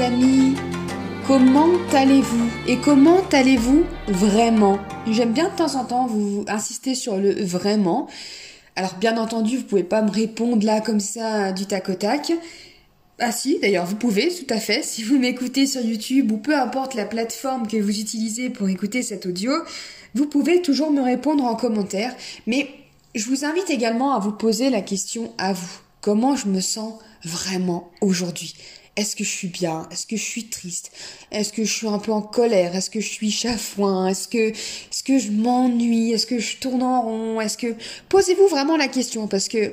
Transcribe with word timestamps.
amis 0.00 0.54
Comment 1.28 1.68
allez-vous 1.92 2.50
Et 2.66 2.76
comment 2.78 3.20
allez-vous 3.32 3.84
vraiment? 4.08 4.78
J'aime 5.08 5.32
bien 5.32 5.48
de 5.48 5.56
temps 5.56 5.76
en 5.76 5.84
temps 5.84 6.06
vous 6.06 6.44
insister 6.48 6.94
sur 6.94 7.16
le 7.16 7.44
vraiment. 7.44 8.08
Alors 8.74 8.94
bien 8.94 9.16
entendu, 9.16 9.58
vous 9.58 9.62
pouvez 9.62 9.84
pas 9.84 10.02
me 10.02 10.10
répondre 10.10 10.66
là 10.66 10.80
comme 10.80 10.98
ça 10.98 11.52
du 11.52 11.66
tac 11.66 11.88
au 11.88 11.94
tac. 11.94 12.32
Ah 13.20 13.30
si, 13.32 13.58
d'ailleurs, 13.60 13.86
vous 13.86 13.96
pouvez, 13.96 14.28
tout 14.28 14.52
à 14.52 14.58
fait. 14.58 14.82
Si 14.82 15.04
vous 15.04 15.18
m'écoutez 15.18 15.66
sur 15.66 15.80
YouTube 15.80 16.32
ou 16.32 16.36
peu 16.36 16.56
importe 16.56 16.94
la 16.94 17.04
plateforme 17.04 17.68
que 17.68 17.76
vous 17.76 18.00
utilisez 18.00 18.50
pour 18.50 18.68
écouter 18.68 19.02
cet 19.02 19.24
audio, 19.24 19.52
vous 20.14 20.26
pouvez 20.26 20.62
toujours 20.62 20.90
me 20.90 21.00
répondre 21.00 21.44
en 21.44 21.54
commentaire. 21.54 22.14
Mais 22.46 22.68
je 23.14 23.24
vous 23.26 23.44
invite 23.44 23.70
également 23.70 24.14
à 24.14 24.18
vous 24.18 24.32
poser 24.32 24.68
la 24.68 24.80
question 24.80 25.32
à 25.38 25.52
vous. 25.52 25.78
Comment 26.00 26.34
je 26.34 26.48
me 26.48 26.60
sens 26.60 26.94
vraiment 27.24 27.90
aujourd'hui? 28.00 28.54
Est-ce 28.96 29.14
que 29.14 29.24
je 29.24 29.30
suis 29.30 29.48
bien? 29.48 29.86
Est-ce 29.90 30.06
que 30.06 30.16
je 30.16 30.22
suis 30.22 30.48
triste? 30.48 30.90
Est-ce 31.30 31.52
que 31.52 31.64
je 31.64 31.72
suis 31.72 31.86
un 31.86 31.98
peu 31.98 32.12
en 32.12 32.22
colère? 32.22 32.74
Est-ce 32.74 32.90
que 32.90 33.00
je 33.00 33.08
suis 33.08 33.30
chafouin? 33.30 34.08
Est-ce 34.08 34.26
que, 34.26 34.50
est-ce 34.50 35.02
que 35.02 35.18
je 35.18 35.30
m'ennuie? 35.30 36.12
Est-ce 36.12 36.26
que 36.26 36.38
je 36.38 36.56
tourne 36.56 36.82
en 36.82 37.02
rond? 37.02 37.40
Est-ce 37.40 37.58
que 37.58 37.74
posez-vous 38.08 38.48
vraiment 38.48 38.76
la 38.76 38.88
question 38.88 39.28
parce 39.28 39.48
que 39.48 39.72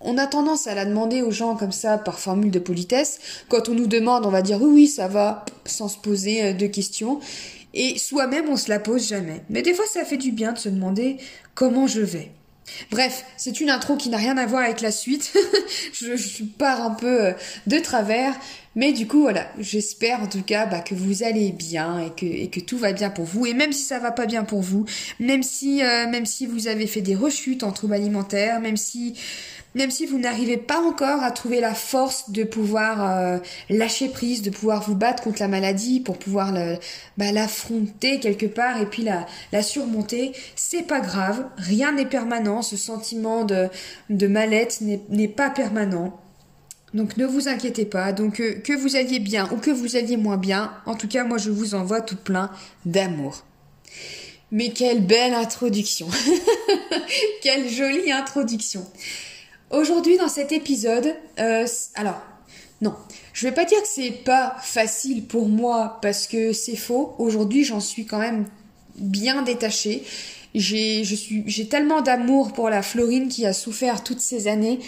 on 0.00 0.18
a 0.18 0.26
tendance 0.26 0.66
à 0.66 0.74
la 0.74 0.84
demander 0.84 1.22
aux 1.22 1.30
gens 1.30 1.56
comme 1.56 1.72
ça 1.72 1.98
par 1.98 2.18
formule 2.20 2.50
de 2.50 2.58
politesse. 2.58 3.18
Quand 3.48 3.68
on 3.68 3.74
nous 3.74 3.86
demande, 3.86 4.26
on 4.26 4.30
va 4.30 4.42
dire 4.42 4.60
oui, 4.60 4.70
oui, 4.72 4.86
ça 4.86 5.08
va, 5.08 5.44
sans 5.64 5.88
se 5.88 5.98
poser 5.98 6.44
euh, 6.44 6.52
de 6.52 6.66
questions. 6.66 7.20
Et 7.72 7.98
soi-même, 7.98 8.48
on 8.48 8.56
se 8.56 8.68
la 8.68 8.78
pose 8.78 9.08
jamais. 9.08 9.42
Mais 9.50 9.62
des 9.62 9.74
fois, 9.74 9.86
ça 9.86 10.04
fait 10.04 10.16
du 10.16 10.30
bien 10.30 10.52
de 10.52 10.58
se 10.58 10.68
demander 10.68 11.16
comment 11.54 11.86
je 11.86 12.02
vais. 12.02 12.30
Bref, 12.90 13.24
c'est 13.36 13.60
une 13.60 13.70
intro 13.70 13.96
qui 13.96 14.08
n'a 14.08 14.16
rien 14.16 14.36
à 14.36 14.46
voir 14.46 14.62
avec 14.62 14.80
la 14.80 14.90
suite. 14.90 15.32
je, 15.92 16.44
pars 16.58 16.82
un 16.82 16.90
peu 16.90 17.26
euh, 17.26 17.32
de 17.66 17.78
travers. 17.78 18.34
Mais 18.76 18.92
du 18.92 19.06
coup, 19.06 19.20
voilà, 19.20 19.46
j'espère 19.58 20.20
en 20.20 20.26
tout 20.26 20.42
cas 20.42 20.66
bah, 20.66 20.80
que 20.80 20.94
vous 20.94 21.22
allez 21.22 21.52
bien 21.52 22.00
et 22.00 22.10
que, 22.10 22.26
et 22.26 22.48
que 22.48 22.58
tout 22.58 22.76
va 22.76 22.92
bien 22.92 23.10
pour 23.10 23.24
vous. 23.24 23.46
Et 23.46 23.54
même 23.54 23.72
si 23.72 23.84
ça 23.84 24.00
va 24.00 24.10
pas 24.10 24.26
bien 24.26 24.44
pour 24.44 24.62
vous, 24.62 24.84
même 25.20 25.42
si, 25.42 25.82
euh, 25.82 26.08
même 26.08 26.26
si 26.26 26.46
vous 26.46 26.66
avez 26.66 26.86
fait 26.86 27.00
des 27.00 27.14
rechutes 27.14 27.62
en 27.62 27.70
troubles 27.70 27.94
alimentaires, 27.94 28.60
même 28.60 28.76
si 28.76 29.14
même 29.74 29.90
si 29.90 30.06
vous 30.06 30.18
n'arrivez 30.18 30.56
pas 30.56 30.80
encore 30.80 31.22
à 31.22 31.30
trouver 31.30 31.60
la 31.60 31.74
force 31.74 32.30
de 32.30 32.44
pouvoir 32.44 33.04
euh, 33.04 33.38
lâcher 33.68 34.08
prise, 34.08 34.42
de 34.42 34.50
pouvoir 34.50 34.82
vous 34.82 34.94
battre 34.94 35.22
contre 35.22 35.40
la 35.40 35.48
maladie 35.48 36.00
pour 36.00 36.18
pouvoir 36.18 36.52
bah, 37.16 37.32
l'affronter 37.32 38.20
quelque 38.20 38.46
part 38.46 38.80
et 38.80 38.86
puis 38.86 39.02
la, 39.04 39.62
surmonter, 39.62 40.32
c'est 40.56 40.86
pas 40.86 41.00
grave, 41.00 41.46
rien 41.56 41.92
n'est 41.92 42.06
permanent, 42.06 42.62
ce 42.62 42.76
sentiment 42.76 43.44
de, 43.44 43.68
de 44.10 44.26
mal-être 44.26 44.80
n'est 44.82 45.28
pas 45.28 45.50
permanent. 45.50 46.20
Donc 46.94 47.16
ne 47.16 47.26
vous 47.26 47.48
inquiétez 47.48 47.84
pas, 47.84 48.12
donc 48.12 48.40
euh, 48.40 48.54
que 48.54 48.72
vous 48.72 48.94
alliez 48.94 49.18
bien 49.18 49.50
ou 49.52 49.56
que 49.56 49.72
vous 49.72 49.96
alliez 49.96 50.16
moins 50.16 50.36
bien, 50.36 50.72
en 50.86 50.94
tout 50.94 51.08
cas 51.08 51.24
moi 51.24 51.38
je 51.38 51.50
vous 51.50 51.74
envoie 51.74 52.00
tout 52.00 52.16
plein 52.16 52.50
d'amour. 52.86 53.44
Mais 54.52 54.70
quelle 54.70 55.04
belle 55.04 55.34
introduction. 55.34 56.06
Quelle 57.42 57.68
jolie 57.68 58.12
introduction 58.12 58.86
Aujourd'hui, 59.74 60.18
dans 60.18 60.28
cet 60.28 60.52
épisode, 60.52 61.16
euh, 61.40 61.66
alors, 61.96 62.22
non, 62.80 62.94
je 63.32 63.48
vais 63.48 63.52
pas 63.52 63.64
dire 63.64 63.82
que 63.82 63.88
c'est 63.88 64.12
pas 64.24 64.54
facile 64.62 65.24
pour 65.24 65.48
moi 65.48 65.98
parce 66.00 66.28
que 66.28 66.52
c'est 66.52 66.76
faux. 66.76 67.16
Aujourd'hui, 67.18 67.64
j'en 67.64 67.80
suis 67.80 68.06
quand 68.06 68.20
même 68.20 68.46
bien 68.96 69.42
détachée. 69.42 70.04
J'ai 70.54 71.68
tellement 71.68 72.02
d'amour 72.02 72.52
pour 72.52 72.70
la 72.70 72.82
Florine 72.82 73.28
qui 73.28 73.46
a 73.46 73.52
souffert 73.52 74.04
toutes 74.04 74.20
ces 74.20 74.46
années. 74.46 74.78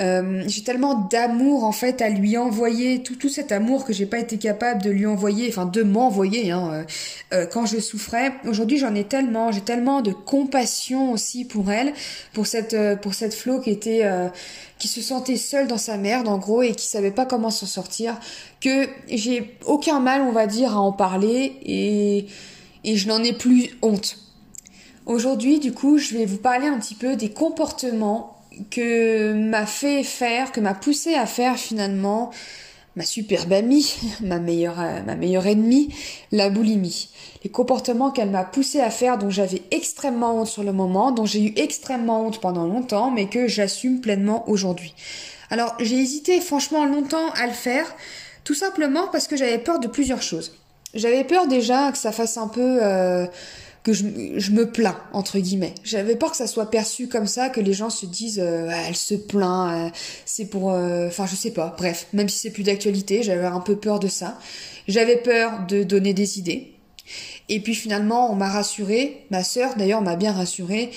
Euh, 0.00 0.42
j'ai 0.46 0.62
tellement 0.62 0.94
d'amour 0.94 1.64
en 1.64 1.72
fait 1.72 2.00
à 2.00 2.08
lui 2.08 2.38
envoyer 2.38 3.02
tout, 3.02 3.14
tout 3.14 3.28
cet 3.28 3.52
amour 3.52 3.84
que 3.84 3.92
j'ai 3.92 4.06
pas 4.06 4.18
été 4.18 4.38
capable 4.38 4.82
de 4.82 4.90
lui 4.90 5.04
envoyer, 5.04 5.48
enfin 5.48 5.66
de 5.66 5.82
m'envoyer 5.82 6.50
hein, 6.50 6.70
euh, 6.72 6.84
euh, 7.34 7.46
quand 7.46 7.66
je 7.66 7.78
souffrais. 7.78 8.32
Aujourd'hui 8.46 8.78
j'en 8.78 8.94
ai 8.94 9.04
tellement, 9.04 9.52
j'ai 9.52 9.60
tellement 9.60 10.00
de 10.00 10.12
compassion 10.12 11.12
aussi 11.12 11.44
pour 11.44 11.70
elle, 11.70 11.92
pour 12.32 12.46
cette 12.46 12.76
pour 13.00 13.14
cette 13.14 13.34
Flo 13.34 13.60
qui 13.60 13.70
était 13.70 14.02
qui 14.78 14.88
se 14.88 15.02
sentait 15.02 15.36
seule 15.36 15.68
dans 15.68 15.78
sa 15.78 15.98
merde 15.98 16.26
en 16.26 16.38
gros 16.38 16.62
et 16.62 16.74
qui 16.74 16.86
savait 16.86 17.10
pas 17.10 17.26
comment 17.26 17.50
s'en 17.50 17.66
sortir, 17.66 18.18
que 18.60 18.88
j'ai 19.08 19.56
aucun 19.66 20.00
mal 20.00 20.22
on 20.22 20.32
va 20.32 20.46
dire 20.46 20.74
à 20.74 20.80
en 20.80 20.92
parler 20.92 21.56
et 21.64 22.26
et 22.84 22.96
je 22.96 23.06
n'en 23.08 23.22
ai 23.22 23.32
plus 23.32 23.70
honte. 23.82 24.18
Aujourd'hui, 25.06 25.58
du 25.58 25.72
coup, 25.72 25.98
je 25.98 26.14
vais 26.14 26.24
vous 26.24 26.38
parler 26.38 26.66
un 26.66 26.78
petit 26.78 26.94
peu 26.94 27.16
des 27.16 27.30
comportements 27.30 28.41
que 28.70 29.32
m'a 29.32 29.66
fait 29.66 30.02
faire, 30.02 30.52
que 30.52 30.60
m'a 30.60 30.74
poussé 30.74 31.14
à 31.14 31.26
faire 31.26 31.56
finalement 31.56 32.30
ma 32.96 33.04
superbe 33.04 33.52
amie, 33.52 33.94
ma 34.20 34.38
meilleure, 34.38 34.80
euh, 34.80 35.02
ma 35.06 35.14
meilleure 35.14 35.46
ennemie, 35.46 35.94
la 36.30 36.50
boulimie. 36.50 37.10
Les 37.44 37.50
comportements 37.50 38.10
qu'elle 38.10 38.30
m'a 38.30 38.44
poussé 38.44 38.80
à 38.80 38.90
faire 38.90 39.18
dont 39.18 39.30
j'avais 39.30 39.62
extrêmement 39.70 40.40
honte 40.40 40.46
sur 40.46 40.62
le 40.62 40.72
moment, 40.72 41.10
dont 41.10 41.26
j'ai 41.26 41.42
eu 41.42 41.52
extrêmement 41.56 42.26
honte 42.26 42.40
pendant 42.40 42.66
longtemps, 42.66 43.10
mais 43.10 43.28
que 43.28 43.48
j'assume 43.48 44.00
pleinement 44.00 44.48
aujourd'hui. 44.48 44.94
Alors 45.50 45.74
j'ai 45.80 45.96
hésité 45.96 46.40
franchement 46.40 46.84
longtemps 46.84 47.30
à 47.34 47.46
le 47.46 47.52
faire, 47.52 47.86
tout 48.44 48.54
simplement 48.54 49.08
parce 49.10 49.26
que 49.26 49.36
j'avais 49.36 49.58
peur 49.58 49.80
de 49.80 49.88
plusieurs 49.88 50.22
choses. 50.22 50.56
J'avais 50.94 51.24
peur 51.24 51.46
déjà 51.46 51.90
que 51.92 51.98
ça 51.98 52.12
fasse 52.12 52.36
un 52.36 52.48
peu... 52.48 52.78
Euh, 52.82 53.26
que 53.82 53.92
je, 53.92 54.04
je, 54.36 54.50
me 54.52 54.70
plains 54.70 54.98
entre 55.12 55.38
guillemets. 55.38 55.74
J'avais 55.82 56.16
peur 56.16 56.30
que 56.30 56.36
ça 56.36 56.46
soit 56.46 56.70
perçu 56.70 57.08
comme 57.08 57.26
ça, 57.26 57.48
que 57.48 57.60
les 57.60 57.72
gens 57.72 57.90
se 57.90 58.06
disent 58.06 58.40
euh, 58.40 58.68
elle 58.70 58.96
se 58.96 59.14
plaint, 59.14 59.72
euh, 59.72 59.90
c'est 60.24 60.46
pour, 60.46 60.72
euh, 60.72 61.08
enfin 61.08 61.26
je 61.26 61.34
sais 61.34 61.50
pas. 61.50 61.74
Bref, 61.76 62.06
même 62.12 62.28
si 62.28 62.38
c'est 62.38 62.50
plus 62.50 62.62
d'actualité, 62.62 63.22
j'avais 63.22 63.46
un 63.46 63.60
peu 63.60 63.76
peur 63.76 63.98
de 63.98 64.08
ça. 64.08 64.38
J'avais 64.88 65.16
peur 65.16 65.66
de 65.66 65.82
donner 65.82 66.14
des 66.14 66.38
idées. 66.38 66.72
Et 67.48 67.60
puis 67.60 67.74
finalement, 67.74 68.32
on 68.32 68.36
m'a 68.36 68.48
rassuré. 68.48 69.26
Ma 69.30 69.42
sœur 69.42 69.74
d'ailleurs 69.76 70.02
m'a 70.02 70.16
bien 70.16 70.32
rassuré. 70.32 70.90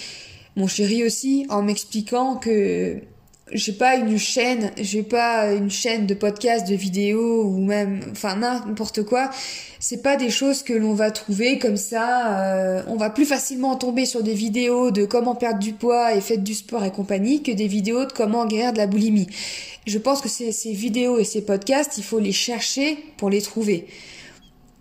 Mon 0.56 0.68
chéri 0.68 1.04
aussi, 1.04 1.46
en 1.50 1.64
m'expliquant 1.64 2.36
que 2.36 3.02
j'ai 3.52 3.74
pas 3.74 3.96
une 3.96 4.18
chaîne, 4.18 4.72
j'ai 4.78 5.04
pas 5.04 5.54
une 5.54 5.70
chaîne 5.70 6.08
de 6.08 6.16
podcast, 6.16 6.68
de 6.68 6.74
vidéos 6.74 7.44
ou 7.44 7.60
même, 7.60 8.02
enfin 8.12 8.36
n'importe 8.36 9.04
quoi. 9.04 9.30
C'est 9.80 10.02
pas 10.02 10.16
des 10.16 10.32
choses 10.32 10.64
que 10.64 10.74
l'on 10.74 10.96
va 10.96 11.12
trouver 11.12 11.60
comme 11.60 11.78
ça. 11.78 12.44
Euh, 12.44 12.82
on 12.88 12.96
va 12.96 13.12
plus 13.12 13.26
facilement 13.26 13.76
tomber 13.76 14.06
sur 14.06 14.24
des 14.24 14.34
vidéos 14.34 14.90
de 14.90 15.06
comment 15.06 15.36
perdre 15.36 15.60
du 15.60 15.74
poids 15.74 16.16
et 16.16 16.22
faire 16.22 16.40
du 16.40 16.56
sport 16.56 16.84
et 16.84 16.92
compagnie 16.92 17.44
que 17.44 17.52
des 17.52 17.68
vidéos 17.68 18.06
de 18.06 18.12
comment 18.12 18.48
guérir 18.48 18.74
de 18.74 18.78
la 18.78 18.88
boulimie. 18.88 19.28
Je 19.86 20.00
pense 20.00 20.22
que 20.22 20.30
ces 20.30 20.72
vidéos 20.72 21.20
et 21.20 21.24
ces 21.24 21.46
podcasts, 21.46 22.00
il 22.00 22.04
faut 22.04 22.20
les 22.20 22.32
chercher 22.32 22.98
pour 23.18 23.30
les 23.30 23.42
trouver. 23.42 23.86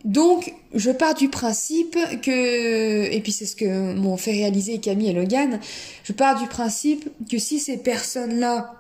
Donc, 0.04 0.52
je 0.74 0.90
pars 0.90 1.14
du 1.14 1.30
principe 1.30 1.96
que, 2.22 3.10
et 3.10 3.20
puis 3.20 3.32
c'est 3.32 3.46
ce 3.46 3.56
que 3.56 3.94
m'ont 3.94 4.18
fait 4.18 4.32
réaliser 4.32 4.78
Camille 4.78 5.08
et 5.08 5.12
Logan, 5.14 5.60
je 6.04 6.12
pars 6.12 6.38
du 6.40 6.46
principe 6.46 7.08
que 7.30 7.38
si 7.38 7.58
ces 7.58 7.78
personnes-là 7.78 8.74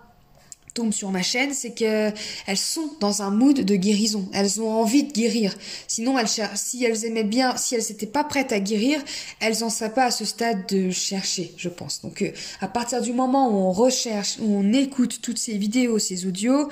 tombent 0.74 0.92
sur 0.92 1.10
ma 1.10 1.22
chaîne, 1.22 1.54
c'est 1.54 1.70
qu'elles 1.70 2.12
sont 2.56 2.90
dans 3.00 3.22
un 3.22 3.30
mood 3.30 3.60
de 3.60 3.76
guérison. 3.76 4.28
Elles 4.34 4.60
ont 4.60 4.70
envie 4.70 5.04
de 5.04 5.12
guérir. 5.12 5.54
Sinon, 5.86 6.18
elles 6.18 6.28
si 6.28 6.84
elles 6.84 7.04
aimaient 7.04 7.24
bien, 7.24 7.56
si 7.56 7.76
elles 7.76 7.84
n'étaient 7.88 8.06
pas 8.06 8.24
prêtes 8.24 8.52
à 8.52 8.58
guérir, 8.58 9.00
elles 9.40 9.58
n'en 9.60 9.70
seraient 9.70 9.94
pas 9.94 10.06
à 10.06 10.10
ce 10.10 10.24
stade 10.24 10.66
de 10.68 10.90
chercher, 10.90 11.54
je 11.56 11.68
pense. 11.68 12.02
Donc, 12.02 12.22
euh, 12.22 12.32
à 12.60 12.68
partir 12.68 13.00
du 13.00 13.12
moment 13.12 13.48
où 13.48 13.54
on 13.54 13.72
recherche, 13.72 14.36
où 14.40 14.58
on 14.58 14.72
écoute 14.72 15.20
toutes 15.22 15.38
ces 15.38 15.56
vidéos, 15.56 15.98
ces 15.98 16.26
audios, 16.26 16.68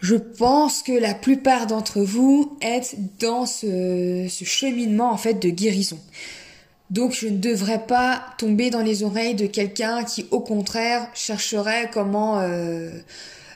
je 0.00 0.16
pense 0.16 0.82
que 0.82 0.92
la 0.92 1.14
plupart 1.14 1.66
d'entre 1.66 2.00
vous 2.00 2.56
êtes 2.60 2.96
dans 3.20 3.46
ce, 3.46 4.26
cheminement 4.44 5.10
en 5.10 5.16
fait 5.16 5.34
de 5.34 5.48
guérison. 5.48 5.98
Donc 6.90 7.12
je 7.12 7.28
ne 7.28 7.38
devrais 7.38 7.86
pas 7.86 8.22
tomber 8.38 8.70
dans 8.70 8.82
les 8.82 9.02
oreilles 9.02 9.34
de 9.34 9.46
quelqu'un 9.46 10.04
qui 10.04 10.26
au 10.30 10.40
contraire 10.40 11.08
chercherait 11.14 11.90
comment 11.92 12.40
euh, 12.40 12.90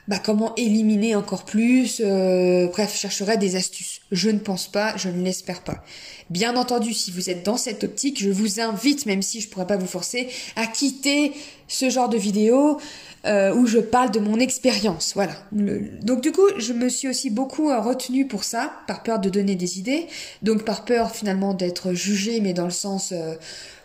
bah, 0.09 0.17
comment 0.17 0.55
éliminer 0.55 1.15
encore 1.15 1.45
plus, 1.45 2.01
euh, 2.03 2.67
bref, 2.67 2.97
chercherait 2.97 3.37
des 3.37 3.55
astuces. 3.55 4.01
Je 4.11 4.31
ne 4.31 4.39
pense 4.39 4.67
pas, 4.67 4.97
je 4.97 5.07
ne 5.07 5.23
l'espère 5.23 5.61
pas. 5.61 5.83
Bien 6.29 6.55
entendu, 6.55 6.93
si 6.93 7.09
vous 7.09 7.31
êtes 7.31 7.43
dans 7.43 7.57
cette 7.57 7.83
optique, 7.83 8.21
je 8.21 8.29
vous 8.29 8.59
invite, 8.59 9.07
même 9.07 9.23
si 9.23 9.41
je 9.41 9.49
pourrais 9.49 9.65
pas 9.65 9.77
vous 9.77 9.87
forcer, 9.87 10.29
à 10.55 10.67
quitter 10.67 11.33
ce 11.67 11.89
genre 11.89 12.07
de 12.07 12.17
vidéo 12.17 12.79
euh, 13.25 13.53
où 13.53 13.65
je 13.65 13.79
parle 13.79 14.11
de 14.11 14.19
mon 14.19 14.39
expérience. 14.39 15.13
Voilà. 15.15 15.33
donc 15.51 16.21
du 16.21 16.31
coup, 16.31 16.47
je 16.57 16.71
me 16.73 16.87
suis 16.87 17.07
aussi 17.07 17.31
beaucoup 17.31 17.69
euh, 17.69 17.81
retenue 17.81 18.27
pour 18.27 18.43
ça, 18.43 18.71
par 18.87 19.01
peur 19.01 19.19
de 19.19 19.29
donner 19.29 19.55
des 19.55 19.79
idées, 19.79 20.07
donc 20.43 20.65
par 20.65 20.85
peur 20.85 21.11
finalement 21.11 21.55
d'être 21.55 21.93
jugée, 21.93 22.41
mais 22.41 22.53
dans 22.53 22.65
le 22.65 22.71
sens 22.71 23.11
euh, 23.11 23.33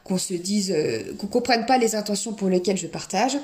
qu'on 0.05 0.19
se 0.19 0.35
dise, 0.35 0.75
qu'on 1.19 1.29
comprenne 1.29 1.65
pas 1.65 1.79
les 1.79 1.95
intentions 1.97 2.35
pour 2.35 2.51
lesquelles 2.51 2.77
je 2.77 2.87
partage. 2.87 3.39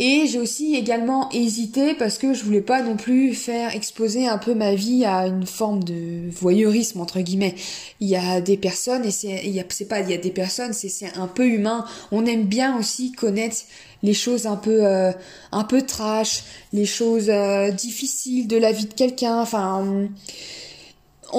Et 0.00 0.26
j'ai 0.26 0.40
aussi 0.40 0.74
également 0.74 1.30
hésité 1.30 1.94
parce 1.94 2.18
que 2.18 2.34
je 2.34 2.42
voulais 2.42 2.60
pas 2.60 2.82
non 2.82 2.96
plus 2.96 3.32
faire 3.32 3.76
exposer 3.76 4.26
un 4.26 4.38
peu 4.38 4.52
ma 4.52 4.74
vie 4.74 5.04
à 5.04 5.28
une 5.28 5.46
forme 5.46 5.84
de 5.84 6.28
voyeurisme 6.30 7.00
entre 7.00 7.20
guillemets. 7.20 7.54
Il 8.00 8.08
y 8.08 8.16
a 8.16 8.40
des 8.40 8.56
personnes 8.56 9.04
et 9.04 9.12
c'est 9.12 9.42
il 9.44 9.52
y 9.52 9.60
a 9.60 9.64
c'est 9.68 9.86
pas 9.86 10.00
il 10.00 10.10
y 10.10 10.14
a 10.14 10.18
des 10.18 10.32
personnes 10.32 10.72
c'est 10.72 10.88
c'est 10.88 11.16
un 11.16 11.28
peu 11.28 11.46
humain. 11.46 11.84
On 12.10 12.26
aime 12.26 12.44
bien 12.44 12.76
aussi 12.76 13.12
connaître 13.12 13.58
les 14.02 14.14
choses 14.14 14.46
un 14.46 14.56
peu 14.56 14.84
euh, 14.84 15.12
un 15.52 15.62
peu 15.62 15.82
trash, 15.82 16.42
les 16.72 16.86
choses 16.86 17.30
euh, 17.30 17.70
difficiles 17.70 18.48
de 18.48 18.56
la 18.56 18.72
vie 18.72 18.86
de 18.86 18.94
quelqu'un. 18.94 19.40
Enfin 19.40 20.08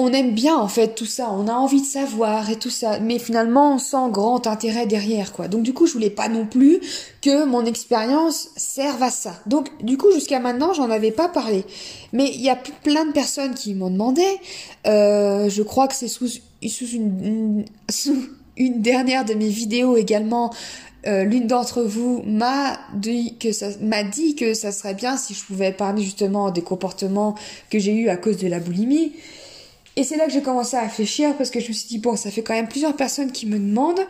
aime 0.08 0.32
bien 0.32 0.56
en 0.56 0.68
fait 0.68 0.94
tout 0.94 1.06
ça, 1.06 1.30
on 1.30 1.48
a 1.48 1.52
envie 1.52 1.80
de 1.80 1.86
savoir 1.86 2.50
et 2.50 2.56
tout 2.56 2.70
ça, 2.70 3.00
mais 3.00 3.18
finalement 3.18 3.78
sans 3.78 4.10
grand 4.10 4.46
intérêt 4.46 4.86
derrière 4.86 5.32
quoi. 5.32 5.48
Donc 5.48 5.62
du 5.62 5.72
coup 5.72 5.86
je 5.86 5.92
voulais 5.92 6.10
pas 6.10 6.28
non 6.28 6.46
plus 6.46 6.80
que 7.22 7.44
mon 7.44 7.64
expérience 7.64 8.50
serve 8.56 9.02
à 9.02 9.10
ça. 9.10 9.40
Donc 9.46 9.68
du 9.84 9.96
coup 9.96 10.12
jusqu'à 10.12 10.38
maintenant 10.38 10.72
j'en 10.74 10.90
avais 10.90 11.12
pas 11.12 11.28
parlé, 11.28 11.64
mais 12.12 12.30
il 12.34 12.42
y 12.42 12.50
a 12.50 12.56
plein 12.56 13.06
de 13.06 13.12
personnes 13.12 13.54
qui 13.54 13.74
m'ont 13.74 13.90
demandé. 13.90 14.26
Euh, 14.86 15.48
je 15.48 15.62
crois 15.62 15.88
que 15.88 15.94
c'est 15.94 16.08
sous, 16.08 16.28
sous 16.28 16.88
une, 16.88 17.64
sous 17.90 18.16
une 18.56 18.82
dernière 18.82 19.24
de 19.24 19.34
mes 19.34 19.48
vidéos 19.48 19.96
également. 19.96 20.52
Euh, 21.06 21.22
l'une 21.22 21.46
d'entre 21.46 21.82
vous 21.82 22.22
m'a 22.26 22.78
dit 22.94 23.36
que 23.38 23.52
ça 23.52 23.68
m'a 23.80 24.02
dit 24.02 24.34
que 24.34 24.54
ça 24.54 24.72
serait 24.72 24.94
bien 24.94 25.16
si 25.16 25.34
je 25.34 25.44
pouvais 25.44 25.70
parler 25.70 26.02
justement 26.02 26.50
des 26.50 26.62
comportements 26.62 27.36
que 27.70 27.78
j'ai 27.78 27.94
eu 27.94 28.08
à 28.08 28.16
cause 28.16 28.38
de 28.38 28.48
la 28.48 28.58
boulimie. 28.58 29.12
Et 29.96 30.04
c'est 30.04 30.16
là 30.16 30.26
que 30.26 30.32
j'ai 30.32 30.42
commencé 30.42 30.76
à 30.76 30.82
réfléchir 30.82 31.34
parce 31.36 31.50
que 31.50 31.58
je 31.58 31.68
me 31.68 31.72
suis 31.72 31.88
dit, 31.88 31.98
bon, 31.98 32.16
ça 32.16 32.30
fait 32.30 32.42
quand 32.42 32.52
même 32.52 32.68
plusieurs 32.68 32.94
personnes 32.94 33.32
qui 33.32 33.46
me 33.46 33.58
demandent. 33.58 34.06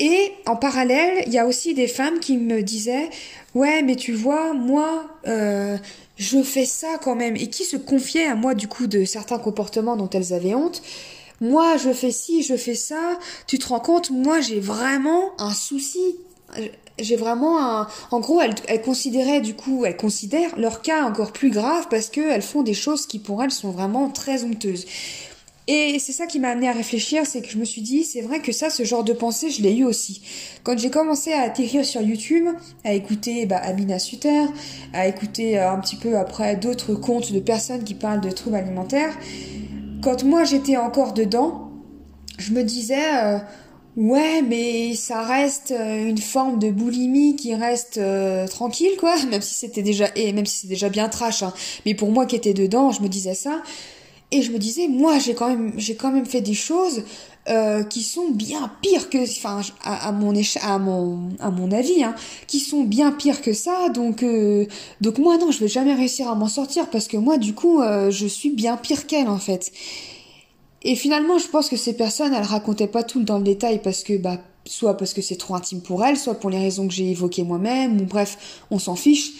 Et 0.00 0.32
en 0.46 0.56
parallèle, 0.56 1.24
il 1.26 1.32
y 1.32 1.38
a 1.38 1.46
aussi 1.46 1.74
des 1.74 1.88
femmes 1.88 2.20
qui 2.20 2.38
me 2.38 2.62
disaient, 2.62 3.10
ouais, 3.54 3.82
mais 3.82 3.96
tu 3.96 4.12
vois, 4.12 4.54
moi, 4.54 5.04
euh, 5.26 5.76
je 6.16 6.42
fais 6.42 6.64
ça 6.64 6.98
quand 7.02 7.14
même. 7.14 7.36
Et 7.36 7.48
qui 7.48 7.64
se 7.64 7.76
confiaient 7.76 8.26
à 8.26 8.34
moi 8.34 8.54
du 8.54 8.66
coup 8.66 8.86
de 8.86 9.04
certains 9.04 9.38
comportements 9.38 9.96
dont 9.96 10.08
elles 10.10 10.32
avaient 10.32 10.54
honte. 10.54 10.82
Moi, 11.42 11.76
je 11.76 11.92
fais 11.92 12.12
ci, 12.12 12.42
je 12.42 12.56
fais 12.56 12.74
ça. 12.74 13.18
Tu 13.46 13.58
te 13.58 13.68
rends 13.68 13.80
compte, 13.80 14.10
moi, 14.10 14.40
j'ai 14.40 14.58
vraiment 14.58 15.32
un 15.38 15.52
souci 15.52 16.16
j'ai 16.98 17.16
vraiment 17.16 17.60
un... 17.60 17.88
En 18.10 18.20
gros, 18.20 18.40
elles, 18.40 18.82
considéraient 18.82 19.40
du 19.40 19.54
coup, 19.54 19.84
elles 19.84 19.96
considèrent 19.96 20.58
leur 20.58 20.82
cas 20.82 21.04
encore 21.04 21.32
plus 21.32 21.50
grave 21.50 21.86
parce 21.90 22.08
qu'elles 22.08 22.42
font 22.42 22.62
des 22.62 22.74
choses 22.74 23.06
qui 23.06 23.18
pour 23.18 23.42
elles 23.42 23.50
sont 23.50 23.70
vraiment 23.70 24.10
très 24.10 24.44
honteuses. 24.44 24.86
Et 25.68 25.98
c'est 25.98 26.12
ça 26.12 26.26
qui 26.26 26.38
m'a 26.38 26.50
amené 26.50 26.68
à 26.68 26.72
réfléchir, 26.72 27.26
c'est 27.26 27.42
que 27.42 27.48
je 27.48 27.58
me 27.58 27.64
suis 27.64 27.82
dit, 27.82 28.04
c'est 28.04 28.20
vrai 28.20 28.38
que 28.38 28.52
ça, 28.52 28.70
ce 28.70 28.84
genre 28.84 29.02
de 29.02 29.12
pensée, 29.12 29.50
je 29.50 29.62
l'ai 29.62 29.74
eu 29.74 29.84
aussi. 29.84 30.22
Quand 30.62 30.78
j'ai 30.78 30.90
commencé 30.90 31.32
à 31.32 31.40
atterrir 31.40 31.84
sur 31.84 32.00
YouTube, 32.02 32.46
à 32.84 32.92
écouter 32.92 33.46
bah, 33.46 33.56
Amina 33.56 33.98
Suter, 33.98 34.44
à 34.92 35.08
écouter 35.08 35.58
euh, 35.58 35.72
un 35.72 35.80
petit 35.80 35.96
peu 35.96 36.16
après 36.16 36.54
d'autres 36.54 36.94
comptes 36.94 37.32
de 37.32 37.40
personnes 37.40 37.82
qui 37.82 37.94
parlent 37.94 38.20
de 38.20 38.30
troubles 38.30 38.56
alimentaires, 38.56 39.12
quand 40.02 40.22
moi 40.22 40.44
j'étais 40.44 40.76
encore 40.76 41.14
dedans, 41.14 41.72
je 42.38 42.52
me 42.52 42.62
disais, 42.62 43.16
euh, 43.16 43.38
ouais, 43.96 44.42
mais 44.42 44.94
ça 44.94 45.22
reste 45.22 45.72
euh, 45.72 46.08
une 46.08 46.18
forme 46.18 46.58
de 46.58 46.70
boulimie 46.70 47.36
qui 47.36 47.54
reste 47.54 48.00
tranquille, 48.50 48.92
quoi, 48.98 49.16
même 49.30 49.42
si 49.42 49.54
c'était 49.54 49.82
déjà, 49.82 50.08
même 50.16 50.46
si 50.46 50.58
c'est 50.58 50.68
déjà 50.68 50.88
bien 50.88 51.08
trash, 51.08 51.42
hein. 51.42 51.52
mais 51.84 51.94
pour 51.94 52.10
moi 52.10 52.26
qui 52.26 52.36
étais 52.36 52.54
dedans, 52.54 52.92
je 52.92 53.02
me 53.02 53.08
disais 53.08 53.34
ça. 53.34 53.62
Et 54.32 54.42
je 54.42 54.50
me 54.50 54.58
disais, 54.58 54.88
moi, 54.88 55.18
j'ai 55.20 55.34
quand 55.34 55.48
même, 55.48 55.72
j'ai 55.76 55.94
quand 55.94 56.10
même 56.10 56.26
fait 56.26 56.40
des 56.40 56.54
choses 56.54 57.04
euh, 57.48 57.84
qui 57.84 58.02
sont 58.02 58.30
bien 58.30 58.72
pires 58.82 59.08
que, 59.08 59.22
enfin, 59.22 59.60
à, 59.84 60.08
à 60.08 60.12
mon 60.12 60.34
à 60.62 60.78
mon, 60.78 61.28
à 61.38 61.50
mon 61.50 61.70
avis, 61.70 62.02
hein, 62.02 62.16
qui 62.48 62.58
sont 62.58 62.82
bien 62.82 63.12
pires 63.12 63.40
que 63.40 63.52
ça. 63.52 63.88
Donc, 63.88 64.24
euh, 64.24 64.66
donc 65.00 65.18
moi, 65.18 65.38
non, 65.38 65.52
je 65.52 65.60
vais 65.60 65.68
jamais 65.68 65.94
réussir 65.94 66.28
à 66.28 66.34
m'en 66.34 66.48
sortir 66.48 66.90
parce 66.90 67.06
que 67.06 67.16
moi, 67.16 67.38
du 67.38 67.54
coup, 67.54 67.80
euh, 67.80 68.10
je 68.10 68.26
suis 68.26 68.50
bien 68.50 68.76
pire 68.76 69.06
qu'elle, 69.06 69.28
en 69.28 69.38
fait. 69.38 69.70
Et 70.88 70.94
finalement, 70.94 71.36
je 71.36 71.48
pense 71.48 71.68
que 71.68 71.76
ces 71.76 71.94
personnes, 71.94 72.32
elles 72.32 72.44
racontaient 72.44 72.86
pas 72.86 73.02
tout 73.02 73.20
dans 73.20 73.38
le 73.38 73.42
détail 73.42 73.80
parce 73.82 74.04
que, 74.04 74.16
bah, 74.16 74.38
soit 74.64 74.96
parce 74.96 75.14
que 75.14 75.20
c'est 75.20 75.34
trop 75.34 75.56
intime 75.56 75.80
pour 75.80 76.04
elles, 76.04 76.16
soit 76.16 76.34
pour 76.36 76.48
les 76.48 76.60
raisons 76.60 76.86
que 76.86 76.94
j'ai 76.94 77.10
évoquées 77.10 77.42
moi-même, 77.42 78.00
ou 78.00 78.04
bref, 78.04 78.62
on 78.70 78.78
s'en 78.78 78.94
fiche. 78.94 79.32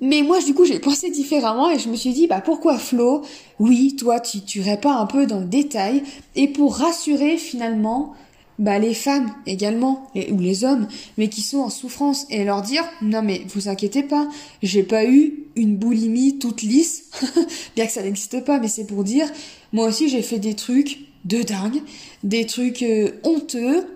Mais 0.00 0.22
moi, 0.22 0.40
du 0.40 0.54
coup, 0.54 0.64
j'ai 0.64 0.78
pensé 0.90 1.10
différemment 1.10 1.70
et 1.70 1.78
je 1.78 1.90
me 1.90 1.94
suis 1.94 2.14
dit, 2.14 2.26
bah 2.26 2.40
pourquoi 2.40 2.78
Flo? 2.78 3.20
Oui, 3.58 3.96
toi, 3.96 4.18
tu, 4.18 4.40
tu 4.40 4.62
pas 4.80 4.94
un 4.94 5.04
peu 5.04 5.26
dans 5.26 5.40
le 5.40 5.44
détail 5.44 6.02
et 6.36 6.48
pour 6.48 6.76
rassurer 6.76 7.36
finalement 7.36 8.14
bah, 8.58 8.78
les 8.78 8.94
femmes 8.94 9.32
également, 9.46 10.10
ou 10.30 10.38
les 10.38 10.64
hommes, 10.64 10.88
mais 11.18 11.28
qui 11.28 11.42
sont 11.42 11.58
en 11.58 11.70
souffrance, 11.70 12.26
et 12.30 12.44
leur 12.44 12.62
dire, 12.62 12.84
non 13.02 13.22
mais 13.22 13.42
vous 13.48 13.68
inquiétez 13.68 14.02
pas, 14.02 14.28
j'ai 14.62 14.82
pas 14.82 15.04
eu 15.04 15.34
une 15.56 15.76
boulimie 15.76 16.38
toute 16.38 16.62
lisse, 16.62 17.10
bien 17.76 17.86
que 17.86 17.92
ça 17.92 18.02
n'existe 18.02 18.44
pas, 18.44 18.58
mais 18.58 18.68
c'est 18.68 18.86
pour 18.86 19.04
dire, 19.04 19.30
moi 19.72 19.86
aussi 19.86 20.08
j'ai 20.08 20.22
fait 20.22 20.38
des 20.38 20.54
trucs 20.54 21.00
de 21.24 21.42
dingue, 21.42 21.82
des 22.22 22.46
trucs 22.46 22.82
euh, 22.82 23.12
honteux, 23.24 23.86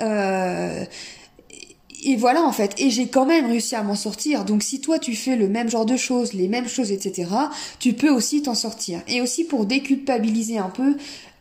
euh, 0.00 0.84
et 2.04 2.16
voilà 2.16 2.42
en 2.42 2.52
fait, 2.52 2.74
et 2.78 2.90
j'ai 2.90 3.08
quand 3.08 3.26
même 3.26 3.46
réussi 3.46 3.74
à 3.74 3.82
m'en 3.82 3.96
sortir. 3.96 4.44
Donc 4.44 4.62
si 4.62 4.80
toi 4.80 4.98
tu 4.98 5.16
fais 5.16 5.36
le 5.36 5.48
même 5.48 5.68
genre 5.68 5.86
de 5.86 5.96
choses, 5.96 6.32
les 6.32 6.48
mêmes 6.48 6.68
choses, 6.68 6.92
etc., 6.92 7.28
tu 7.80 7.92
peux 7.92 8.10
aussi 8.10 8.42
t'en 8.42 8.54
sortir. 8.54 9.00
Et 9.08 9.20
aussi 9.20 9.44
pour 9.44 9.66
déculpabiliser 9.66 10.58
un 10.58 10.70
peu, 10.70 10.96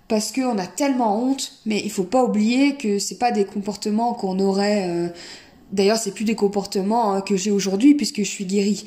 parce 0.07 0.31
qu'on 0.31 0.57
a 0.57 0.67
tellement 0.67 1.21
honte, 1.21 1.53
mais 1.65 1.81
il 1.83 1.91
faut 1.91 2.03
pas 2.03 2.23
oublier 2.23 2.75
que 2.75 2.99
c'est 2.99 3.17
pas 3.17 3.31
des 3.31 3.45
comportements 3.45 4.13
qu'on 4.13 4.39
aurait. 4.39 4.89
Euh, 4.89 5.09
d'ailleurs, 5.71 5.97
c'est 5.97 6.11
plus 6.11 6.25
des 6.25 6.35
comportements 6.35 7.13
hein, 7.13 7.21
que 7.21 7.35
j'ai 7.35 7.51
aujourd'hui 7.51 7.93
puisque 7.95 8.19
je 8.19 8.29
suis 8.29 8.45
guérie. 8.45 8.85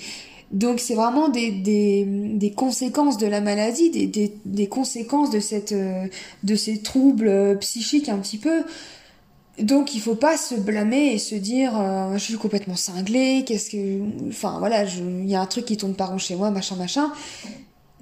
Donc 0.50 0.80
c'est 0.80 0.94
vraiment 0.94 1.28
des, 1.28 1.52
des, 1.52 2.04
des, 2.04 2.50
conséquences 2.50 3.18
de 3.18 3.26
la 3.26 3.40
maladie, 3.40 3.90
des, 3.90 4.06
des, 4.08 4.34
des 4.44 4.66
conséquences 4.66 5.30
de 5.30 5.38
cette 5.38 5.70
euh, 5.72 6.08
de 6.42 6.54
ces 6.56 6.78
troubles 6.78 7.28
euh, 7.28 7.54
psychiques 7.54 8.08
un 8.08 8.18
petit 8.18 8.38
peu. 8.38 8.64
Donc 9.60 9.94
il 9.94 10.00
faut 10.00 10.16
pas 10.16 10.36
se 10.36 10.56
blâmer 10.56 11.12
et 11.12 11.18
se 11.18 11.36
dire 11.36 11.80
euh, 11.80 12.14
je 12.14 12.24
suis 12.24 12.36
complètement 12.36 12.74
cinglé, 12.74 13.44
qu'est-ce 13.46 13.70
que 13.70 14.00
enfin 14.28 14.58
voilà, 14.58 14.84
il 14.84 15.30
y 15.30 15.36
a 15.36 15.40
un 15.40 15.46
truc 15.46 15.66
qui 15.66 15.76
tourne 15.76 15.94
pas 15.94 16.06
rond 16.06 16.18
chez 16.18 16.34
moi, 16.34 16.50
machin 16.50 16.74
machin. 16.74 17.12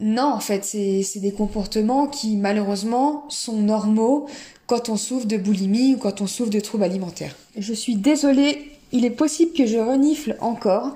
Non, 0.00 0.26
en 0.32 0.40
fait, 0.40 0.64
c'est 0.64 1.20
des 1.20 1.32
comportements 1.32 2.06
qui 2.06 2.36
malheureusement 2.36 3.24
sont 3.28 3.60
normaux 3.60 4.26
quand 4.66 4.88
on 4.88 4.96
souffre 4.96 5.26
de 5.26 5.36
boulimie 5.36 5.94
ou 5.94 5.98
quand 5.98 6.20
on 6.20 6.26
souffre 6.26 6.50
de 6.50 6.60
troubles 6.60 6.84
alimentaires. 6.84 7.34
Je 7.56 7.72
suis 7.72 7.96
désolée, 7.96 8.70
il 8.92 9.04
est 9.04 9.10
possible 9.10 9.52
que 9.52 9.66
je 9.66 9.78
renifle 9.78 10.36
encore 10.40 10.94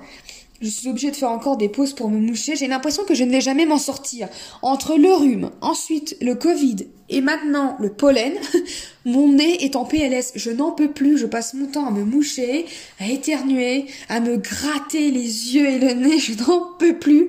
je 0.63 0.69
suis 0.69 0.87
obligée 0.87 1.11
de 1.11 1.15
faire 1.17 1.29
encore 1.29 1.57
des 1.57 1.67
pauses 1.67 1.91
pour 1.91 2.09
me 2.09 2.17
moucher. 2.17 2.55
J'ai 2.55 2.67
l'impression 2.67 3.03
que 3.03 3.13
je 3.13 3.25
ne 3.25 3.31
vais 3.31 3.41
jamais 3.41 3.65
m'en 3.65 3.77
sortir. 3.77 4.29
Entre 4.61 4.95
le 4.95 5.11
rhume, 5.13 5.51
ensuite 5.59 6.15
le 6.21 6.35
Covid 6.35 6.87
et 7.09 7.19
maintenant 7.19 7.75
le 7.81 7.91
pollen, 7.91 8.31
mon 9.05 9.33
nez 9.33 9.65
est 9.65 9.75
en 9.75 9.83
PLS. 9.83 10.31
Je 10.35 10.51
n'en 10.51 10.71
peux 10.71 10.89
plus. 10.89 11.17
Je 11.17 11.25
passe 11.25 11.53
mon 11.53 11.65
temps 11.65 11.85
à 11.85 11.91
me 11.91 12.05
moucher, 12.05 12.65
à 13.01 13.09
éternuer, 13.09 13.87
à 14.07 14.21
me 14.21 14.37
gratter 14.37 15.11
les 15.11 15.53
yeux 15.53 15.67
et 15.67 15.79
le 15.79 15.93
nez. 15.95 16.17
Je 16.17 16.33
n'en 16.33 16.61
peux 16.79 16.97
plus. 16.97 17.27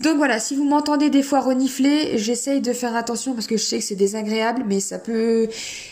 Donc 0.00 0.16
voilà, 0.18 0.38
si 0.38 0.54
vous 0.54 0.64
m'entendez 0.64 1.08
des 1.08 1.22
fois 1.22 1.40
renifler, 1.40 2.18
j'essaye 2.18 2.60
de 2.60 2.72
faire 2.72 2.94
attention 2.94 3.32
parce 3.32 3.46
que 3.46 3.56
je 3.56 3.62
sais 3.62 3.78
que 3.78 3.84
c'est 3.84 3.96
désagréable, 3.96 4.64
mais 4.66 4.80
ça 4.80 4.98
peut, 4.98 5.48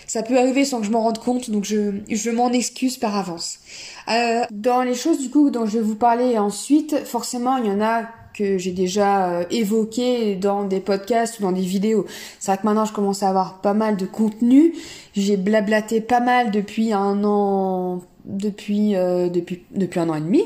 ça 0.07 0.23
peut 0.23 0.39
arriver 0.39 0.65
sans 0.65 0.81
que 0.81 0.87
je 0.87 0.91
m'en 0.91 1.03
rende 1.03 1.19
compte, 1.19 1.51
donc 1.51 1.65
je, 1.65 1.93
je 2.11 2.31
m'en 2.31 2.53
excuse 2.53 2.99
par 2.99 3.17
avance. 3.17 3.61
Euh, 4.09 4.43
dans 4.51 4.83
les 4.83 4.95
choses 4.95 5.19
du 5.19 5.31
coup 5.31 5.51
dont 5.51 5.65
je 5.65 5.79
vais 5.79 5.85
vous 5.85 5.95
parler 5.95 6.37
ensuite, 6.37 7.07
forcément 7.07 7.57
il 7.57 7.67
y 7.67 7.71
en 7.71 7.81
a 7.81 8.03
que 8.35 8.59
j'ai 8.59 8.73
déjà 8.73 9.31
euh, 9.31 9.45
évoqué 9.51 10.35
dans 10.35 10.65
des 10.65 10.81
podcasts 10.81 11.39
ou 11.39 11.43
dans 11.43 11.53
des 11.53 11.63
vidéos. 11.63 12.05
C'est 12.41 12.51
vrai 12.51 12.61
que 12.61 12.67
maintenant 12.67 12.85
je 12.85 12.93
commence 12.93 13.23
à 13.23 13.29
avoir 13.29 13.61
pas 13.61 13.75
mal 13.75 13.97
de 13.97 14.07
contenu. 14.07 14.75
J'ai 15.15 15.37
blablaté 15.37 16.01
pas 16.01 16.21
mal 16.21 16.51
depuis 16.51 16.93
un 16.93 17.25
an, 17.25 18.03
depuis 18.25 18.97
euh, 18.97 19.29
depuis 19.29 19.63
depuis 19.71 20.01
un 20.01 20.09
an 20.11 20.17
et 20.17 20.21
demi. 20.21 20.43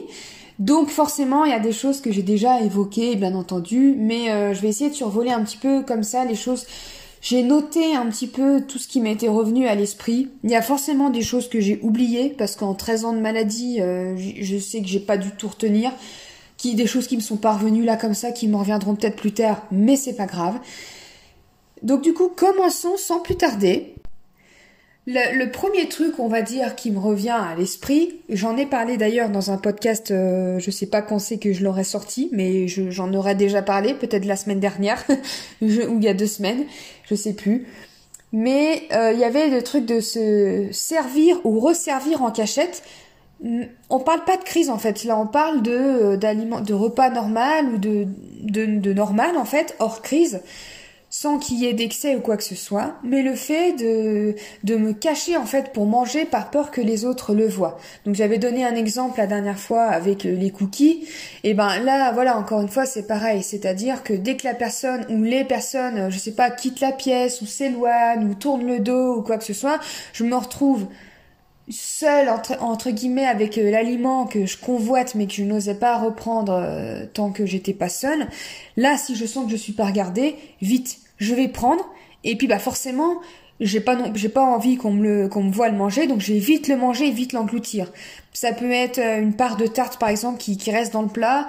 Donc 0.58 0.88
forcément, 0.88 1.44
il 1.44 1.50
y 1.50 1.54
a 1.54 1.60
des 1.60 1.72
choses 1.72 2.00
que 2.00 2.10
j'ai 2.10 2.22
déjà 2.22 2.60
évoquées, 2.60 3.14
bien 3.14 3.34
entendu, 3.34 3.94
mais 3.96 4.30
euh, 4.30 4.54
je 4.54 4.60
vais 4.60 4.68
essayer 4.68 4.90
de 4.90 4.94
survoler 4.94 5.30
un 5.30 5.42
petit 5.44 5.56
peu 5.56 5.82
comme 5.82 6.02
ça 6.02 6.24
les 6.24 6.34
choses. 6.34 6.66
J'ai 7.20 7.42
noté 7.42 7.94
un 7.94 8.06
petit 8.06 8.26
peu 8.26 8.62
tout 8.62 8.78
ce 8.78 8.88
qui 8.88 9.00
m'était 9.00 9.28
revenu 9.28 9.66
à 9.66 9.74
l'esprit. 9.74 10.30
Il 10.44 10.50
y 10.50 10.56
a 10.56 10.62
forcément 10.62 11.10
des 11.10 11.22
choses 11.22 11.48
que 11.48 11.60
j'ai 11.60 11.78
oubliées 11.82 12.34
parce 12.36 12.56
qu'en 12.56 12.74
13 12.74 13.04
ans 13.04 13.12
de 13.12 13.20
maladie, 13.20 13.80
euh, 13.80 14.16
je 14.16 14.58
sais 14.58 14.80
que 14.80 14.88
j'ai 14.88 15.00
pas 15.00 15.16
du 15.16 15.30
tout 15.32 15.48
retenir. 15.48 15.92
Qui, 16.56 16.74
des 16.74 16.88
choses 16.88 17.06
qui 17.06 17.16
me 17.16 17.22
sont 17.22 17.36
parvenues 17.36 17.84
là 17.84 17.96
comme 17.96 18.14
ça, 18.14 18.32
qui 18.32 18.48
me 18.48 18.56
reviendront 18.56 18.96
peut-être 18.96 19.14
plus 19.14 19.32
tard, 19.32 19.62
mais 19.70 19.94
c'est 19.94 20.14
pas 20.14 20.26
grave. 20.26 20.58
Donc 21.82 22.02
du 22.02 22.14
coup, 22.14 22.30
commençons 22.34 22.96
sans 22.96 23.20
plus 23.20 23.36
tarder. 23.36 23.94
Le, 25.10 25.46
premier 25.46 25.88
truc, 25.88 26.18
on 26.18 26.28
va 26.28 26.42
dire, 26.42 26.76
qui 26.76 26.90
me 26.90 26.98
revient 26.98 27.30
à 27.30 27.54
l'esprit, 27.56 28.16
j'en 28.28 28.58
ai 28.58 28.66
parlé 28.66 28.98
d'ailleurs 28.98 29.30
dans 29.30 29.50
un 29.50 29.56
podcast, 29.56 30.10
euh, 30.10 30.58
je 30.58 30.70
sais 30.70 30.84
pas 30.84 31.00
quand 31.00 31.18
c'est 31.18 31.38
que 31.38 31.54
je 31.54 31.64
l'aurais 31.64 31.82
sorti, 31.82 32.28
mais 32.30 32.68
j'en 32.68 33.14
aurais 33.14 33.34
déjà 33.34 33.62
parlé, 33.62 33.94
peut-être 33.94 34.26
la 34.26 34.36
semaine 34.36 34.60
dernière, 34.60 35.02
ou 35.62 35.66
il 35.66 36.04
y 36.04 36.08
a 36.08 36.12
deux 36.12 36.26
semaines, 36.26 36.66
je 37.08 37.14
sais 37.14 37.32
plus. 37.32 37.66
Mais 38.34 38.82
euh, 38.92 39.12
il 39.14 39.18
y 39.18 39.24
avait 39.24 39.48
le 39.48 39.62
truc 39.62 39.86
de 39.86 40.00
se 40.00 40.68
servir 40.72 41.40
ou 41.44 41.58
resservir 41.58 42.22
en 42.22 42.30
cachette 42.30 42.82
on 43.88 44.00
parle 44.00 44.24
pas 44.24 44.36
de 44.36 44.42
crise 44.42 44.68
en 44.68 44.78
fait. 44.78 45.04
Là, 45.04 45.16
on 45.16 45.28
parle 45.28 45.62
de 45.62 45.70
euh, 45.70 46.16
de 46.16 46.74
repas 46.74 47.08
normal 47.08 47.66
ou 47.66 47.78
de, 47.78 48.04
de 48.42 48.66
de 48.80 48.92
normal 48.92 49.36
en 49.36 49.44
fait, 49.44 49.76
hors 49.78 50.02
crise 50.02 50.40
sans 51.10 51.38
qu'il 51.38 51.58
y 51.58 51.66
ait 51.66 51.72
d'excès 51.72 52.16
ou 52.16 52.20
quoi 52.20 52.36
que 52.36 52.44
ce 52.44 52.54
soit, 52.54 52.96
mais 53.02 53.22
le 53.22 53.34
fait 53.34 53.72
de, 53.72 54.34
de 54.64 54.76
me 54.76 54.92
cacher 54.92 55.36
en 55.36 55.46
fait 55.46 55.72
pour 55.72 55.86
manger 55.86 56.24
par 56.24 56.50
peur 56.50 56.70
que 56.70 56.80
les 56.80 57.04
autres 57.04 57.34
le 57.34 57.48
voient. 57.48 57.78
Donc 58.04 58.14
j'avais 58.14 58.38
donné 58.38 58.64
un 58.64 58.74
exemple 58.74 59.18
la 59.18 59.26
dernière 59.26 59.58
fois 59.58 59.84
avec 59.84 60.26
euh, 60.26 60.34
les 60.34 60.50
cookies, 60.50 61.06
et 61.44 61.54
ben 61.54 61.78
là 61.80 62.12
voilà 62.12 62.36
encore 62.36 62.60
une 62.60 62.68
fois 62.68 62.86
c'est 62.86 63.06
pareil, 63.06 63.42
c'est-à-dire 63.42 64.02
que 64.02 64.12
dès 64.12 64.36
que 64.36 64.46
la 64.46 64.54
personne 64.54 65.06
ou 65.08 65.22
les 65.22 65.44
personnes, 65.44 65.98
euh, 65.98 66.10
je 66.10 66.18
sais 66.18 66.32
pas, 66.32 66.50
quittent 66.50 66.80
la 66.80 66.92
pièce 66.92 67.40
ou 67.40 67.46
s'éloignent 67.46 68.28
ou 68.28 68.34
tournent 68.34 68.66
le 68.66 68.78
dos 68.78 69.16
ou 69.16 69.22
quoi 69.22 69.38
que 69.38 69.44
ce 69.44 69.54
soit, 69.54 69.80
je 70.12 70.24
me 70.24 70.36
retrouve 70.36 70.86
seule 71.70 72.28
entre, 72.28 72.62
entre 72.62 72.90
guillemets 72.90 73.26
avec 73.26 73.58
euh, 73.58 73.70
l'aliment 73.70 74.26
que 74.26 74.46
je 74.46 74.56
convoite 74.56 75.14
mais 75.14 75.26
que 75.26 75.34
je 75.34 75.44
n'osais 75.44 75.74
pas 75.74 75.98
reprendre 75.98 76.62
tant 77.14 77.30
que 77.30 77.46
j'étais 77.46 77.74
pas 77.74 77.88
seule. 77.88 78.28
Là, 78.76 78.96
si 78.96 79.16
je 79.16 79.26
sens 79.26 79.44
que 79.44 79.50
je 79.50 79.56
suis 79.56 79.72
pas 79.72 79.86
regardée, 79.86 80.36
vite, 80.60 80.98
je 81.18 81.34
vais 81.34 81.48
prendre 81.48 81.84
et 82.24 82.36
puis 82.36 82.46
bah 82.46 82.58
forcément 82.58 83.20
j'ai 83.60 83.80
pas 83.80 83.96
j'ai 84.14 84.28
pas 84.28 84.42
envie 84.42 84.76
qu'on 84.76 84.92
me 84.92 85.02
le 85.02 85.28
qu'on 85.28 85.42
me 85.42 85.52
voit 85.52 85.68
le 85.68 85.76
manger 85.76 86.06
donc 86.06 86.20
je 86.20 86.32
vais 86.32 86.38
vite 86.38 86.68
le 86.68 86.76
manger 86.76 87.10
vite 87.10 87.32
l'engloutir 87.32 87.92
ça 88.32 88.52
peut 88.52 88.70
être 88.70 88.98
euh, 88.98 89.20
une 89.20 89.34
part 89.34 89.56
de 89.56 89.66
tarte 89.66 89.98
par 89.98 90.08
exemple 90.08 90.38
qui, 90.38 90.56
qui 90.56 90.70
reste 90.70 90.92
dans 90.92 91.02
le 91.02 91.08
plat 91.08 91.48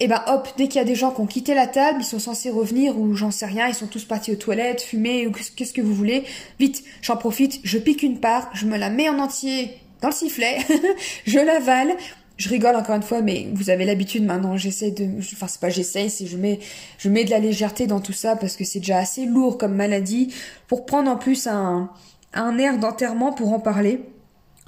et 0.00 0.08
ben 0.08 0.22
hop 0.26 0.48
dès 0.56 0.68
qu'il 0.68 0.76
y 0.76 0.82
a 0.82 0.84
des 0.84 0.94
gens 0.94 1.10
qui 1.10 1.20
ont 1.20 1.26
quitté 1.26 1.54
la 1.54 1.66
table 1.66 1.98
ils 2.00 2.04
sont 2.04 2.18
censés 2.18 2.50
revenir 2.50 2.98
ou 2.98 3.14
j'en 3.14 3.30
sais 3.30 3.46
rien 3.46 3.66
ils 3.68 3.74
sont 3.74 3.86
tous 3.86 4.04
partis 4.04 4.32
aux 4.32 4.36
toilettes 4.36 4.80
fumer 4.80 5.26
ou 5.26 5.32
qu'est-ce 5.32 5.72
que 5.72 5.80
vous 5.80 5.94
voulez 5.94 6.24
vite 6.58 6.84
j'en 7.02 7.16
profite 7.16 7.60
je 7.64 7.78
pique 7.78 8.02
une 8.02 8.20
part 8.20 8.50
je 8.54 8.66
me 8.66 8.76
la 8.76 8.90
mets 8.90 9.08
en 9.08 9.18
entier 9.18 9.72
dans 10.00 10.08
le 10.08 10.14
sifflet 10.14 10.58
je 11.26 11.38
l'avale 11.38 11.96
je 12.38 12.48
rigole 12.48 12.76
encore 12.76 12.94
une 12.94 13.02
fois, 13.02 13.20
mais 13.20 13.48
vous 13.52 13.68
avez 13.68 13.84
l'habitude 13.84 14.24
maintenant. 14.24 14.56
J'essaie 14.56 14.92
de, 14.92 15.18
enfin 15.18 15.48
c'est 15.48 15.60
pas 15.60 15.70
j'essaie, 15.70 16.08
c'est 16.08 16.26
je 16.26 16.36
mets, 16.36 16.60
je 16.96 17.08
mets 17.08 17.24
de 17.24 17.30
la 17.30 17.40
légèreté 17.40 17.88
dans 17.88 18.00
tout 18.00 18.12
ça 18.12 18.36
parce 18.36 18.56
que 18.56 18.64
c'est 18.64 18.78
déjà 18.78 18.98
assez 18.98 19.26
lourd 19.26 19.58
comme 19.58 19.74
maladie 19.74 20.32
pour 20.68 20.86
prendre 20.86 21.10
en 21.10 21.16
plus 21.16 21.48
un, 21.48 21.90
un 22.32 22.58
air 22.58 22.78
d'enterrement 22.78 23.32
pour 23.32 23.52
en 23.52 23.58
parler. 23.58 24.02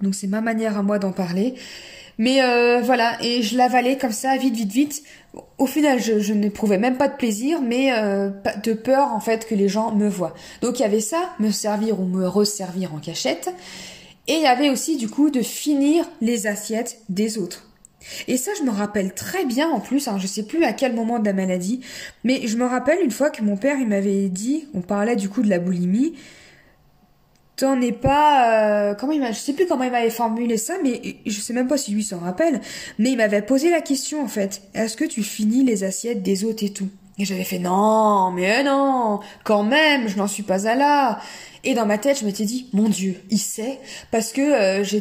Donc 0.03 0.17
c'est 0.17 0.27
ma 0.27 0.41
manière 0.41 0.77
à 0.77 0.83
moi 0.83 0.99
d'en 0.99 1.13
parler. 1.13 1.55
Mais 2.21 2.43
euh, 2.43 2.83
voilà, 2.83 3.17
et 3.23 3.41
je 3.41 3.57
l'avalais 3.57 3.97
comme 3.97 4.12
ça, 4.12 4.37
vite, 4.37 4.55
vite, 4.55 4.71
vite. 4.71 5.03
Au 5.57 5.65
final, 5.65 5.99
je, 6.03 6.35
n'éprouvais 6.35 6.77
même 6.77 6.99
pas 6.99 7.09
de 7.09 7.17
plaisir, 7.17 7.62
mais 7.62 7.95
euh, 7.95 8.29
de 8.62 8.75
peur 8.75 9.15
en 9.15 9.21
fait 9.21 9.49
que 9.49 9.55
les 9.55 9.71
gens 9.71 9.93
me 9.93 10.07
voient. 10.07 10.35
Donc 10.61 10.79
il 10.79 10.83
y 10.83 10.85
avait 10.85 11.00
ça, 11.00 11.31
me 11.39 11.50
servir 11.50 11.99
ou 11.99 12.05
me 12.05 12.29
resservir 12.29 12.95
en 12.95 12.99
cachette. 12.99 13.49
Et 14.29 14.35
il 14.35 14.43
y 14.43 14.47
avait 14.47 14.69
aussi 14.69 14.99
du 14.99 15.09
coup 15.09 15.31
de 15.31 15.41
finir 15.41 16.05
les 16.21 16.47
assiettes 16.47 16.99
des 17.09 17.39
autres. 17.39 17.71
Et 18.29 18.37
ça, 18.37 18.50
je 18.59 18.65
me 18.65 18.71
rappelle 18.71 19.15
très 19.15 19.47
bien 19.47 19.71
en 19.71 19.81
plus, 19.81 20.07
hein, 20.07 20.19
je 20.19 20.27
sais 20.27 20.43
plus 20.43 20.62
à 20.65 20.75
quel 20.75 20.95
moment 20.95 21.21
de 21.21 21.25
la 21.25 21.33
maladie, 21.33 21.81
mais 22.23 22.47
je 22.47 22.59
me 22.59 22.67
rappelle 22.67 22.99
une 23.03 23.12
fois 23.12 23.31
que 23.31 23.43
mon 23.43 23.57
père, 23.57 23.79
il 23.79 23.89
m'avait 23.89 24.29
dit, 24.29 24.69
on 24.75 24.83
parlait 24.83 25.17
du 25.17 25.31
coup 25.31 25.41
de 25.41 25.49
la 25.49 25.59
boulimie, 25.59 26.12
t'en 27.61 27.81
es 27.81 27.93
pas, 27.93 28.90
euh, 28.90 28.95
comment 28.95 29.12
il 29.12 29.21
m'a, 29.21 29.33
je 29.33 29.38
sais 29.38 29.52
plus 29.52 29.67
comment 29.67 29.85
il 29.85 29.90
m'avait 29.90 30.11
formulé 30.11 30.57
ça, 30.57 30.75
mais 30.83 31.17
je 31.26 31.40
sais 31.40 31.52
même 31.52 31.69
pas 31.69 31.76
si 31.76 31.93
lui 31.93 32.02
s'en 32.02 32.19
rappelle, 32.19 32.61
mais 32.99 33.11
il 33.11 33.17
m'avait 33.17 33.43
posé 33.43 33.71
la 33.71 33.83
question 33.83 34.23
en 34.23 34.29
fait, 34.29 34.62
est-ce 34.75 34.97
que 34.97 35.05
tu 35.05 35.23
finis 35.23 35.62
les 35.62 35.85
assiettes 35.85 36.23
des 36.23 36.45
autres 36.45 36.64
et 36.64 36.71
tout? 36.71 36.88
Et 37.19 37.26
j'avais 37.26 37.45
fait 37.45 37.59
non, 37.59 38.31
mais 38.31 38.64
non, 38.64 39.21
quand 39.45 39.62
même, 39.62 40.09
je 40.09 40.17
n'en 40.17 40.26
suis 40.26 40.43
pas 40.43 40.67
à 40.67 40.75
là. 40.75 41.21
Et 41.64 41.75
dans 41.75 41.85
ma 41.85 41.99
tête, 41.99 42.19
je 42.21 42.25
m'étais 42.25 42.47
dit, 42.47 42.71
mon 42.73 42.88
Dieu, 42.88 43.21
il 43.29 43.38
sait, 43.38 43.79
parce 44.11 44.33
que 44.33 44.40
euh, 44.40 44.83
je, 44.83 44.97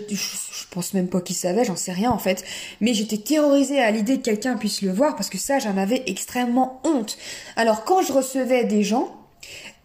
pense 0.70 0.94
même 0.94 1.08
pas 1.08 1.22
qu'il 1.22 1.38
savait, 1.38 1.64
j'en 1.64 1.78
sais 1.78 1.94
rien 1.94 2.12
en 2.12 2.18
fait, 2.18 2.44
mais 2.82 2.94
j'étais 2.94 3.18
terrorisée 3.18 3.80
à 3.80 3.90
l'idée 3.92 4.18
que 4.18 4.24
quelqu'un 4.24 4.58
puisse 4.58 4.82
le 4.82 4.92
voir, 4.92 5.16
parce 5.16 5.30
que 5.30 5.38
ça, 5.38 5.60
j'en 5.60 5.78
avais 5.78 6.04
extrêmement 6.08 6.82
honte. 6.84 7.18
Alors 7.56 7.86
quand 7.86 8.02
je 8.02 8.12
recevais 8.12 8.66
des 8.66 8.84
gens, 8.84 9.16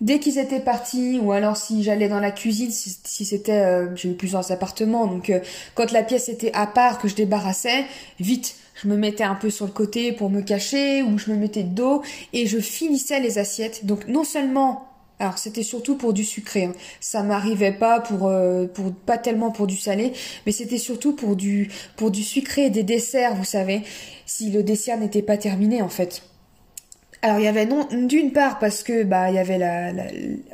dès 0.01 0.19
qu'ils 0.19 0.39
étaient 0.39 0.61
partis, 0.61 1.19
ou 1.21 1.33
alors 1.33 1.57
si 1.57 1.83
j'allais 1.83 2.09
dans 2.09 2.21
la 2.21 2.31
cuisine, 2.31 2.71
si, 2.71 3.25
c'était, 3.25 3.53
euh, 3.53 3.97
j'ai 3.97 4.11
eu 4.11 4.15
plusieurs 4.15 4.51
appartements, 4.53 5.07
donc 5.07 5.31
euh, 5.31 5.41
quand 5.75 5.93
la 5.93 6.03
pièce 6.03 6.29
était 6.29 6.53
à 6.53 6.67
part, 6.67 6.99
que 6.99 7.09
je 7.09 7.15
débarrassais, 7.15 7.85
vite, 8.21 8.57
je 8.83 8.89
me 8.89 8.97
mettais 8.97 9.25
un 9.25 9.35
peu 9.35 9.51
sur 9.51 9.67
le 9.67 9.73
côté 9.73 10.13
pour 10.13 10.31
me 10.31 10.43
cacher, 10.43 11.03
ou 11.03 11.19
je 11.19 11.31
me 11.31 11.37
mettais 11.37 11.63
de 11.63 11.75
dos, 11.75 12.03
et 12.33 12.47
je 12.47 12.59
finissais 12.59 13.21
les 13.21 13.39
assiettes. 13.39 13.87
Donc 13.87 14.09
non 14.09 14.25
seulement 14.25 14.89
alors 15.21 15.39
c'était 15.39 15.63
surtout 15.63 15.97
pour 15.97 16.13
du 16.13 16.25
sucré. 16.25 16.65
Hein. 16.65 16.73
Ça 17.01 17.23
m'arrivait 17.23 17.73
pas 17.73 18.01
pour 18.01 18.27
euh, 18.27 18.67
pour 18.67 18.93
pas 18.93 19.17
tellement 19.17 19.53
pour 19.53 19.67
du 19.67 19.77
salé, 19.77 20.13
mais 20.45 20.53
c'était 20.53 20.79
surtout 20.79 21.15
pour 21.15 21.37
du 21.37 21.71
pour 21.97 22.11
du 22.11 22.23
sucré 22.23 22.67
et 22.67 22.71
des 22.71 22.83
desserts, 22.83 23.37
vous 23.37 23.45
savez. 23.45 23.83
Si 24.27 24.51
le 24.51 24.63
dessert 24.63 24.99
n'était 24.99 25.23
pas 25.23 25.37
terminé 25.37 25.83
en 25.83 25.89
fait. 25.89 26.23
Alors 27.25 27.39
il 27.39 27.45
y 27.45 27.49
avait 27.49 27.65
non 27.65 27.89
d'une 27.91 28.33
part 28.33 28.59
parce 28.59 28.83
que 28.83 29.03
bah 29.03 29.31
il 29.31 29.37
y 29.37 29.39
avait 29.39 29.57
la, 29.57 29.93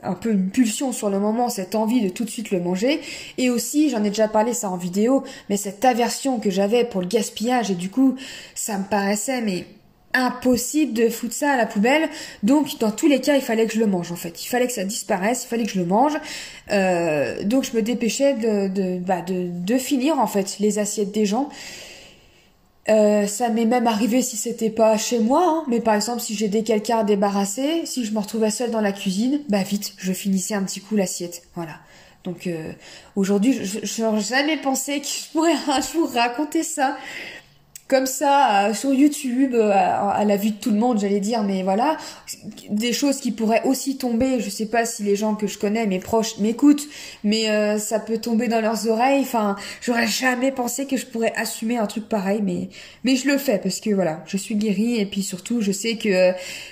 un 0.04 0.14
peu 0.14 0.30
une 0.30 0.50
pulsion 0.50 0.92
sur 0.92 1.10
le 1.10 1.18
moment, 1.18 1.48
cette 1.48 1.74
envie 1.74 2.00
de 2.00 2.08
tout 2.08 2.24
de 2.24 2.30
suite 2.30 2.52
le 2.52 2.60
manger, 2.60 3.00
et 3.38 3.50
aussi 3.50 3.90
j'en 3.90 4.04
ai 4.04 4.10
déjà 4.10 4.28
parlé 4.28 4.54
ça 4.54 4.70
en 4.70 4.76
vidéo, 4.76 5.24
mais 5.48 5.56
cette 5.56 5.84
aversion 5.84 6.38
que 6.38 6.48
j'avais 6.48 6.84
pour 6.84 7.00
le 7.00 7.08
gaspillage 7.08 7.72
et 7.72 7.74
du 7.74 7.90
coup 7.90 8.14
ça 8.54 8.78
me 8.78 8.84
paraissait 8.84 9.40
mais 9.40 9.64
impossible 10.14 10.92
de 10.92 11.08
foutre 11.08 11.34
ça 11.34 11.50
à 11.50 11.56
la 11.56 11.66
poubelle. 11.66 12.08
Donc 12.44 12.78
dans 12.78 12.92
tous 12.92 13.08
les 13.08 13.20
cas, 13.20 13.34
il 13.34 13.42
fallait 13.42 13.66
que 13.66 13.74
je 13.74 13.80
le 13.80 13.86
mange 13.86 14.12
en 14.12 14.16
fait. 14.16 14.44
Il 14.44 14.46
fallait 14.46 14.68
que 14.68 14.72
ça 14.72 14.84
disparaisse, 14.84 15.42
il 15.42 15.48
fallait 15.48 15.64
que 15.64 15.72
je 15.72 15.80
le 15.80 15.86
mange. 15.86 16.16
Euh, 16.70 17.42
donc 17.42 17.64
je 17.64 17.76
me 17.76 17.82
dépêchais 17.82 18.34
de, 18.34 18.98
bah, 19.00 19.22
de, 19.22 19.48
de, 19.50 19.76
finir 19.76 20.20
en 20.20 20.28
fait 20.28 20.58
les 20.60 20.78
assiettes 20.78 21.10
des 21.10 21.26
gens. 21.26 21.48
Euh, 22.88 23.26
ça 23.26 23.50
m'est 23.50 23.66
même 23.66 23.86
arrivé 23.86 24.22
si 24.22 24.36
c'était 24.36 24.70
pas 24.70 24.96
chez 24.96 25.18
moi, 25.18 25.44
hein, 25.46 25.64
mais 25.68 25.80
par 25.80 25.94
exemple 25.94 26.20
si 26.20 26.34
j'aidais 26.34 26.62
quelqu'un 26.62 26.98
à 26.98 27.04
débarrasser, 27.04 27.84
si 27.84 28.04
je 28.04 28.12
me 28.12 28.18
retrouvais 28.18 28.50
seule 28.50 28.70
dans 28.70 28.80
la 28.80 28.92
cuisine, 28.92 29.40
bah 29.48 29.62
vite, 29.62 29.92
je 29.98 30.12
finissais 30.12 30.54
un 30.54 30.62
petit 30.62 30.80
coup 30.80 30.96
l'assiette. 30.96 31.42
Voilà. 31.54 31.74
Donc 32.24 32.46
euh, 32.46 32.72
aujourd'hui, 33.16 33.58
je 33.64 34.02
n'aurais 34.02 34.20
jamais 34.20 34.56
pensé 34.56 35.00
que 35.00 35.06
je 35.06 35.30
pourrais 35.32 35.54
un 35.68 35.80
jour 35.80 36.10
raconter 36.12 36.62
ça 36.62 36.96
comme 37.90 38.06
ça 38.06 38.68
euh, 38.68 38.72
sur 38.72 38.94
YouTube 38.94 39.52
euh, 39.54 39.72
à, 39.72 40.24
la 40.24 40.36
vue 40.36 40.52
de 40.52 40.56
tout 40.56 40.70
le 40.70 40.78
monde 40.78 41.00
j'allais 41.00 41.18
dire 41.18 41.42
mais 41.42 41.64
voilà. 41.64 41.96
Des 42.70 42.92
choses 42.92 43.18
qui 43.18 43.32
pourraient 43.32 43.62
aussi 43.64 43.98
tomber 43.98 44.38
je 44.40 44.48
sais 44.48 44.66
pas 44.66 44.86
si 44.86 45.02
les 45.02 45.16
gens 45.16 45.34
que 45.34 45.48
je 45.48 45.58
connais 45.58 45.86
mes 45.86 45.98
proches 45.98 46.38
m'écoutent 46.38 46.86
mais 47.24 47.50
euh, 47.50 47.78
ça 47.78 47.98
peut 47.98 48.18
tomber 48.18 48.46
dans 48.46 48.60
leurs 48.60 48.88
oreilles. 48.88 49.22
Enfin 49.22 49.56
j'aurais 49.82 50.06
jamais 50.06 50.52
pensé 50.52 50.86
que 50.86 50.96
je 50.96 51.04
pourrais 51.04 51.34
assumer 51.36 51.78
un 51.78 51.86
truc 51.86 52.08
pareil 52.08 52.40
mais 52.42 52.68
mais 53.02 53.16
je 53.16 53.26
le 53.26 53.36
fais 53.38 53.58
parce 53.58 53.80
que 53.80 53.90
voilà 53.90 54.22
je 54.24 54.36
suis 54.36 54.54
guérie 54.54 55.00
et 55.00 55.06
puis 55.06 55.24
surtout 55.24 55.60
je 55.60 55.72
sais 55.72 55.96
que 55.96 56.30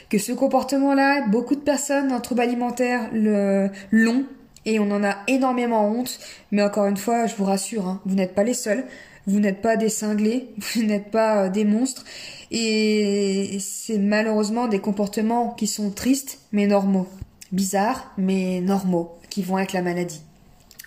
que 0.09 0.19
ce 0.19 0.31
comportement 0.31 0.95
là 0.95 1.27
beaucoup 1.27 1.57
de 1.57 1.61
personnes 1.61 2.13
en 2.13 2.21
trouble 2.21 2.43
alimentaire 2.43 3.11
le 3.13 3.71
l'ont 3.91 4.25
et 4.67 4.79
on 4.79 4.91
en 4.93 5.03
a 5.03 5.17
énormément 5.27 5.89
honte. 5.89 6.21
Mais 6.53 6.63
encore 6.63 6.87
une 6.87 6.97
fois 6.97 7.27
je 7.27 7.35
vous 7.35 7.45
rassure 7.45 7.89
hein, 7.89 8.01
vous 8.07 8.15
n'êtes 8.15 8.37
pas 8.37 8.45
les 8.45 8.55
seuls 8.55 8.85
vous 9.29 9.41
n'êtes 9.41 9.61
pas 9.61 9.77
des 9.77 9.91
cinglés, 9.91 10.49
vous 10.75 10.83
n'êtes 10.83 11.11
pas 11.11 11.45
euh, 11.45 11.49
des 11.49 11.65
monstres. 11.65 12.05
Et 12.51 13.59
c'est 13.61 13.99
malheureusement 13.99 14.69
des 14.69 14.81
comportements 14.81 15.51
qui 15.51 15.67
sont 15.67 15.91
tristes 15.91 16.41
mais 16.51 16.67
normaux. 16.67 17.07
Bizarres 17.53 18.13
mais 18.17 18.61
normaux, 18.61 19.19
qui 19.31 19.43
vont 19.43 19.57
avec 19.57 19.73
la 19.73 19.83
maladie. 19.83 20.23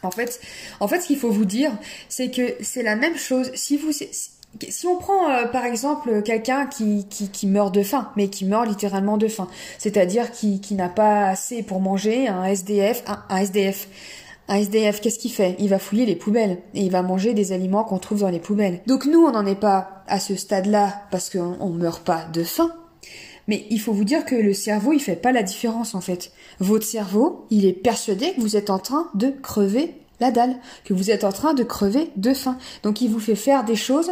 En 0.03 0.11
fait, 0.11 0.39
en 0.79 0.87
fait, 0.87 1.01
ce 1.01 1.07
qu'il 1.07 1.17
faut 1.17 1.29
vous 1.29 1.45
dire, 1.45 1.71
c'est 2.09 2.31
que 2.31 2.55
c'est 2.61 2.81
la 2.81 2.95
même 2.95 3.15
chose. 3.15 3.51
Si 3.53 3.77
vous, 3.77 3.91
si 3.91 4.87
on 4.87 4.97
prend 4.97 5.29
euh, 5.29 5.45
par 5.45 5.65
exemple 5.65 6.23
quelqu'un 6.23 6.65
qui, 6.65 7.05
qui, 7.07 7.47
meurt 7.47 7.73
de 7.73 7.83
faim, 7.83 8.11
mais 8.15 8.27
qui 8.29 8.45
meurt 8.45 8.67
littéralement 8.67 9.17
de 9.17 9.27
faim, 9.27 9.47
c'est-à-dire 9.77 10.31
qui, 10.31 10.59
qui 10.59 10.73
n'a 10.73 10.89
pas 10.89 11.27
assez 11.27 11.61
pour 11.61 11.79
manger, 11.79 12.27
un 12.27 12.45
SDF, 12.45 13.03
un 13.29 13.37
SDF, 13.37 13.87
un 14.51 14.57
SDF, 14.57 14.99
qu'est-ce 14.99 15.17
qu'il 15.17 15.31
fait? 15.31 15.55
Il 15.59 15.69
va 15.69 15.79
fouiller 15.79 16.05
les 16.05 16.17
poubelles 16.17 16.57
et 16.73 16.81
il 16.81 16.91
va 16.91 17.03
manger 17.03 17.33
des 17.33 17.53
aliments 17.53 17.85
qu'on 17.85 17.99
trouve 17.99 18.19
dans 18.19 18.29
les 18.29 18.39
poubelles. 18.39 18.81
Donc 18.85 19.05
nous, 19.05 19.21
on 19.21 19.31
n'en 19.31 19.45
est 19.45 19.55
pas 19.55 20.03
à 20.07 20.19
ce 20.19 20.35
stade-là 20.35 21.03
parce 21.09 21.29
qu'on 21.29 21.69
ne 21.69 21.77
meurt 21.77 22.03
pas 22.03 22.25
de 22.33 22.43
faim. 22.43 22.73
Mais 23.47 23.65
il 23.69 23.79
faut 23.79 23.93
vous 23.93 24.03
dire 24.03 24.25
que 24.25 24.35
le 24.35 24.53
cerveau, 24.53 24.91
il 24.91 24.99
fait 24.99 25.15
pas 25.15 25.31
la 25.31 25.41
différence 25.41 25.95
en 25.95 26.01
fait. 26.01 26.33
Votre 26.59 26.85
cerveau, 26.85 27.45
il 27.49 27.65
est 27.65 27.71
persuadé 27.71 28.33
que 28.33 28.41
vous 28.41 28.57
êtes 28.57 28.69
en 28.69 28.79
train 28.79 29.09
de 29.13 29.33
crever 29.41 29.95
la 30.19 30.31
dalle, 30.31 30.57
que 30.83 30.93
vous 30.93 31.11
êtes 31.11 31.23
en 31.23 31.31
train 31.31 31.53
de 31.53 31.63
crever 31.63 32.09
de 32.17 32.33
faim. 32.33 32.57
Donc 32.83 32.99
il 32.99 33.09
vous 33.09 33.19
fait 33.21 33.35
faire 33.35 33.63
des 33.63 33.77
choses 33.77 34.11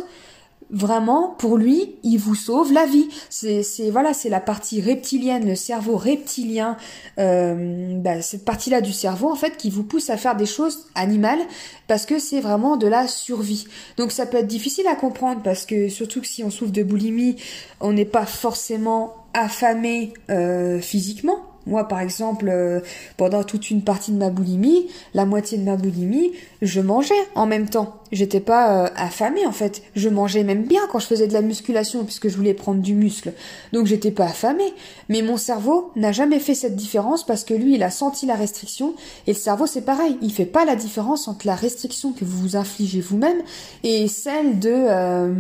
vraiment, 0.71 1.35
pour 1.37 1.57
lui, 1.57 1.95
il 2.03 2.17
vous 2.17 2.35
sauve 2.35 2.71
la 2.71 2.85
vie. 2.85 3.07
C'est, 3.29 3.63
voilà, 3.91 4.13
c'est 4.13 4.29
la 4.29 4.39
partie 4.39 4.81
reptilienne, 4.81 5.47
le 5.47 5.55
cerveau 5.55 5.97
reptilien, 5.97 6.77
euh, 7.17 7.97
bah, 7.99 8.21
cette 8.21 8.45
partie-là 8.45 8.81
du 8.81 8.93
cerveau 8.93 9.31
en 9.31 9.35
fait 9.35 9.57
qui 9.57 9.69
vous 9.69 9.83
pousse 9.83 10.09
à 10.09 10.17
faire 10.17 10.35
des 10.35 10.45
choses 10.45 10.85
animales 10.95 11.39
parce 11.87 12.05
que 12.05 12.19
c'est 12.19 12.39
vraiment 12.39 12.77
de 12.77 12.87
la 12.87 13.07
survie. 13.07 13.65
Donc 13.97 14.11
ça 14.11 14.25
peut 14.25 14.37
être 14.37 14.47
difficile 14.47 14.87
à 14.87 14.95
comprendre 14.95 15.41
parce 15.43 15.65
que 15.65 15.89
surtout 15.89 16.21
que 16.21 16.27
si 16.27 16.43
on 16.43 16.51
souffre 16.51 16.71
de 16.71 16.83
boulimie, 16.83 17.35
on 17.79 17.93
n'est 17.93 18.05
pas 18.05 18.25
forcément 18.25 19.15
affamé 19.33 20.13
euh, 20.29 20.79
physiquement, 20.79 21.39
Moi, 21.69 21.87
par 21.87 21.99
exemple, 21.99 22.49
euh, 22.49 22.79
pendant 23.15 23.43
toute 23.43 23.69
une 23.69 23.83
partie 23.83 24.11
de 24.11 24.17
ma 24.17 24.31
boulimie, 24.31 24.87
la 25.13 25.25
moitié 25.25 25.59
de 25.59 25.63
ma 25.63 25.75
boulimie, 25.75 26.31
je 26.63 26.81
mangeais 26.81 27.13
en 27.35 27.45
même 27.45 27.69
temps. 27.69 27.99
J'étais 28.11 28.39
pas 28.39 28.85
euh, 28.85 28.89
affamée 28.95 29.45
en 29.45 29.51
fait. 29.51 29.83
Je 29.95 30.09
mangeais 30.09 30.43
même 30.43 30.63
bien 30.63 30.81
quand 30.91 30.97
je 30.97 31.05
faisais 31.05 31.27
de 31.27 31.33
la 31.33 31.43
musculation 31.43 32.03
puisque 32.05 32.27
je 32.27 32.35
voulais 32.35 32.55
prendre 32.55 32.81
du 32.81 32.95
muscle. 32.95 33.33
Donc 33.71 33.85
j'étais 33.85 34.09
pas 34.09 34.25
affamée. 34.25 34.73
Mais 35.09 35.21
mon 35.21 35.37
cerveau 35.37 35.91
n'a 35.95 36.11
jamais 36.11 36.39
fait 36.39 36.55
cette 36.55 36.75
différence 36.75 37.23
parce 37.23 37.43
que 37.43 37.53
lui, 37.53 37.75
il 37.75 37.83
a 37.83 37.91
senti 37.91 38.25
la 38.25 38.35
restriction 38.35 38.95
et 39.27 39.33
le 39.33 39.37
cerveau 39.37 39.67
c'est 39.67 39.85
pareil. 39.85 40.17
Il 40.23 40.33
fait 40.33 40.45
pas 40.45 40.65
la 40.65 40.75
différence 40.75 41.27
entre 41.27 41.45
la 41.45 41.55
restriction 41.55 42.13
que 42.13 42.25
vous 42.25 42.39
vous 42.39 42.55
infligez 42.55 42.99
vous-même 42.99 43.37
et 43.83 44.07
celle 44.07 44.57
de 44.57 44.73
euh, 44.73 45.33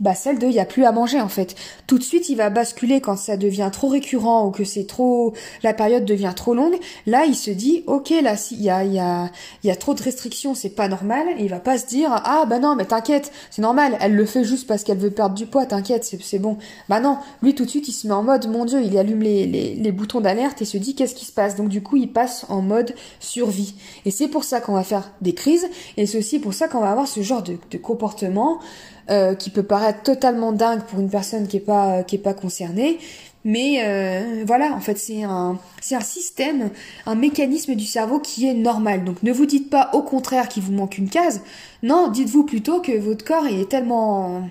bah 0.00 0.14
celle 0.14 0.38
de 0.38 0.46
il 0.46 0.54
y 0.54 0.60
a 0.60 0.64
plus 0.64 0.84
à 0.84 0.92
manger 0.92 1.20
en 1.20 1.28
fait. 1.28 1.54
Tout 1.86 1.98
de 1.98 2.02
suite, 2.02 2.28
il 2.28 2.36
va 2.36 2.50
basculer 2.50 3.00
quand 3.00 3.16
ça 3.16 3.36
devient 3.36 3.70
trop 3.72 3.88
récurrent 3.88 4.46
ou 4.46 4.50
que 4.50 4.64
c'est 4.64 4.86
trop 4.86 5.34
la 5.62 5.74
période 5.74 6.04
devient 6.04 6.32
trop 6.34 6.54
longue. 6.54 6.76
Là, 7.06 7.24
il 7.26 7.34
se 7.34 7.50
dit 7.50 7.84
OK, 7.86 8.10
là 8.22 8.36
s'il 8.36 8.62
y 8.62 8.70
a 8.70 8.84
il 8.84 8.92
y 8.94 8.98
a 8.98 9.30
il 9.62 9.68
y 9.68 9.70
a 9.70 9.76
trop 9.76 9.94
de 9.94 10.02
restrictions, 10.02 10.54
c'est 10.54 10.70
pas 10.70 10.88
normal 10.88 11.26
il 11.38 11.48
va 11.48 11.60
pas 11.60 11.78
se 11.78 11.86
dire 11.86 12.10
ah 12.12 12.44
bah 12.48 12.58
non, 12.58 12.76
mais 12.76 12.84
t'inquiète, 12.84 13.32
c'est 13.50 13.62
normal, 13.62 13.96
elle 14.00 14.14
le 14.14 14.26
fait 14.26 14.44
juste 14.44 14.66
parce 14.66 14.84
qu'elle 14.84 14.98
veut 14.98 15.10
perdre 15.10 15.34
du 15.34 15.46
poids, 15.46 15.66
t'inquiète, 15.66 16.04
c'est 16.04 16.20
c'est 16.22 16.38
bon. 16.38 16.58
Bah 16.88 17.00
non, 17.00 17.18
lui 17.42 17.54
tout 17.54 17.64
de 17.64 17.70
suite, 17.70 17.88
il 17.88 17.92
se 17.92 18.06
met 18.06 18.12
en 18.12 18.22
mode 18.22 18.48
mon 18.48 18.64
dieu, 18.64 18.82
il 18.82 18.96
allume 18.98 19.22
les 19.22 19.46
les, 19.46 19.74
les 19.74 19.92
boutons 19.92 20.20
d'alerte 20.20 20.62
et 20.62 20.64
se 20.64 20.76
dit 20.76 20.94
qu'est-ce 20.94 21.14
qui 21.14 21.24
se 21.24 21.32
passe? 21.32 21.56
Donc 21.56 21.68
du 21.68 21.82
coup, 21.82 21.96
il 21.96 22.12
passe 22.12 22.46
en 22.48 22.62
mode 22.62 22.94
survie. 23.18 23.74
Et 24.04 24.10
c'est 24.10 24.28
pour 24.28 24.44
ça 24.44 24.60
qu'on 24.60 24.74
va 24.74 24.84
faire 24.84 25.10
des 25.20 25.34
crises 25.34 25.68
et 25.96 26.06
c'est 26.06 26.18
aussi 26.18 26.38
pour 26.38 26.54
ça 26.54 26.68
qu'on 26.68 26.80
va 26.80 26.90
avoir 26.90 27.08
ce 27.08 27.22
genre 27.22 27.42
de, 27.42 27.56
de 27.70 27.78
comportement 27.78 28.60
euh, 29.08 29.34
qui 29.34 29.50
peut 29.50 29.62
paraître 29.62 30.02
totalement 30.02 30.52
dingue 30.52 30.82
pour 30.82 31.00
une 31.00 31.10
personne 31.10 31.46
qui 31.46 31.56
est 31.56 31.60
pas 31.60 32.02
qui 32.02 32.16
est 32.16 32.20
pas 32.20 32.34
concernée. 32.34 32.98
Mais 33.44 33.78
euh, 33.82 34.44
voilà 34.46 34.72
en 34.74 34.80
fait 34.80 34.98
c'est 34.98 35.22
un 35.22 35.58
c'est 35.80 35.94
un 35.94 36.02
système 36.02 36.70
un 37.06 37.14
mécanisme 37.14 37.74
du 37.74 37.86
cerveau 37.86 38.18
qui 38.18 38.46
est 38.46 38.54
normal. 38.54 39.04
Donc 39.04 39.22
ne 39.22 39.32
vous 39.32 39.46
dites 39.46 39.70
pas 39.70 39.90
au 39.94 40.02
contraire 40.02 40.48
qu'il 40.48 40.62
vous 40.62 40.72
manque 40.72 40.98
une 40.98 41.08
case. 41.08 41.42
Non 41.82 42.08
dites-vous 42.08 42.44
plutôt 42.44 42.80
que 42.80 42.92
votre 42.98 43.24
corps 43.24 43.46
il 43.48 43.60
est 43.60 43.70
tellement 43.70 44.48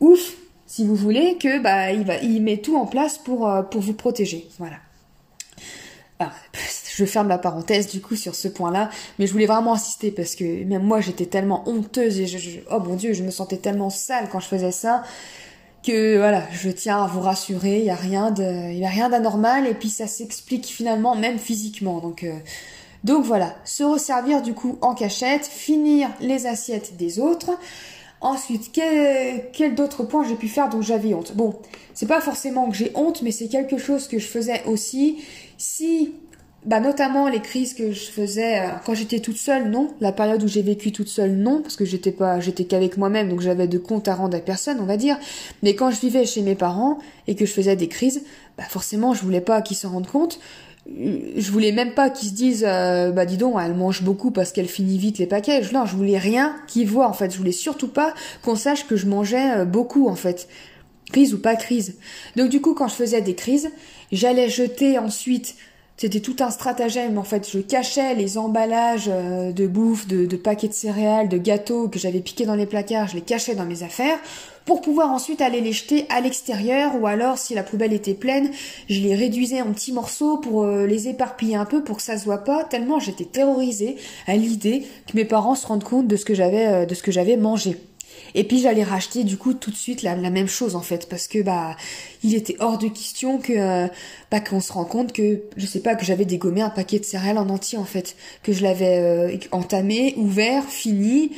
ouf 0.00 0.34
si 0.66 0.84
vous 0.84 0.96
voulez 0.96 1.36
que 1.38 1.60
bah 1.60 1.92
il 1.92 2.04
va 2.04 2.16
il 2.16 2.42
met 2.42 2.56
tout 2.56 2.76
en 2.76 2.86
place 2.86 3.18
pour 3.18 3.48
euh, 3.48 3.62
pour 3.62 3.80
vous 3.80 3.94
protéger. 3.94 4.48
Voilà. 4.58 4.76
Ah, 6.18 6.32
je 6.94 7.04
ferme 7.04 7.28
la 7.28 7.38
parenthèse 7.38 7.88
du 7.88 8.00
coup 8.00 8.16
sur 8.16 8.34
ce 8.34 8.48
point-là, 8.48 8.90
mais 9.18 9.26
je 9.26 9.32
voulais 9.32 9.46
vraiment 9.46 9.74
insister 9.74 10.10
parce 10.10 10.34
que 10.34 10.64
même 10.64 10.82
moi 10.82 11.00
j'étais 11.00 11.26
tellement 11.26 11.68
honteuse 11.68 12.20
et 12.20 12.26
je, 12.26 12.60
oh 12.70 12.80
mon 12.80 12.96
dieu, 12.96 13.12
je 13.12 13.22
me 13.22 13.30
sentais 13.30 13.56
tellement 13.56 13.90
sale 13.90 14.28
quand 14.30 14.40
je 14.40 14.46
faisais 14.46 14.72
ça 14.72 15.02
que 15.82 16.16
voilà, 16.16 16.44
je 16.52 16.70
tiens 16.70 17.02
à 17.02 17.06
vous 17.08 17.20
rassurer, 17.20 17.80
il 17.80 17.84
y 17.84 17.90
a 17.90 17.96
rien 17.96 18.30
de, 18.30 18.72
y 18.72 18.84
a 18.84 18.88
rien 18.88 19.08
d'anormal 19.08 19.66
et 19.66 19.74
puis 19.74 19.88
ça 19.88 20.06
s'explique 20.06 20.66
finalement 20.66 21.16
même 21.16 21.38
physiquement. 21.38 21.98
Donc 21.98 22.22
euh, 22.22 22.32
donc 23.04 23.24
voilà, 23.24 23.56
se 23.64 23.82
resservir 23.82 24.42
du 24.42 24.54
coup 24.54 24.78
en 24.80 24.94
cachette, 24.94 25.46
finir 25.46 26.08
les 26.20 26.46
assiettes 26.46 26.96
des 26.96 27.18
autres. 27.18 27.50
Ensuite, 28.20 28.70
quel, 28.72 29.50
quel 29.52 29.74
d'autres 29.74 30.04
points 30.04 30.24
j'ai 30.28 30.36
pu 30.36 30.46
faire 30.46 30.68
dont 30.68 30.82
j'avais 30.82 31.12
honte? 31.12 31.34
Bon, 31.34 31.56
c'est 31.94 32.06
pas 32.06 32.20
forcément 32.20 32.70
que 32.70 32.76
j'ai 32.76 32.92
honte, 32.94 33.22
mais 33.22 33.32
c'est 33.32 33.48
quelque 33.48 33.78
chose 33.78 34.06
que 34.06 34.20
je 34.20 34.28
faisais 34.28 34.62
aussi. 34.66 35.24
Si 35.58 36.12
bah 36.64 36.78
notamment 36.78 37.28
les 37.28 37.40
crises 37.40 37.74
que 37.74 37.90
je 37.90 38.04
faisais 38.04 38.60
euh, 38.60 38.68
quand 38.86 38.94
j'étais 38.94 39.18
toute 39.18 39.36
seule, 39.36 39.68
non. 39.68 39.94
La 40.00 40.12
période 40.12 40.42
où 40.44 40.48
j'ai 40.48 40.62
vécu 40.62 40.92
toute 40.92 41.08
seule, 41.08 41.32
non, 41.32 41.60
parce 41.60 41.74
que 41.74 41.84
j'étais 41.84 42.12
pas, 42.12 42.38
j'étais 42.38 42.64
qu'avec 42.64 42.96
moi-même, 42.96 43.28
donc 43.28 43.40
j'avais 43.40 43.66
de 43.66 43.78
compte 43.78 44.06
à 44.06 44.14
rendre 44.14 44.36
à 44.36 44.40
personne, 44.40 44.78
on 44.80 44.84
va 44.84 44.96
dire. 44.96 45.18
Mais 45.62 45.74
quand 45.74 45.90
je 45.90 46.00
vivais 46.00 46.24
chez 46.24 46.42
mes 46.42 46.54
parents 46.54 46.98
et 47.26 47.34
que 47.34 47.46
je 47.46 47.52
faisais 47.52 47.74
des 47.74 47.88
crises, 47.88 48.22
bah 48.56 48.64
forcément, 48.68 49.12
je 49.12 49.22
voulais 49.22 49.40
pas 49.40 49.60
qu'ils 49.60 49.76
s'en 49.76 49.90
rendent 49.90 50.06
compte. 50.06 50.38
Je 50.86 51.50
voulais 51.50 51.72
même 51.72 51.94
pas 51.94 52.10
qu'ils 52.10 52.28
se 52.28 52.34
disent, 52.34 52.64
euh, 52.66 53.10
bah 53.10 53.26
dis 53.26 53.36
donc, 53.36 53.56
elle 53.60 53.74
mange 53.74 54.02
beaucoup 54.02 54.30
parce 54.30 54.52
qu'elle 54.52 54.68
finit 54.68 54.98
vite 54.98 55.18
les 55.18 55.26
paquets. 55.26 55.62
Non, 55.72 55.84
je 55.84 55.96
voulais 55.96 56.18
rien 56.18 56.54
qu'ils 56.68 56.88
voient 56.88 57.08
en 57.08 57.12
fait. 57.12 57.32
Je 57.32 57.38
voulais 57.38 57.52
surtout 57.52 57.88
pas 57.88 58.14
qu'on 58.44 58.56
sache 58.56 58.86
que 58.86 58.96
je 58.96 59.06
mangeais 59.06 59.58
euh, 59.58 59.64
beaucoup 59.64 60.08
en 60.08 60.16
fait 60.16 60.48
crise 61.12 61.34
ou 61.34 61.38
pas 61.38 61.56
crise. 61.56 61.96
Donc 62.36 62.48
du 62.48 62.60
coup, 62.60 62.74
quand 62.74 62.88
je 62.88 62.94
faisais 62.94 63.20
des 63.20 63.34
crises, 63.34 63.70
j'allais 64.10 64.48
jeter 64.48 64.98
ensuite 64.98 65.56
c'était 65.96 66.20
tout 66.20 66.36
un 66.40 66.50
stratagème. 66.50 67.18
En 67.18 67.22
fait, 67.22 67.48
je 67.48 67.58
cachais 67.58 68.14
les 68.14 68.38
emballages 68.38 69.08
euh, 69.08 69.52
de 69.52 69.66
bouffe, 69.66 70.06
de, 70.08 70.36
paquets 70.36 70.68
de 70.68 70.72
céréales, 70.72 71.28
de 71.28 71.38
gâteaux 71.38 71.88
que 71.88 71.98
j'avais 71.98 72.20
piqués 72.20 72.44
dans 72.44 72.54
les 72.54 72.66
placards. 72.66 73.08
Je 73.08 73.14
les 73.14 73.20
cachais 73.20 73.54
dans 73.54 73.64
mes 73.64 73.82
affaires 73.82 74.18
pour 74.64 74.80
pouvoir 74.80 75.10
ensuite 75.10 75.40
aller 75.40 75.60
les 75.60 75.72
jeter 75.72 76.06
à 76.08 76.20
l'extérieur 76.20 76.92
ou 77.00 77.06
alors 77.06 77.38
si 77.38 77.54
la 77.54 77.62
poubelle 77.62 77.92
était 77.92 78.14
pleine, 78.14 78.50
je 78.88 79.00
les 79.00 79.14
réduisais 79.14 79.60
en 79.60 79.72
petits 79.72 79.92
morceaux 79.92 80.38
pour 80.38 80.62
euh, 80.62 80.86
les 80.86 81.08
éparpiller 81.08 81.56
un 81.56 81.64
peu 81.64 81.82
pour 81.82 81.96
que 81.96 82.02
ça 82.02 82.16
se 82.16 82.24
voit 82.24 82.44
pas 82.44 82.64
tellement 82.64 83.00
j'étais 83.00 83.24
terrorisée 83.24 83.96
à 84.26 84.36
l'idée 84.36 84.86
que 85.08 85.16
mes 85.16 85.24
parents 85.24 85.56
se 85.56 85.66
rendent 85.66 85.84
compte 85.84 86.06
de 86.06 86.16
ce 86.16 86.24
que 86.24 86.34
j'avais 86.34 86.66
euh, 86.66 86.86
de 86.86 86.94
ce 86.94 87.02
que 87.02 87.10
j'avais 87.10 87.36
mangé. 87.36 87.76
Et 88.34 88.44
puis 88.44 88.60
j'allais 88.60 88.82
racheter 88.82 89.24
du 89.24 89.36
coup 89.36 89.54
tout 89.54 89.70
de 89.70 89.76
suite 89.76 90.02
la, 90.02 90.16
même 90.16 90.48
chose 90.48 90.74
en 90.76 90.80
fait 90.80 91.08
parce 91.08 91.28
que 91.28 91.42
bah 91.42 91.76
il 92.22 92.34
était 92.34 92.56
hors 92.60 92.78
de 92.78 92.88
question 92.88 93.38
que 93.38 93.52
euh, 93.52 93.88
bah 94.30 94.40
qu'on 94.40 94.60
se 94.60 94.72
rend 94.72 94.84
compte 94.84 95.12
que 95.12 95.42
je 95.56 95.66
sais 95.66 95.80
pas 95.80 95.94
que 95.94 96.04
j'avais 96.04 96.24
dégommé 96.24 96.62
un 96.62 96.70
paquet 96.70 96.98
de 96.98 97.04
céréales 97.04 97.38
en 97.38 97.48
entier 97.48 97.78
en 97.78 97.84
fait 97.84 98.16
que 98.42 98.52
je 98.52 98.62
l'avais 98.62 98.98
euh, 98.98 99.36
entamé, 99.50 100.14
ouvert, 100.16 100.64
fini. 100.64 101.32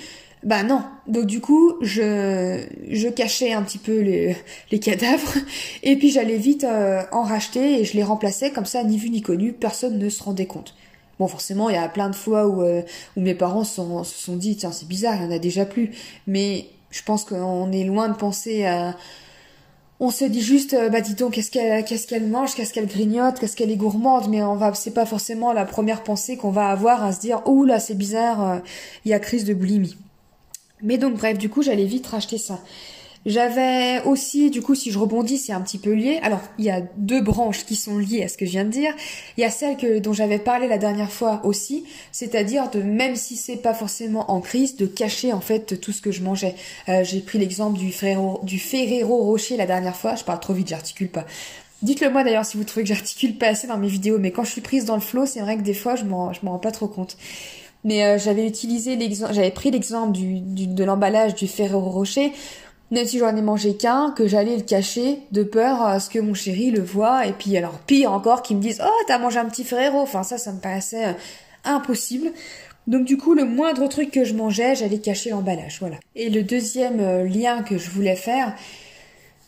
Bah 0.45 0.63
non. 0.63 0.83
Donc 1.09 1.25
du 1.25 1.41
coup, 1.41 1.75
je 1.81 2.63
je 2.91 3.09
cachais 3.09 3.53
un 3.53 3.63
petit 3.63 3.79
peu 3.79 4.01
les, 4.01 4.37
les 4.71 4.79
cadavres 4.79 5.35
et 5.83 5.97
puis 5.97 6.11
j'allais 6.11 6.37
vite 6.37 6.65
euh, 6.65 7.03
en 7.13 7.23
racheter 7.23 7.81
et 7.81 7.85
je 7.85 7.95
les 7.95 8.03
remplaçais 8.03 8.51
comme 8.51 8.67
ça 8.67 8.85
ni 8.85 8.99
vu 8.99 9.11
ni 9.11 9.23
connu, 9.23 9.53
personne 9.53 9.99
ne 9.99 10.09
se 10.09 10.23
rendait 10.23 10.47
compte. 10.47 10.75
Bon, 11.19 11.29
forcément, 11.29 11.69
il 11.71 11.75
y 11.75 11.79
a 11.79 11.89
plein 11.89 12.11
de 12.11 12.17
fois 12.17 12.47
où, 12.47 12.63
où 12.63 13.21
mes 13.21 13.35
parents 13.35 13.65
se 13.65 13.81
sont, 14.05 14.37
dit, 14.37 14.57
tiens, 14.57 14.73
c'est 14.73 14.89
bizarre, 14.89 15.17
il 15.17 15.25
y 15.25 15.27
en 15.27 15.31
a 15.31 15.39
déjà 15.39 15.65
plus. 15.65 15.93
Mais 16.27 16.67
je 16.91 17.03
pense 17.03 17.25
qu'on 17.25 17.73
est 17.73 17.85
loin 17.85 18.09
de 18.09 18.15
penser 18.15 18.65
à... 18.65 18.97
On 20.01 20.11
se 20.11 20.25
dit 20.25 20.43
juste, 20.43 20.75
euh, 20.75 20.89
bah 20.89 21.01
dis 21.01 21.15
donc, 21.15 21.35
qu'est-ce 21.35 21.51
qu'elle, 21.51 21.85
qu'est-ce 21.85 22.19
mange, 22.19 22.55
qu'est-ce 22.55 22.73
qu'elle 22.73 22.87
grignote, 22.87 23.39
qu'est-ce 23.39 23.57
qu'elle 23.57 23.71
est 23.71 23.77
gourmande, 23.77 24.29
mais 24.29 24.43
on 24.43 24.57
va, 24.57 24.75
c'est 24.75 24.91
pas 24.91 25.07
forcément 25.07 25.53
la 25.53 25.65
première 25.65 26.03
pensée 26.03 26.37
qu'on 26.37 26.51
va 26.51 26.69
avoir 26.69 27.05
à 27.05 27.13
se 27.13 27.21
dire, 27.21 27.43
ouh 27.47 27.65
là, 27.65 27.79
c'est 27.79 27.95
bizarre, 27.95 28.51
euh, 28.51 28.59
il 29.05 29.13
y 29.13 29.15
a 29.15 29.21
crise 29.21 29.45
de 29.45 29.55
boulimie. 29.55 29.97
Mais 30.83 30.99
donc 30.99 31.15
bref, 31.15 31.39
du 31.39 31.49
coup, 31.49 31.63
j'allais 31.63 31.85
vite 31.85 32.07
racheter 32.09 32.39
ça. 32.39 32.59
J'avais 33.27 34.03
aussi, 34.05 34.51
du 34.51 34.61
coup, 34.61 34.75
si 34.75 34.91
je 34.91 34.99
rebondis, 34.99 35.39
c'est 35.39 35.53
un 35.53 35.63
petit 35.63 35.79
peu 35.79 35.93
lié. 35.93 36.21
Alors, 36.23 36.41
il 36.59 36.67
y 36.67 36.71
a 36.71 36.83
deux 36.99 37.23
branches 37.23 37.65
qui 37.65 37.75
sont 37.75 37.97
liées 37.97 38.23
à 38.25 38.29
ce 38.29 38.37
que 38.37 38.45
je 38.45 38.51
viens 38.51 38.65
de 38.65 38.71
dire. 38.71 38.95
Il 39.39 39.41
y 39.41 39.45
a 39.45 39.51
celle 39.51 39.77
que, 39.79 39.99
dont 39.99 40.13
j'avais 40.13 40.39
parlé 40.39 40.69
la 40.69 40.77
dernière 40.77 41.11
fois 41.11 41.41
aussi, 41.45 41.85
c'est-à-dire 42.13 42.71
de, 42.71 42.83
même 42.83 43.17
si 43.17 43.37
c'est 43.37 43.57
pas 43.57 43.73
forcément 43.73 44.31
en 44.31 44.41
crise, 44.41 44.77
de 44.77 44.87
cacher 44.87 45.33
en 45.33 45.41
fait 45.41 45.81
tout 45.81 45.93
ce 45.93 46.03
que 46.03 46.13
je 46.13 46.23
mangeais. 46.23 46.55
Euh, 46.89 47.03
J'ai 47.03 47.21
pris 47.21 47.39
l'exemple 47.39 47.79
du 47.79 47.93
Ferrero, 47.93 48.41
du 48.43 48.59
Ferrero 48.59 49.17
Rocher 49.25 49.57
la 49.57 49.67
dernière 49.67 49.97
fois. 49.97 50.17
Je 50.17 50.25
parle 50.25 50.41
trop 50.41 50.53
vite, 50.53 50.69
j'articule 50.69 51.09
pas. 51.09 51.25
Dites-le 51.83 52.11
moi 52.11 52.25
d'ailleurs 52.25 52.47
si 52.47 52.57
vous 52.57 52.65
trouvez 52.65 52.83
que 52.83 52.89
j'articule 52.89 53.37
pas 53.37 53.49
assez 53.49 53.67
dans 53.67 53.77
mes 53.77 53.89
vidéos, 53.89 54.19
mais 54.19 54.31
quand 54.31 54.45
je 54.45 54.51
suis 54.51 54.63
prise 54.63 54.85
dans 54.85 54.95
le 54.95 55.01
flow, 55.03 55.27
c'est 55.27 55.41
vrai 55.41 55.57
que 55.57 55.63
des 55.63 55.75
fois 55.75 55.97
je 55.97 56.05
m'en 56.05 56.33
je 56.33 56.41
m'en 56.43 56.53
rends 56.53 56.59
pas 56.59 56.73
trop 56.73 56.89
compte. 56.89 57.17
Mais 57.85 58.03
euh, 58.05 58.19
j'avais 58.19 58.47
utilisé 58.47 58.97
l'exemple, 58.97 59.35
j'avais 59.35 59.51
pris 59.51 59.71
l'exemple 59.71 60.13
du, 60.13 60.41
du, 60.41 60.67
de 60.67 60.85
l'emballage 60.85 61.35
du 61.35 61.47
Ferrero 61.47 61.91
Rocher 61.91 62.33
même 62.91 63.07
si 63.07 63.19
j'en 63.19 63.35
ai 63.35 63.43
mangé 63.43 63.77
qu'un, 63.77 64.13
que 64.17 64.27
j'allais 64.29 64.57
le 64.57 64.63
cacher 64.63 65.21
de 65.33 65.43
peur 65.43 65.83
à 65.83 66.01
ce 66.01 66.11
que 66.11 66.19
mon 66.19 66.35
chéri 66.35 66.71
le 66.71 66.83
voit. 66.83 67.27
Et 67.27 67.33
puis 67.33 67.57
alors 67.57 67.79
pire 67.79 68.13
encore, 68.13 68.43
qu'il 68.43 68.57
me 68.57 68.63
dise 68.63 68.81
oh 68.85 69.05
t'as 69.07 69.19
mangé 69.19 69.39
un 69.39 69.47
petit 69.47 69.65
Ferrero. 69.65 70.01
Enfin 70.01 70.23
ça, 70.23 70.39
ça 70.39 70.53
me 70.53 70.61
paraissait 70.61 71.07
euh, 71.07 71.13
impossible. 71.65 72.33
Donc 72.87 73.05
du 73.05 73.17
coup, 73.17 73.35
le 73.35 73.45
moindre 73.45 73.89
truc 73.89 74.11
que 74.11 74.25
je 74.25 74.35
mangeais, 74.35 74.75
j'allais 74.75 74.99
cacher 74.99 75.31
l'emballage, 75.31 75.79
voilà. 75.81 75.97
Et 76.15 76.29
le 76.29 76.43
deuxième 76.43 77.01
euh, 77.01 77.25
lien 77.25 77.63
que 77.63 77.79
je 77.79 77.91
voulais 77.91 78.17
faire, 78.17 78.55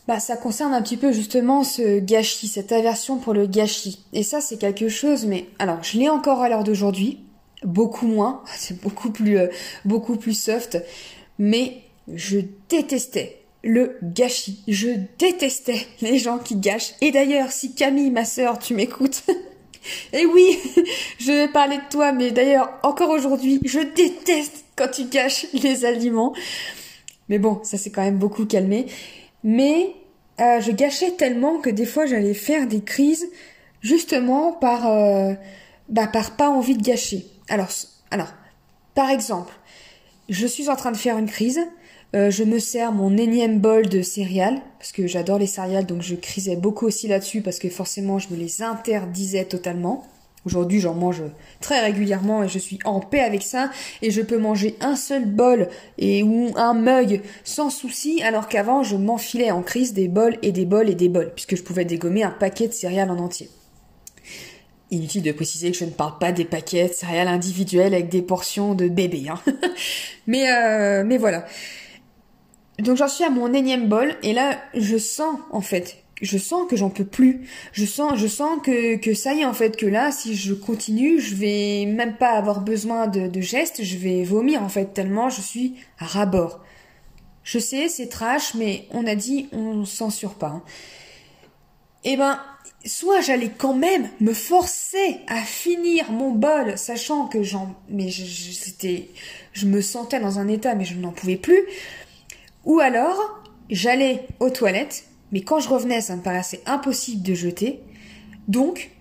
bah 0.07 0.19
ça 0.19 0.37
concerne 0.37 0.73
un 0.73 0.81
petit 0.81 0.97
peu 0.97 1.11
justement 1.11 1.63
ce 1.63 1.99
gâchis, 1.99 2.47
cette 2.47 2.71
aversion 2.71 3.17
pour 3.17 3.33
le 3.33 3.45
gâchis. 3.45 4.03
Et 4.13 4.23
ça, 4.23 4.41
c'est 4.41 4.57
quelque 4.57 4.89
chose, 4.89 5.25
mais 5.25 5.45
alors 5.59 5.83
je 5.83 5.99
l'ai 5.99 6.09
encore 6.09 6.41
à 6.41 6.49
l'heure 6.49 6.63
d'aujourd'hui, 6.63 7.19
beaucoup 7.63 8.07
moins, 8.07 8.41
c'est 8.57 8.81
beaucoup 8.81 9.11
plus 9.11 9.37
euh, 9.37 9.47
beaucoup 9.85 10.15
plus 10.15 10.33
soft, 10.33 10.83
mais 11.37 11.83
je 12.13 12.39
détestais 12.69 13.41
le 13.63 13.97
gâchis. 14.01 14.63
Je 14.67 14.89
détestais 15.17 15.87
les 16.01 16.17
gens 16.17 16.37
qui 16.37 16.55
gâchent. 16.55 16.93
Et 17.01 17.11
d'ailleurs, 17.11 17.51
si 17.51 17.73
Camille, 17.73 18.11
ma 18.11 18.25
sœur, 18.25 18.59
tu 18.59 18.73
m'écoutes, 18.73 19.23
et 20.13 20.25
oui, 20.25 20.57
je 21.19 21.31
vais 21.31 21.47
parler 21.47 21.77
de 21.77 21.89
toi, 21.89 22.11
mais 22.11 22.31
d'ailleurs, 22.31 22.71
encore 22.83 23.09
aujourd'hui, 23.09 23.59
je 23.65 23.79
déteste 23.79 24.65
quand 24.75 24.89
tu 24.89 25.05
gâches 25.05 25.47
les 25.53 25.85
aliments. 25.85 26.33
Mais 27.29 27.39
bon, 27.39 27.59
ça 27.63 27.77
s'est 27.77 27.91
quand 27.91 28.03
même 28.03 28.17
beaucoup 28.17 28.45
calmé. 28.45 28.85
Mais 29.43 29.95
euh, 30.39 30.61
je 30.61 30.71
gâchais 30.71 31.11
tellement 31.11 31.57
que 31.57 31.69
des 31.69 31.85
fois, 31.85 32.05
j'allais 32.05 32.33
faire 32.33 32.67
des 32.67 32.81
crises 32.81 33.27
justement 33.81 34.53
par, 34.53 34.87
euh, 34.87 35.33
bah, 35.89 36.07
par 36.07 36.35
pas 36.35 36.49
envie 36.49 36.75
de 36.75 36.83
gâcher. 36.83 37.25
Alors, 37.49 37.69
alors, 38.11 38.33
par 38.93 39.09
exemple, 39.09 39.53
je 40.29 40.47
suis 40.47 40.69
en 40.69 40.75
train 40.75 40.91
de 40.91 40.97
faire 40.97 41.17
une 41.17 41.29
crise. 41.29 41.59
Euh, 42.15 42.31
je 42.31 42.43
me 42.43 42.59
sers 42.59 42.91
mon 42.91 43.17
énième 43.17 43.59
bol 43.59 43.87
de 43.89 44.01
céréales, 44.01 44.61
parce 44.79 44.91
que 44.91 45.07
j'adore 45.07 45.39
les 45.39 45.47
céréales, 45.47 45.85
donc 45.85 46.01
je 46.01 46.15
crisais 46.15 46.55
beaucoup 46.55 46.85
aussi 46.85 47.07
là-dessus, 47.07 47.41
parce 47.41 47.59
que 47.59 47.69
forcément 47.69 48.17
je 48.17 48.29
me 48.29 48.37
les 48.37 48.61
interdisais 48.61 49.45
totalement. 49.45 50.05
Aujourd'hui, 50.47 50.79
j'en 50.79 50.93
mange 50.93 51.23
très 51.59 51.81
régulièrement 51.81 52.41
et 52.41 52.47
je 52.47 52.57
suis 52.57 52.79
en 52.85 53.01
paix 53.01 53.19
avec 53.19 53.43
ça. 53.43 53.69
Et 54.01 54.11
je 54.11 54.21
peux 54.21 54.37
manger 54.37 54.77
un 54.79 54.95
seul 54.95 55.25
bol 55.25 55.67
et 55.97 56.23
ou 56.23 56.53
un 56.55 56.73
mug 56.73 57.21
sans 57.43 57.69
souci, 57.69 58.23
alors 58.23 58.47
qu'avant, 58.47 58.81
je 58.81 58.95
m'enfilais 58.95 59.51
en 59.51 59.61
crise 59.61 59.93
des 59.93 60.07
bols 60.07 60.37
et 60.43 60.53
des 60.53 60.65
bols 60.65 60.89
et 60.89 60.95
des 60.95 61.09
bols, 61.09 61.33
puisque 61.35 61.57
je 61.57 61.63
pouvais 61.63 61.83
dégommer 61.83 62.23
un 62.23 62.31
paquet 62.31 62.69
de 62.69 62.71
céréales 62.71 63.11
en 63.11 63.17
entier. 63.17 63.49
Inutile 64.89 65.21
de 65.23 65.33
préciser 65.33 65.69
que 65.69 65.77
je 65.77 65.83
ne 65.83 65.89
parle 65.89 66.17
pas 66.17 66.31
des 66.31 66.45
paquets 66.45 66.87
de 66.87 66.93
céréales 66.93 67.27
individuels 67.27 67.93
avec 67.93 68.07
des 68.07 68.21
portions 68.21 68.73
de 68.73 68.87
bébé. 68.87 69.25
Hein. 69.29 69.41
euh, 70.29 71.03
mais 71.05 71.17
voilà. 71.17 71.45
Donc 72.79 72.97
j'en 72.97 73.07
suis 73.07 73.23
à 73.23 73.29
mon 73.29 73.53
énième 73.53 73.87
bol 73.87 74.15
et 74.23 74.33
là 74.33 74.57
je 74.75 74.97
sens 74.97 75.39
en 75.51 75.61
fait 75.61 76.03
je 76.21 76.37
sens 76.37 76.67
que 76.69 76.75
j'en 76.75 76.89
peux 76.89 77.05
plus. 77.05 77.47
Je 77.73 77.85
sens, 77.85 78.17
je 78.17 78.27
sens 78.27 78.59
que, 78.63 78.95
que 78.97 79.13
ça 79.13 79.33
y 79.33 79.41
est 79.41 79.45
en 79.45 79.53
fait, 79.53 79.77
que 79.77 79.85
là, 79.85 80.11
si 80.11 80.35
je 80.35 80.53
continue, 80.53 81.19
je 81.19 81.35
vais 81.35 81.85
même 81.85 82.17
pas 82.17 82.31
avoir 82.31 82.61
besoin 82.61 83.07
de, 83.07 83.27
de 83.27 83.41
gestes, 83.41 83.83
je 83.83 83.97
vais 83.97 84.23
vomir 84.23 84.63
en 84.63 84.69
fait, 84.69 84.93
tellement 84.93 85.29
je 85.29 85.41
suis 85.41 85.75
à 85.99 86.05
ras-bord. 86.05 86.63
Je 87.43 87.59
sais, 87.59 87.87
c'est 87.87 88.07
trash, 88.07 88.55
mais 88.55 88.87
on 88.91 89.05
a 89.05 89.15
dit 89.15 89.47
on 89.51 89.85
censure 89.85 90.33
pas. 90.33 90.47
Hein. 90.47 90.63
Eh 92.03 92.17
ben, 92.17 92.39
soit 92.85 93.21
j'allais 93.21 93.51
quand 93.55 93.73
même 93.73 94.09
me 94.19 94.33
forcer 94.33 95.17
à 95.27 95.41
finir 95.41 96.11
mon 96.11 96.31
bol, 96.31 96.77
sachant 96.77 97.27
que 97.27 97.43
j'en, 97.43 97.75
mais 97.89 98.09
c'était, 98.11 99.09
je 99.53 99.65
me 99.65 99.81
sentais 99.81 100.19
dans 100.19 100.39
un 100.39 100.47
état, 100.47 100.75
mais 100.75 100.85
je 100.85 100.95
n'en 100.95 101.11
pouvais 101.11 101.37
plus. 101.37 101.63
Ou 102.67 102.81
alors, 102.81 103.41
j'allais 103.69 104.27
aux 104.41 104.49
toilettes, 104.49 105.05
mais 105.31 105.41
quand 105.41 105.59
je 105.59 105.69
revenais, 105.69 106.01
ça 106.01 106.17
me 106.17 106.21
paraissait 106.21 106.61
impossible 106.65 107.23
de 107.23 107.33
jeter. 107.33 107.79
Donc, 108.49 108.91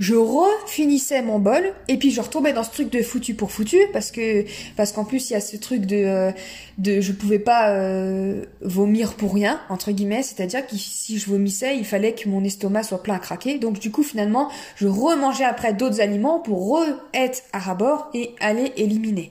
je 0.00 0.16
refinissais 0.16 1.22
mon 1.22 1.38
bol 1.38 1.62
et 1.86 1.96
puis 1.96 2.10
je 2.10 2.20
retombais 2.20 2.52
dans 2.52 2.64
ce 2.64 2.72
truc 2.72 2.90
de 2.90 3.00
foutu 3.00 3.34
pour 3.34 3.52
foutu 3.52 3.78
parce 3.92 4.10
que 4.10 4.44
parce 4.76 4.90
qu'en 4.90 5.04
plus 5.04 5.30
il 5.30 5.34
y 5.34 5.36
a 5.36 5.40
ce 5.40 5.56
truc 5.56 5.86
de 5.86 5.94
euh, 5.94 6.32
de 6.78 7.00
je 7.00 7.12
pouvais 7.12 7.38
pas 7.38 7.70
euh, 7.70 8.44
vomir 8.60 9.14
pour 9.14 9.32
rien 9.34 9.60
entre 9.68 9.92
guillemets. 9.92 10.24
C'est-à-dire 10.24 10.66
que 10.66 10.74
si 10.74 11.16
je 11.20 11.30
vomissais 11.30 11.76
il 11.76 11.84
fallait 11.84 12.12
que 12.12 12.28
mon 12.28 12.42
estomac 12.42 12.82
soit 12.82 13.04
plein 13.04 13.14
à 13.14 13.18
craquer. 13.20 13.58
Donc 13.58 13.78
du 13.78 13.92
coup 13.92 14.02
finalement 14.02 14.50
je 14.74 14.88
remangeais 14.88 15.44
après 15.44 15.74
d'autres 15.74 16.00
aliments 16.00 16.40
pour 16.40 16.76
re 16.76 16.86
être 17.12 17.44
à 17.52 17.60
rabord 17.60 18.10
et 18.14 18.34
aller 18.40 18.72
éliminer 18.76 19.30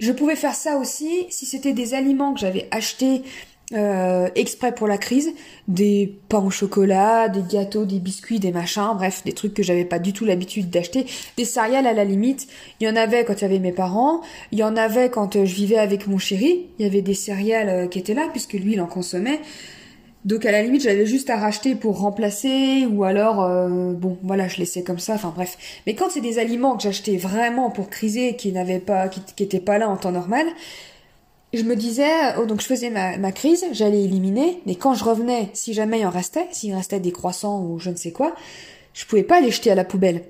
je 0.00 0.12
pouvais 0.12 0.36
faire 0.36 0.54
ça 0.54 0.78
aussi 0.78 1.26
si 1.30 1.46
c'était 1.46 1.72
des 1.72 1.94
aliments 1.94 2.34
que 2.34 2.40
j'avais 2.40 2.68
achetés 2.70 3.22
euh, 3.74 4.28
exprès 4.34 4.74
pour 4.74 4.86
la 4.86 4.98
crise, 4.98 5.32
des 5.66 6.18
pains 6.28 6.44
au 6.44 6.50
chocolat, 6.50 7.30
des 7.30 7.42
gâteaux, 7.42 7.86
des 7.86 8.00
biscuits, 8.00 8.38
des 8.38 8.52
machins, 8.52 8.92
bref, 8.94 9.22
des 9.24 9.32
trucs 9.32 9.54
que 9.54 9.62
j'avais 9.62 9.86
pas 9.86 9.98
du 9.98 10.12
tout 10.12 10.26
l'habitude 10.26 10.68
d'acheter, 10.68 11.06
des 11.38 11.46
céréales 11.46 11.86
à 11.86 11.94
la 11.94 12.04
limite. 12.04 12.48
Il 12.80 12.86
y 12.86 12.90
en 12.90 12.96
avait 12.96 13.24
quand 13.24 13.34
il 13.34 13.42
y 13.42 13.44
avait 13.44 13.60
mes 13.60 13.72
parents, 13.72 14.20
il 14.50 14.58
y 14.58 14.62
en 14.62 14.76
avait 14.76 15.08
quand 15.08 15.36
euh, 15.36 15.46
je 15.46 15.54
vivais 15.54 15.78
avec 15.78 16.06
mon 16.06 16.18
chéri, 16.18 16.66
il 16.78 16.84
y 16.84 16.88
avait 16.88 17.00
des 17.00 17.14
céréales 17.14 17.68
euh, 17.70 17.86
qui 17.86 17.98
étaient 17.98 18.14
là 18.14 18.28
puisque 18.30 18.52
lui 18.52 18.74
il 18.74 18.80
en 18.80 18.86
consommait. 18.86 19.40
Donc 20.24 20.46
à 20.46 20.52
la 20.52 20.62
limite 20.62 20.82
j'avais 20.82 21.06
juste 21.06 21.30
à 21.30 21.36
racheter 21.36 21.74
pour 21.74 21.98
remplacer 21.98 22.86
ou 22.86 23.02
alors 23.02 23.44
bon 23.68 24.18
voilà 24.22 24.46
je 24.46 24.58
laissais 24.58 24.84
comme 24.84 25.00
ça 25.00 25.14
enfin 25.14 25.32
bref 25.34 25.58
mais 25.84 25.96
quand 25.96 26.10
c'est 26.10 26.20
des 26.20 26.38
aliments 26.38 26.76
que 26.76 26.84
j'achetais 26.84 27.16
vraiment 27.16 27.70
pour 27.70 27.90
criser 27.90 28.36
qui 28.36 28.52
n'avaient 28.52 28.78
pas 28.78 29.08
qui, 29.08 29.20
qui 29.34 29.42
étaient 29.42 29.58
pas 29.58 29.78
là 29.78 29.88
en 29.88 29.96
temps 29.96 30.12
normal 30.12 30.46
je 31.52 31.62
me 31.64 31.76
disais, 31.76 32.08
oh, 32.38 32.46
donc 32.46 32.60
je 32.60 32.66
faisais 32.66 32.90
ma, 32.90 33.18
ma 33.18 33.30
crise, 33.30 33.64
j'allais 33.72 34.04
éliminer, 34.04 34.62
mais 34.66 34.74
quand 34.74 34.94
je 34.94 35.04
revenais, 35.04 35.50
si 35.52 35.74
jamais 35.74 36.00
il 36.00 36.06
en 36.06 36.10
restait, 36.10 36.46
s'il 36.50 36.74
restait 36.74 37.00
des 37.00 37.12
croissants 37.12 37.62
ou 37.62 37.78
je 37.78 37.90
ne 37.90 37.96
sais 37.96 38.12
quoi, 38.12 38.34
je 38.94 39.04
pouvais 39.04 39.22
pas 39.22 39.40
les 39.40 39.50
jeter 39.50 39.70
à 39.70 39.74
la 39.74 39.84
poubelle. 39.84 40.22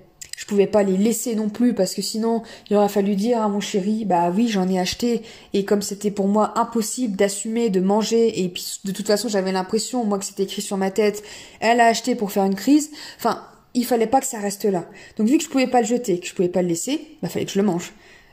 Je 0.43 0.47
pouvais 0.49 0.67
pas 0.67 0.83
les 0.83 0.97
laisser 0.97 1.37
non 1.37 1.49
plus 1.49 1.73
parce 1.73 1.95
que 1.95 2.03
sinon 2.03 2.43
il 2.69 2.77
aurait 2.77 2.89
fallu 2.89 3.15
dire 3.15 3.41
à 3.41 3.49
mon 3.49 3.61
chéri 3.61 4.05
bah 4.05 4.33
oui 4.35 4.49
j'en 4.49 4.69
ai 4.69 4.77
acheté. 4.77 5.23
Et 5.53 5.65
comme 5.65 5.83
c'était 5.83 6.11
pour 6.11 6.27
moi 6.27 6.59
impossible 6.59 7.15
d'assumer 7.17 7.71
de 7.71 7.79
manger 7.79 8.43
et 8.43 8.49
puis 8.49 8.81
de 8.85 8.91
toute 8.91 9.07
façon 9.07 9.29
j'avais 9.29 9.53
l'impression 9.53 10.05
moi 10.05 10.19
que 10.19 10.25
c'était 10.25 10.43
écrit 10.43 10.61
sur 10.61 10.77
ma 10.77 10.91
tête 10.91 11.23
elle 11.61 11.79
a 11.79 11.87
acheté 11.87 12.17
pour 12.17 12.33
faire 12.33 12.43
une 12.43 12.57
crise. 12.57 12.91
Enfin 13.19 13.41
il 13.75 13.85
fallait 13.85 14.09
pas 14.09 14.19
que 14.19 14.27
ça 14.27 14.41
reste 14.41 14.65
là. 14.65 14.85
Donc 15.17 15.29
vu 15.29 15.39
que 15.39 15.45
je 15.45 15.49
pouvais 15.49 15.69
pas 15.69 15.81
le 15.81 15.87
jeter 15.87 16.19
que 16.19 16.27
je 16.27 16.35
pouvais 16.35 16.49
pas 16.49 16.63
le 16.63 16.67
laisser 16.67 17.01
bah 17.23 17.29
fallait 17.29 17.45
que 17.45 17.53
je 17.53 17.61
le 17.61 17.65
mange 17.65 17.93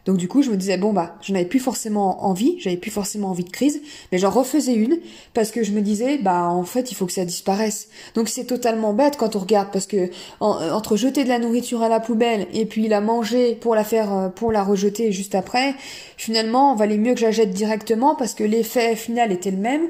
donc 0.10 0.18
du 0.18 0.28
coup, 0.28 0.42
je 0.42 0.50
me 0.50 0.58
disais 0.58 0.78
bon 0.78 0.92
bah, 0.92 1.18
j'en 1.22 1.36
avais 1.36 1.46
plus 1.46 1.60
forcément 1.60 2.26
envie, 2.26 2.56
j'avais 2.58 2.78
plus 2.78 2.90
forcément 2.90 3.28
envie 3.28 3.44
de 3.44 3.52
crise, 3.52 3.80
mais 4.12 4.18
j'en 4.18 4.32
refaisais 4.32 4.74
une 4.74 4.98
parce 5.36 5.52
que 5.52 5.62
je 5.62 5.72
me 5.72 5.82
disais 5.82 6.18
bah 6.18 6.46
en 6.50 6.64
fait, 6.64 6.92
il 6.92 6.96
faut 6.96 7.06
que 7.06 7.12
ça 7.12 7.26
disparaisse. 7.26 7.90
Donc 8.16 8.28
c'est 8.28 8.46
totalement 8.46 8.92
bête 8.92 9.18
quand 9.18 9.36
on 9.36 9.40
regarde 9.40 9.68
parce 9.72 9.86
que 9.86 9.98
euh, 9.98 10.10
entre 10.42 10.98
jeter 10.98 11.26
de 11.26 11.30
la 11.30 11.38
nourriture 11.38 11.84
à 11.84 11.90
la 11.90 12.00
poubelle 12.00 12.48
et 12.56 12.66
puis 12.66 12.88
la 12.88 13.02
manger 13.02 13.54
pour 13.54 13.76
la 13.76 13.84
faire 13.84 14.12
euh, 14.12 14.30
pour 14.30 14.52
la 14.52 14.64
rejeter 14.64 15.12
juste 15.12 15.36
après, 15.36 15.76
finalement, 16.18 16.74
valait 16.74 16.98
mieux 16.98 17.14
que 17.14 17.20
je 17.20 17.26
la 17.26 17.32
jette 17.32 17.52
directement 17.52 18.16
parce 18.16 18.34
que 18.34 18.44
l'effet 18.44 18.96
final 18.96 19.32
était 19.32 19.52
le 19.52 19.58
même, 19.58 19.90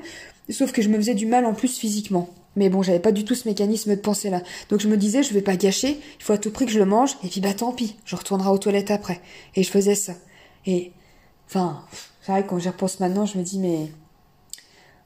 sauf 0.50 0.74
que 0.74 0.82
je 0.82 0.90
me 0.90 0.98
faisais 0.98 1.16
du 1.16 1.28
mal 1.28 1.46
en 1.46 1.54
plus 1.54 1.78
physiquement. 1.78 2.28
Mais 2.56 2.70
bon, 2.70 2.82
j'avais 2.82 3.00
pas 3.00 3.12
du 3.12 3.26
tout 3.26 3.36
ce 3.36 3.48
mécanisme 3.48 3.96
de 3.96 4.02
pensée 4.02 4.30
là. 4.30 4.42
Donc 4.70 4.80
je 4.80 4.88
me 4.88 4.98
disais, 4.98 5.24
je 5.24 5.34
vais 5.34 5.42
pas 5.42 5.56
gâcher, 5.56 6.00
il 6.20 6.24
faut 6.24 6.34
à 6.34 6.38
tout 6.38 6.52
prix 6.52 6.66
que 6.66 6.72
je 6.72 6.80
le 6.80 6.86
mange, 6.86 7.12
et 7.24 7.28
puis 7.28 7.42
bah 7.42 7.54
tant 7.54 7.72
pis, 7.72 7.96
je 8.06 8.16
retournerai 8.16 8.50
aux 8.50 8.58
toilettes 8.58 8.92
après. 8.92 9.22
Et 9.56 9.64
je 9.64 9.70
faisais 9.70 9.96
ça. 9.96 10.14
Et, 10.66 10.92
enfin, 11.48 11.84
c'est 12.22 12.32
vrai, 12.32 12.46
quand 12.46 12.60
j'y 12.60 12.70
repense 12.70 13.00
maintenant, 13.00 13.26
je 13.26 13.38
me 13.38 13.44
dis, 13.44 13.60
mais. 13.60 13.92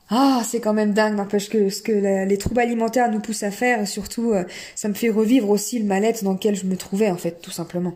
Ah, 0.10 0.43
c'est 0.45 0.60
quand 0.60 0.73
même 0.73 0.93
dingue, 0.93 1.15
n'empêche 1.15 1.49
que 1.49 1.69
ce 1.69 1.82
que 1.82 1.91
les 2.25 2.38
troubles 2.38 2.60
alimentaires 2.60 3.10
nous 3.10 3.19
poussent 3.19 3.43
à 3.43 3.51
faire, 3.51 3.82
et 3.82 3.86
surtout, 3.86 4.32
euh, 4.32 4.43
ça 4.75 4.89
me 4.89 4.93
fait 4.93 5.10
revivre 5.10 5.49
aussi 5.49 5.79
le 5.79 5.86
mal-être 5.86 6.23
dans 6.23 6.34
lequel 6.34 6.56
je 6.56 6.65
me 6.65 6.75
trouvais, 6.75 7.10
en 7.10 7.17
fait, 7.17 7.41
tout 7.41 7.51
simplement. 7.51 7.93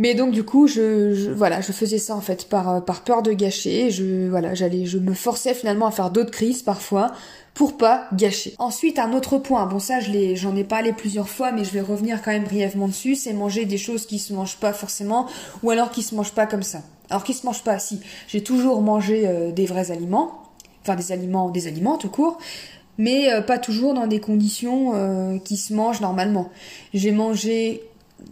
Mais 0.00 0.14
donc 0.14 0.32
du 0.32 0.44
coup, 0.44 0.66
je, 0.66 1.30
voilà, 1.30 1.60
je 1.60 1.72
faisais 1.72 1.98
ça 1.98 2.16
en 2.16 2.22
fait 2.22 2.48
par 2.48 2.70
euh, 2.70 2.80
peur 2.80 3.22
de 3.22 3.34
gâcher. 3.34 3.90
Je 3.90 4.30
voilà, 4.30 4.54
j'allais, 4.54 4.86
je 4.86 4.96
me 4.96 5.12
forçais 5.12 5.52
finalement 5.52 5.86
à 5.86 5.90
faire 5.90 6.10
d'autres 6.10 6.30
crises 6.30 6.62
parfois 6.62 7.12
pour 7.52 7.76
pas 7.76 8.08
gâcher. 8.14 8.54
Ensuite, 8.58 8.98
un 8.98 9.12
autre 9.12 9.36
point, 9.36 9.66
bon 9.66 9.78
ça 9.78 9.98
j'en 10.00 10.56
ai 10.56 10.64
parlé 10.64 10.94
plusieurs 10.94 11.28
fois, 11.28 11.52
mais 11.52 11.64
je 11.64 11.70
vais 11.72 11.82
revenir 11.82 12.22
quand 12.22 12.30
même 12.30 12.44
brièvement 12.44 12.88
dessus, 12.88 13.14
c'est 13.14 13.34
manger 13.34 13.66
des 13.66 13.76
choses 13.76 14.06
qui 14.06 14.18
se 14.18 14.32
mangent 14.32 14.56
pas 14.56 14.72
forcément, 14.72 15.26
ou 15.62 15.68
alors 15.70 15.90
qui 15.90 16.02
se 16.02 16.14
mangent 16.14 16.32
pas 16.32 16.46
comme 16.46 16.62
ça. 16.62 16.80
Alors 17.10 17.22
qui 17.22 17.34
se 17.34 17.44
mangent 17.44 17.64
pas, 17.64 17.78
si, 17.78 18.00
j'ai 18.26 18.42
toujours 18.42 18.80
mangé 18.80 19.28
euh, 19.28 19.52
des 19.52 19.66
vrais 19.66 19.90
aliments, 19.90 20.44
enfin 20.80 20.96
des 20.96 21.12
aliments, 21.12 21.50
des 21.50 21.66
aliments 21.66 21.98
tout 21.98 22.08
court, 22.08 22.38
mais 22.96 23.30
euh, 23.30 23.42
pas 23.42 23.58
toujours 23.58 23.92
dans 23.92 24.06
des 24.06 24.20
conditions 24.20 25.38
qui 25.44 25.58
se 25.58 25.74
mangent 25.74 26.00
normalement. 26.00 26.48
J'ai 26.94 27.12
mangé 27.12 27.82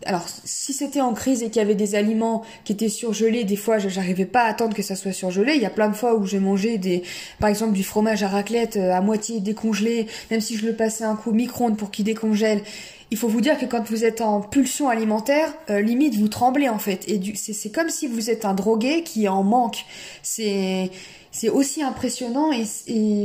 alors 0.07 0.27
si 0.44 0.72
c'était 0.72 1.01
en 1.01 1.12
crise 1.12 1.42
et 1.42 1.46
qu'il 1.46 1.57
y 1.57 1.64
avait 1.64 1.74
des 1.74 1.94
aliments 1.94 2.42
qui 2.64 2.72
étaient 2.72 2.88
surgelés, 2.88 3.44
des 3.44 3.57
fois 3.57 3.79
j'arrivais 3.79 4.27
pas 4.27 4.42
à 4.42 4.48
attendre 4.48 4.74
que 4.74 4.83
ça 4.83 4.96
soit 4.96 5.12
surgelé. 5.12 5.55
Il 5.55 5.62
y 5.62 5.66
a 5.66 5.70
plein 5.70 5.88
de 5.88 5.94
fois 5.94 6.14
où 6.14 6.27
j'ai 6.27 6.38
mangé 6.38 6.79
des, 6.79 7.03
par 7.38 7.48
exemple 7.48 7.72
du 7.72 7.85
fromage 7.85 8.22
à 8.22 8.29
raclette 8.29 8.77
euh, 8.77 8.92
à 8.92 9.01
moitié 9.01 9.40
décongelé, 9.40 10.07
même 10.31 10.40
si 10.40 10.57
je 10.57 10.66
le 10.66 10.74
passais 10.74 11.05
un 11.05 11.16
coup 11.16 11.33
micro-ondes 11.33 11.77
pour 11.77 11.90
qu'il 11.90 12.05
décongèle. 12.05 12.62
Il 13.11 13.16
faut 13.16 13.29
vous 13.29 13.40
dire 13.40 13.59
que 13.59 13.64
quand 13.64 13.88
vous 13.88 14.05
êtes 14.05 14.20
en 14.20 14.40
pulsion 14.40 14.88
alimentaire, 14.88 15.53
euh, 15.70 15.81
limite 15.81 16.14
vous 16.16 16.29
tremblez 16.29 16.68
en 16.68 16.79
fait. 16.79 17.09
Et 17.09 17.20
c'est 17.35 17.70
comme 17.70 17.88
si 17.88 18.07
vous 18.07 18.31
êtes 18.31 18.44
un 18.44 18.55
drogué 18.55 19.03
qui 19.03 19.29
en 19.29 19.42
manque. 19.42 19.85
C'est 20.22 20.90
c'est 21.38 21.51
aussi 21.51 21.85
impressionnant 21.85 22.51
et, 22.53 22.64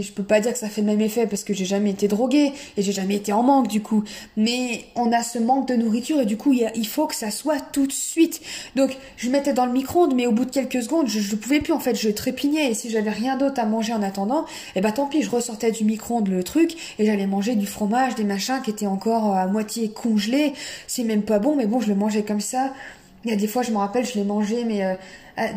je 0.04 0.12
peux 0.12 0.23
pas 0.23 0.39
dire 0.39 0.54
que 0.54 0.60
ça 0.60 0.69
fait 0.69 0.82
le 0.82 0.88
même 0.88 1.02
effet 1.02 1.26
parce 1.26 1.43
que 1.43 1.54
j'ai 1.54 1.65
jamais 1.65 1.89
été 1.89 2.08
droguée 2.08 2.52
et 2.78 2.82
j'ai 2.84 2.91
jamais 2.91 3.15
été 3.15 3.34
en 3.34 3.41
manque 3.41 3.67
du 3.67 3.82
coup. 3.82 4.04
Mais 4.38 4.86
on 4.95 5.12
a 5.12 5.23
ce 5.23 5.39
manque 5.39 5.67
de 5.67 5.76
nourriture 5.76 6.21
et 6.21 6.26
du 6.26 6.38
coup 6.38 6.54
il, 6.54 6.88
faut 6.88 7.08
que 7.08 7.15
ça 7.15 7.32
soit 7.32 7.60
tout 7.60 7.88
de 7.88 7.91
suite. 7.91 8.41
Donc 8.76 8.95
je 9.17 9.30
mettais 9.32 9.54
dans 9.54 9.65
le 9.65 9.71
micro-ondes 9.71 10.13
mais 10.13 10.28
au 10.28 10.32
bout 10.32 10.45
de 10.45 10.52
quelques 10.52 10.84
secondes 10.84 11.08
je, 11.08 11.19
je 11.19 11.36
pouvais 11.36 11.60
plus 11.60 11.73
en 11.73 11.80
fait 11.80 11.95
je 11.95 12.10
trépignais 12.10 12.69
et 12.69 12.73
si 12.76 12.91
j'avais 12.91 13.10
rien 13.10 13.36
d'autre 13.36 13.60
à 13.60 13.65
manger 13.65 13.93
en 13.93 14.04
attendant, 14.04 14.43
et 14.43 14.47
eh 14.76 14.82
ben 14.82 14.91
tant 14.91 15.08
pis 15.08 15.23
je 15.23 15.32
ressortais 15.32 15.71
du 15.71 15.84
micro-ondes 15.84 16.28
le 16.28 16.43
truc 16.43 16.76
et 16.99 17.06
j'allais 17.08 17.26
manger 17.26 17.56
du 17.56 17.65
fromage, 17.65 18.13
des 18.13 18.26
machins 18.26 18.62
qui 18.63 18.69
étaient 18.69 18.86
encore 18.86 19.34
à 19.34 19.47
moitié 19.47 19.89
congelés. 19.89 20.54
C'est 20.86 21.04
même 21.04 21.23
pas 21.23 21.39
bon 21.39 21.56
mais 21.56 21.65
bon 21.65 21.80
je 21.80 21.88
le 21.88 21.95
mangeais 21.95 22.23
comme 22.23 22.41
ça. 22.41 22.73
Il 23.26 23.32
y 23.32 23.34
a 23.34 23.38
des 23.38 23.47
fois 23.47 23.63
je 23.63 23.71
me 23.71 23.78
rappelle 23.78 24.06
je 24.06 24.13
l'ai 24.13 24.23
mangé 24.23 24.65
mais 24.65 24.86
euh, 24.86 24.93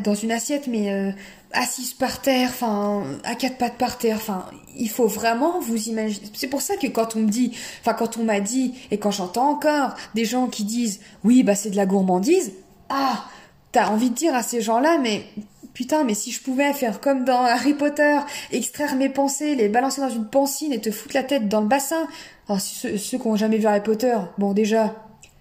dans 0.03 0.15
une 0.15 0.33
assiette 0.33 0.69
mais 0.69 0.91
euh, 0.91 1.11
assise 1.53 1.95
par 1.95 2.21
terre, 2.21 2.51
enfin 2.51 3.05
à 3.25 3.35
quatre 3.35 3.57
pattes 3.57 3.79
par 3.79 3.99
terre, 3.99 4.17
enfin 4.17 4.47
il 4.77 4.91
faut 4.91 5.07
vraiment 5.07 5.61
vous 5.61 5.89
imaginer. 5.89 6.27
C'est 6.35 6.49
pour 6.49 6.61
ça 6.61 6.77
que 6.77 6.87
quand 6.87 7.17
on 7.17 7.21
me 7.21 7.31
dit, 7.31 7.53
enfin 7.81 7.95
quand 7.95 8.17
on 8.19 8.25
m'a 8.25 8.41
dit 8.41 8.75
et 8.91 8.99
quand 8.99 9.11
j'entends 9.11 9.51
encore 9.51 9.95
des 10.15 10.25
gens 10.25 10.49
qui 10.49 10.65
disent 10.65 11.01
oui 11.25 11.43
bah 11.43 11.55
c'est 11.55 11.71
de 11.71 11.77
la 11.77 11.87
gourmandise, 11.87 12.53
ah 12.89 13.25
t'as 13.73 13.89
envie 13.89 14.11
de 14.11 14.15
dire 14.15 14.35
à 14.35 14.43
ces 14.43 14.61
gens-là 14.61 14.99
mais 14.99 15.25
putain 15.73 16.05
mais 16.05 16.15
si 16.15 16.33
je 16.33 16.43
pouvais 16.43 16.73
faire 16.73 17.01
comme 17.01 17.25
dans 17.25 17.43
Harry 17.43 17.75
Potter, 17.75 18.19
extraire 18.51 18.97
mes 18.97 19.09
pensées, 19.09 19.55
les 19.55 19.69
balancer 19.69 20.01
dans 20.01 20.11
une 20.11 20.29
pancine 20.29 20.73
et 20.73 20.81
te 20.81 20.91
foutre 20.91 21.15
la 21.15 21.23
tête 21.23 21.49
dans 21.49 21.61
le 21.61 21.69
bassin. 21.69 22.07
Alors 22.49 22.61
ceux, 22.61 22.99
ceux 22.99 23.19
qui 23.19 23.27
ont 23.27 23.37
jamais 23.37 23.59
vu 23.59 23.67
Harry 23.67 23.83
Potter, 23.83 24.17
bon 24.39 24.53
déjà 24.53 24.95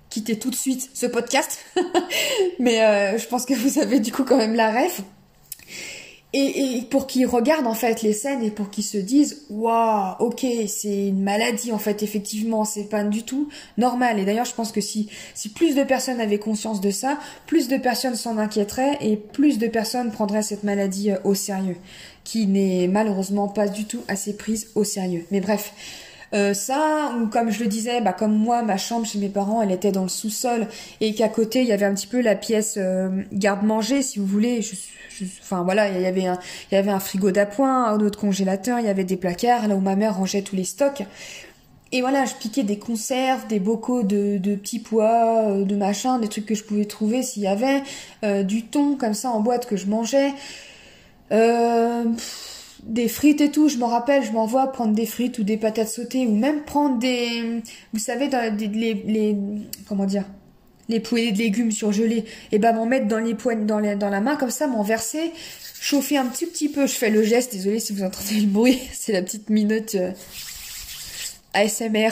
quitter 0.09 0.39
tout 0.39 0.49
de 0.49 0.55
suite 0.55 0.89
ce 0.93 1.07
podcast. 1.07 1.59
Mais 2.59 2.81
euh, 2.81 3.17
je 3.17 3.27
pense 3.27 3.45
que 3.45 3.53
vous 3.53 3.79
avez 3.79 3.99
du 3.99 4.13
coup 4.13 4.23
quand 4.23 4.37
même 4.37 4.55
la 4.55 4.71
ref. 4.71 5.01
Et, 6.37 6.77
et, 6.77 6.81
pour 6.81 7.07
qu'ils 7.07 7.27
regardent 7.27 7.65
en 7.65 7.73
fait 7.73 8.01
les 8.01 8.11
scènes 8.11 8.43
et 8.43 8.51
pour 8.51 8.69
qu'ils 8.69 8.83
se 8.83 8.97
disent 8.97 9.43
waouh 9.49 10.15
ok 10.19 10.45
c'est 10.67 11.07
une 11.07 11.23
maladie 11.23 11.71
en 11.71 11.77
fait 11.77 12.03
effectivement 12.03 12.65
c'est 12.65 12.89
pas 12.89 13.05
du 13.05 13.23
tout 13.23 13.47
normal 13.77 14.19
et 14.19 14.25
d'ailleurs 14.25 14.43
je 14.43 14.53
pense 14.53 14.73
que 14.73 14.81
si 14.81 15.07
si 15.33 15.47
plus 15.47 15.75
de 15.75 15.83
personnes 15.83 16.19
avaient 16.19 16.37
conscience 16.37 16.81
de 16.81 16.91
ça 16.91 17.17
plus 17.47 17.69
de 17.69 17.77
personnes 17.77 18.15
s'en 18.15 18.37
inquiéteraient 18.37 18.97
et 18.99 19.15
plus 19.15 19.59
de 19.59 19.67
personnes 19.67 20.11
prendraient 20.11 20.41
cette 20.41 20.65
maladie 20.65 21.11
euh, 21.11 21.17
au 21.23 21.35
sérieux 21.35 21.77
qui 22.25 22.47
n'est 22.47 22.89
malheureusement 22.89 23.47
pas 23.47 23.69
du 23.69 23.85
tout 23.85 24.01
assez 24.09 24.35
prise 24.35 24.67
au 24.75 24.83
sérieux 24.83 25.23
mais 25.31 25.39
bref 25.39 25.71
euh, 26.33 26.53
ça, 26.53 27.15
ou 27.17 27.27
comme 27.27 27.49
je 27.49 27.61
le 27.63 27.67
disais, 27.67 28.01
bah, 28.01 28.11
comme 28.11 28.35
moi, 28.35 28.61
ma 28.61 28.77
chambre 28.77 29.05
chez 29.05 29.19
mes 29.19 29.29
parents, 29.29 29.61
elle 29.61 29.71
était 29.71 29.91
dans 29.93 30.03
le 30.03 30.09
sous-sol 30.09 30.67
et 30.99 31.13
qu'à 31.13 31.29
côté, 31.29 31.61
il 31.61 31.67
y 31.67 31.71
avait 31.71 31.85
un 31.85 31.93
petit 31.93 32.07
peu 32.07 32.19
la 32.19 32.35
pièce 32.35 32.75
euh, 32.77 33.21
garde-manger, 33.31 34.01
si 34.01 34.19
vous 34.19 34.25
voulez. 34.25 34.61
Je, 34.61 34.75
enfin 35.41 35.63
voilà, 35.63 35.89
il 35.89 36.01
y 36.01 36.05
avait 36.05 36.27
un, 36.27 36.39
il 36.71 36.75
y 36.75 36.77
avait 36.77 36.91
un 36.91 36.99
frigo 36.99 37.31
d'appoint, 37.31 37.85
un 37.85 37.99
autre 37.99 38.19
congélateur, 38.19 38.79
il 38.79 38.85
y 38.85 38.89
avait 38.89 39.03
des 39.03 39.17
placards 39.17 39.67
là 39.67 39.75
où 39.75 39.81
ma 39.81 39.95
mère 39.95 40.17
rangeait 40.17 40.41
tous 40.41 40.55
les 40.55 40.63
stocks. 40.63 41.03
Et 41.91 42.01
voilà, 42.01 42.25
je 42.25 42.33
piquais 42.33 42.63
des 42.63 42.79
conserves, 42.79 43.47
des 43.47 43.59
bocaux 43.59 44.03
de, 44.03 44.37
petits 44.55 44.79
pois, 44.79 45.49
euh, 45.49 45.63
de 45.63 45.75
machin, 45.75 46.19
des 46.19 46.27
trucs 46.27 46.45
que 46.45 46.55
je 46.55 46.63
pouvais 46.63 46.85
trouver 46.85 47.23
s'il 47.23 47.43
y 47.43 47.47
avait, 47.47 47.83
du 48.43 48.63
thon 48.63 48.95
comme 48.95 49.13
ça 49.13 49.29
en 49.29 49.39
boîte 49.39 49.65
que 49.65 49.77
je 49.77 49.85
mangeais. 49.87 50.33
Euh, 51.31 52.03
des 52.83 53.07
frites 53.07 53.41
et 53.41 53.49
tout, 53.49 53.67
je 53.67 53.77
me 53.77 53.85
rappelle, 53.85 54.23
je 54.23 54.31
m'envoie 54.31 54.67
prendre 54.71 54.93
des 54.93 55.07
frites 55.07 55.39
ou 55.39 55.43
des 55.43 55.57
patates 55.57 55.87
sautées 55.87 56.27
ou 56.27 56.35
même 56.35 56.63
prendre 56.63 56.99
des, 56.99 57.61
vous 57.93 57.99
savez, 57.99 58.27
dans 58.27 58.55
les, 58.57 58.67
les, 58.67 59.35
comment 59.87 60.05
dire, 60.05 60.25
les 60.89 60.99
poêlées 60.99 61.31
de 61.31 61.37
légumes 61.37 61.71
surgelés, 61.71 62.25
et 62.51 62.59
ben 62.59 62.73
m'en 62.73 62.85
mettre 62.85 63.07
dans 63.07 63.19
les 63.19 63.35
poignes, 63.35 63.65
dans, 63.65 63.81
dans 63.97 64.09
la 64.09 64.21
main 64.21 64.35
comme 64.35 64.51
ça, 64.51 64.67
m'en 64.67 64.83
verser, 64.83 65.31
chauffer 65.79 66.17
un 66.17 66.25
petit 66.25 66.45
petit 66.45 66.69
peu. 66.69 66.87
Je 66.87 66.93
fais 66.93 67.09
le 67.09 67.23
geste, 67.23 67.51
désolé 67.51 67.79
si 67.79 67.93
vous 67.93 68.03
entendez 68.03 68.41
le 68.41 68.47
bruit, 68.47 68.79
c'est 68.93 69.13
la 69.13 69.21
petite 69.21 69.49
minute 69.49 69.95
euh, 69.95 70.11
ASMR, 71.53 72.09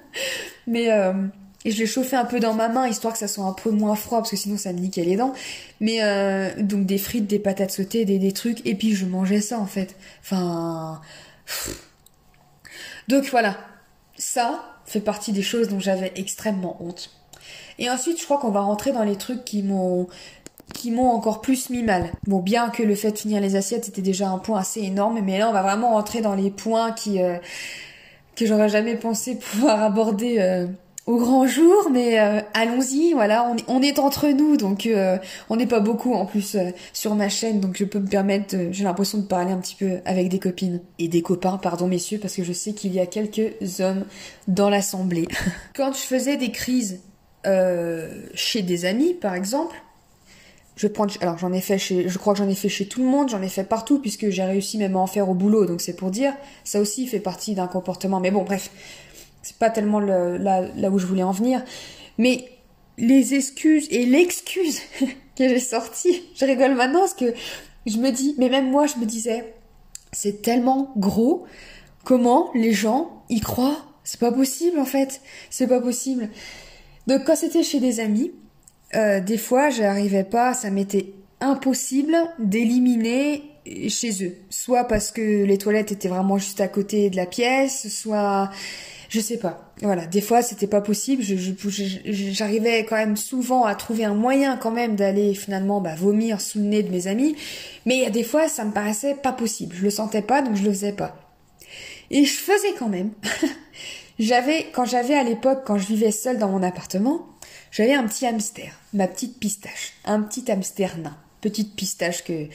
mais 0.66 0.90
euh, 0.90 1.12
et 1.64 1.70
je 1.72 1.78
l'ai 1.78 1.86
chauffé 1.86 2.16
un 2.16 2.24
peu 2.24 2.40
dans 2.40 2.54
ma 2.54 2.68
main 2.68 2.86
histoire 2.86 3.12
que 3.12 3.18
ça 3.18 3.28
soit 3.28 3.44
un 3.44 3.52
peu 3.52 3.70
moins 3.70 3.96
froid 3.96 4.18
parce 4.18 4.30
que 4.30 4.36
sinon 4.36 4.56
ça 4.56 4.72
me 4.72 4.78
niquait 4.78 5.04
les 5.04 5.16
dents. 5.16 5.34
Mais 5.80 6.02
euh, 6.02 6.50
donc 6.60 6.86
des 6.86 6.98
frites 6.98 7.26
des 7.26 7.38
patates 7.38 7.72
sautées 7.72 8.04
des, 8.04 8.18
des 8.18 8.32
trucs. 8.32 8.64
Et 8.64 8.74
puis 8.74 8.94
je 8.94 9.04
mangeais 9.04 9.40
ça 9.40 9.58
en 9.58 9.66
fait. 9.66 9.96
Enfin 10.22 11.00
donc 13.08 13.24
voilà. 13.30 13.58
Ça 14.16 14.64
fait 14.86 15.00
partie 15.00 15.32
des 15.32 15.42
choses 15.42 15.68
dont 15.68 15.80
j'avais 15.80 16.12
extrêmement 16.16 16.82
honte 16.82 17.17
et 17.78 17.90
ensuite 17.90 18.20
je 18.20 18.24
crois 18.24 18.38
qu'on 18.38 18.50
va 18.50 18.60
rentrer 18.60 18.92
dans 18.92 19.04
les 19.04 19.16
trucs 19.16 19.44
qui 19.44 19.62
m'ont 19.62 20.08
qui 20.74 20.90
m'ont 20.90 21.10
encore 21.10 21.40
plus 21.40 21.70
mis 21.70 21.82
mal. 21.82 22.10
Bon, 22.26 22.40
bien 22.40 22.70
que 22.70 22.82
le 22.82 22.94
fait 22.94 23.12
de 23.12 23.18
finir 23.18 23.40
les 23.40 23.56
assiettes 23.56 23.86
c'était 23.86 24.02
déjà 24.02 24.28
un 24.28 24.38
point 24.38 24.58
assez 24.58 24.80
énorme, 24.80 25.20
mais 25.22 25.38
là 25.38 25.48
on 25.48 25.52
va 25.52 25.62
vraiment 25.62 25.90
rentrer 25.94 26.20
dans 26.20 26.34
les 26.34 26.50
points 26.50 26.92
qui 26.92 27.22
euh, 27.22 27.36
que 28.36 28.46
j'aurais 28.46 28.68
jamais 28.68 28.96
pensé 28.96 29.36
pouvoir 29.36 29.82
aborder 29.82 30.36
euh, 30.38 30.66
au 31.06 31.16
grand 31.16 31.46
jour, 31.46 31.88
mais 31.90 32.20
euh, 32.20 32.40
allons-y, 32.52 33.14
voilà, 33.14 33.44
on 33.50 33.56
est, 33.56 33.64
on 33.66 33.82
est 33.82 33.98
entre 33.98 34.28
nous, 34.28 34.58
donc 34.58 34.86
on 35.48 35.56
n'est 35.56 35.66
pas 35.66 35.80
beaucoup 35.80 36.12
en 36.12 36.26
plus 36.26 36.56
sur 36.92 37.14
ma 37.14 37.30
chaîne, 37.30 37.60
donc 37.60 37.78
je 37.78 37.84
peux 37.84 37.98
me 37.98 38.06
permettre, 38.06 38.54
j'ai 38.70 38.84
l'impression 38.84 39.18
de 39.18 39.26
parler 39.26 39.52
un 39.52 39.58
petit 39.58 39.74
peu 39.74 40.00
avec 40.04 40.28
des 40.28 40.38
copines 40.38 40.82
et 40.98 41.08
des 41.08 41.22
copains, 41.22 41.56
pardon 41.56 41.88
messieurs, 41.88 42.18
parce 42.18 42.34
que 42.34 42.44
je 42.44 42.52
sais 42.52 42.74
qu'il 42.74 42.92
y 42.92 43.00
a 43.00 43.06
quelques 43.06 43.80
hommes 43.80 44.04
dans 44.48 44.68
l'assemblée. 44.68 45.26
Quand 45.74 45.92
je 45.94 46.00
faisais 46.00 46.36
des 46.36 46.52
crises 46.52 47.00
chez 47.44 48.62
des 48.62 48.84
amis, 48.84 49.14
par 49.14 49.34
exemple, 49.34 49.76
je 50.78 50.86
prends, 50.86 51.06
alors 51.20 51.38
j'en 51.38 51.52
ai 51.52 51.60
fait 51.60 51.76
chez, 51.76 52.08
je 52.08 52.18
crois 52.18 52.34
que 52.34 52.38
j'en 52.38 52.48
ai 52.48 52.54
fait 52.54 52.68
chez 52.68 52.86
tout 52.86 53.02
le 53.02 53.08
monde, 53.08 53.28
j'en 53.28 53.42
ai 53.42 53.48
fait 53.48 53.64
partout 53.64 53.98
puisque 53.98 54.30
j'ai 54.30 54.44
réussi 54.44 54.78
même 54.78 54.94
à 54.94 55.00
en 55.00 55.08
faire 55.08 55.28
au 55.28 55.34
boulot, 55.34 55.66
donc 55.66 55.80
c'est 55.80 55.96
pour 55.96 56.10
dire, 56.10 56.32
ça 56.62 56.80
aussi 56.80 57.08
fait 57.08 57.18
partie 57.18 57.54
d'un 57.54 57.66
comportement. 57.66 58.20
Mais 58.20 58.30
bon, 58.30 58.44
bref, 58.44 58.70
c'est 59.42 59.56
pas 59.56 59.70
tellement 59.70 59.98
le, 59.98 60.36
là, 60.36 60.62
là 60.76 60.90
où 60.90 60.98
je 60.98 61.06
voulais 61.06 61.24
en 61.24 61.32
venir. 61.32 61.64
Mais 62.16 62.48
les 62.96 63.34
excuses 63.34 63.88
et 63.90 64.06
l'excuse 64.06 64.80
que 65.36 65.48
j'ai 65.48 65.58
sortie, 65.58 66.22
je 66.36 66.44
rigole 66.44 66.74
maintenant 66.74 67.00
parce 67.00 67.14
que 67.14 67.34
je 67.86 67.96
me 67.98 68.10
dis, 68.10 68.36
mais 68.38 68.48
même 68.48 68.70
moi 68.70 68.86
je 68.86 68.98
me 68.98 69.04
disais, 69.04 69.52
c'est 70.12 70.42
tellement 70.42 70.92
gros, 70.96 71.44
comment 72.04 72.50
les 72.54 72.72
gens 72.72 73.24
y 73.30 73.40
croient? 73.40 73.84
C'est 74.04 74.20
pas 74.20 74.32
possible 74.32 74.78
en 74.78 74.84
fait, 74.84 75.20
c'est 75.50 75.66
pas 75.66 75.80
possible. 75.80 76.30
Donc 77.08 77.24
quand 77.24 77.36
c'était 77.36 77.62
chez 77.62 77.80
des 77.80 78.00
amis, 78.00 78.32
euh, 78.94 79.20
des 79.20 79.38
fois 79.38 79.70
j'arrivais 79.70 80.24
pas, 80.24 80.52
ça 80.52 80.68
m'était 80.68 81.14
impossible 81.40 82.14
d'éliminer 82.38 83.44
chez 83.88 84.22
eux. 84.26 84.36
Soit 84.50 84.84
parce 84.84 85.10
que 85.10 85.44
les 85.44 85.56
toilettes 85.56 85.90
étaient 85.90 86.08
vraiment 86.08 86.36
juste 86.36 86.60
à 86.60 86.68
côté 86.68 87.08
de 87.08 87.16
la 87.16 87.24
pièce, 87.24 87.88
soit 87.88 88.50
je 89.08 89.20
sais 89.20 89.38
pas. 89.38 89.72
Voilà, 89.80 90.04
des 90.04 90.20
fois 90.20 90.42
c'était 90.42 90.66
pas 90.66 90.82
possible. 90.82 91.22
J'arrivais 91.22 92.84
quand 92.84 92.96
même 92.96 93.16
souvent 93.16 93.64
à 93.64 93.74
trouver 93.74 94.04
un 94.04 94.14
moyen 94.14 94.58
quand 94.58 94.70
même 94.70 94.94
d'aller 94.94 95.32
finalement 95.32 95.80
bah, 95.80 95.94
vomir 95.94 96.42
sous 96.42 96.58
le 96.58 96.66
nez 96.66 96.82
de 96.82 96.90
mes 96.90 97.06
amis, 97.06 97.36
mais 97.86 98.02
il 98.04 98.10
des 98.10 98.22
fois 98.22 98.48
ça 98.48 98.66
me 98.66 98.72
paraissait 98.72 99.14
pas 99.14 99.32
possible. 99.32 99.74
Je 99.74 99.82
le 99.82 99.90
sentais 99.90 100.20
pas 100.20 100.42
donc 100.42 100.56
je 100.56 100.62
le 100.62 100.70
faisais 100.72 100.92
pas. 100.92 101.16
Et 102.10 102.26
je 102.26 102.34
faisais 102.34 102.74
quand 102.78 102.90
même. 102.90 103.12
j'avais 104.18 104.70
quand 104.72 104.84
j'avais 104.84 105.14
à 105.14 105.22
l'époque 105.22 105.62
quand 105.64 105.78
je 105.78 105.86
vivais 105.86 106.10
seule 106.10 106.38
dans 106.38 106.48
mon 106.48 106.62
appartement, 106.62 107.26
j'avais 107.70 107.94
un 107.94 108.06
petit 108.06 108.26
hamster, 108.26 108.72
ma 108.92 109.06
petite 109.06 109.38
pistache, 109.38 109.94
un 110.04 110.22
petit 110.22 110.50
hamster 110.50 110.98
nain, 110.98 111.16
petite 111.40 111.74
pistache 111.74 112.24
que 112.24 112.46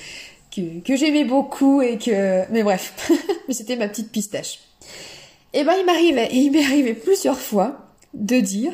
que, 0.55 0.81
que 0.81 0.95
j'aimais 0.95 1.23
beaucoup 1.23 1.81
et 1.81 1.97
que 1.97 2.49
mais 2.51 2.63
bref, 2.63 2.93
mais 3.47 3.53
c'était 3.53 3.75
ma 3.75 3.87
petite 3.87 4.11
pistache. 4.11 4.59
Et 5.53 5.59
eh 5.59 5.63
ben 5.63 5.73
il 5.77 5.85
m'arrivait, 5.85 6.29
il 6.31 6.51
m'est 6.51 6.65
arrivé 6.65 6.93
plusieurs 6.93 7.39
fois 7.39 7.89
de 8.13 8.39
dire 8.39 8.73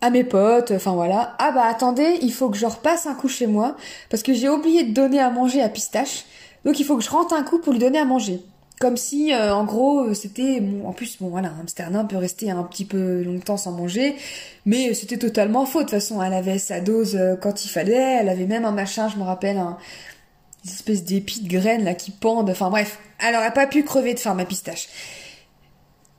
à 0.00 0.10
mes 0.10 0.24
potes, 0.24 0.72
enfin 0.72 0.92
voilà, 0.94 1.36
ah 1.38 1.52
bah 1.52 1.64
attendez, 1.64 2.18
il 2.22 2.32
faut 2.32 2.50
que 2.50 2.58
je 2.58 2.66
repasse 2.66 3.06
un 3.06 3.14
coup 3.14 3.28
chez 3.28 3.46
moi 3.46 3.76
parce 4.10 4.24
que 4.24 4.34
j'ai 4.34 4.48
oublié 4.48 4.82
de 4.82 4.92
donner 4.92 5.20
à 5.20 5.30
manger 5.30 5.62
à 5.62 5.68
Pistache, 5.68 6.24
donc 6.64 6.80
il 6.80 6.84
faut 6.84 6.96
que 6.96 7.04
je 7.04 7.10
rentre 7.10 7.34
un 7.34 7.44
coup 7.44 7.60
pour 7.60 7.72
lui 7.72 7.78
donner 7.78 8.00
à 8.00 8.04
manger. 8.04 8.40
Comme 8.82 8.96
si, 8.96 9.32
euh, 9.32 9.54
en 9.54 9.64
gros, 9.64 10.12
c'était... 10.12 10.58
Bon, 10.60 10.88
en 10.88 10.92
plus, 10.92 11.18
bon, 11.20 11.28
voilà, 11.28 11.52
nain 11.88 12.04
peut 12.04 12.16
rester 12.16 12.50
un 12.50 12.64
petit 12.64 12.84
peu 12.84 13.22
longtemps 13.22 13.56
sans 13.56 13.70
manger, 13.70 14.16
mais 14.66 14.92
c'était 14.92 15.18
totalement 15.18 15.66
faux. 15.66 15.78
De 15.78 15.84
toute 15.84 15.92
façon, 15.92 16.20
elle 16.20 16.34
avait 16.34 16.58
sa 16.58 16.80
dose 16.80 17.14
euh, 17.14 17.36
quand 17.36 17.64
il 17.64 17.68
fallait, 17.68 18.18
elle 18.20 18.28
avait 18.28 18.46
même 18.46 18.64
un 18.64 18.72
machin, 18.72 19.08
je 19.08 19.18
me 19.18 19.22
rappelle, 19.22 19.58
un, 19.58 19.78
une 20.64 20.70
espèce 20.72 21.04
d'épis 21.04 21.42
de 21.42 21.48
graines 21.48 21.84
là 21.84 21.94
qui 21.94 22.10
pendent, 22.10 22.50
enfin 22.50 22.70
bref, 22.70 22.98
elle 23.24 23.36
aurait 23.36 23.52
pas 23.52 23.68
pu 23.68 23.84
crever 23.84 24.14
de 24.14 24.18
faim, 24.18 24.34
ma 24.34 24.46
pistache. 24.46 24.88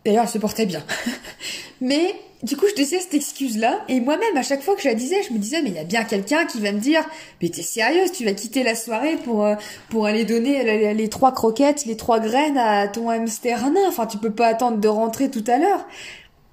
D'ailleurs, 0.06 0.24
elle 0.24 0.30
se 0.30 0.38
portait 0.38 0.66
bien. 0.66 0.86
mais 1.82 2.16
du 2.44 2.58
coup, 2.58 2.66
je 2.70 2.76
disais 2.76 3.00
cette 3.00 3.14
excuse-là, 3.14 3.80
et 3.88 4.02
moi-même, 4.02 4.36
à 4.36 4.44
chaque 4.44 4.62
fois 4.62 4.76
que 4.76 4.82
je 4.82 4.90
la 4.90 4.96
disais, 4.96 5.24
je 5.24 5.32
me 5.32 5.38
disais, 5.38 5.62
mais 5.62 5.70
il 5.70 5.76
y 5.76 5.80
a 5.80 5.86
bien 5.86 6.04
quelqu'un 6.04 6.46
qui 6.46 6.60
va 6.60 6.74
me 6.74 6.80
dire, 6.80 7.02
mais 7.42 7.48
t'es 7.48 7.62
sérieuse, 7.62 8.12
tu 8.12 8.26
vas 8.26 8.34
quitter 8.34 8.64
la 8.64 8.76
soirée 8.76 9.16
pour 9.16 9.46
euh, 9.46 9.56
pour 9.90 10.06
aller 10.06 10.26
donner 10.26 10.94
les, 10.94 11.10
trois 11.10 11.32
croquettes, 11.32 11.86
les 11.86 11.96
trois 11.96 12.20
graines 12.20 12.58
à 12.58 12.90
ton 12.90 13.10
hamster 13.10 13.72
nain. 13.72 13.88
Enfin, 13.88 14.08
tu 14.08 14.18
peux 14.18 14.32
pas 14.32 14.48
attendre 14.48 14.78
de 14.78 14.88
rentrer 14.90 15.32
tout 15.32 15.44
à 15.48 15.58
l'heure. 15.58 15.86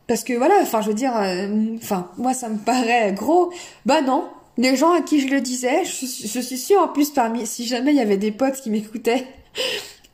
Parce 0.07 0.23
que 0.23 0.33
voilà, 0.33 0.55
enfin, 0.63 0.81
je 0.81 0.89
veux 0.89 0.95
dire, 0.95 1.17
euh, 1.17 1.49
enfin, 1.77 2.11
moi, 2.19 2.35
ça 2.35 2.49
me 2.49 2.59
paraît 2.59 3.13
gros. 3.13 3.53
Bah 3.85 4.01
non, 4.01 4.29
les 4.59 4.77
gens 4.77 4.93
à 4.93 5.01
qui 5.03 5.21
je 5.21 5.29
le 5.29 5.41
disais, 5.41 5.85
je, 5.85 6.07
je 6.07 6.41
suis 6.41 6.59
sûre 6.59 6.81
en 6.81 6.89
plus 6.89 7.11
parmi, 7.11 7.47
si 7.47 7.67
jamais 7.67 7.91
il 7.91 7.97
y 7.97 8.01
avait 8.01 8.17
des 8.17 8.31
potes 8.31 8.61
qui 8.61 8.71
m'écoutaient, 8.71 9.27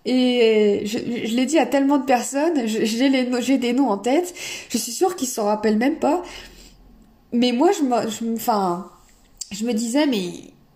et 0.06 0.86
je, 0.86 0.98
je 0.98 1.34
l'ai 1.34 1.46
dit 1.46 1.58
à 1.58 1.66
tellement 1.66 1.98
de 1.98 2.04
personnes, 2.04 2.66
j'ai 2.66 3.58
des 3.58 3.72
noms 3.72 3.88
en 3.88 3.98
tête, 3.98 4.34
je 4.68 4.78
suis 4.78 4.92
sûre 4.92 5.16
qu'ils 5.16 5.28
s'en 5.28 5.44
rappellent 5.44 5.78
même 5.78 5.96
pas. 5.96 6.22
Mais 7.32 7.52
moi, 7.52 7.70
je 7.72 7.82
me, 7.82 8.08
je, 8.08 8.34
enfin, 8.34 8.90
je 9.50 9.64
me 9.64 9.72
disais, 9.72 10.06
mais 10.06 10.30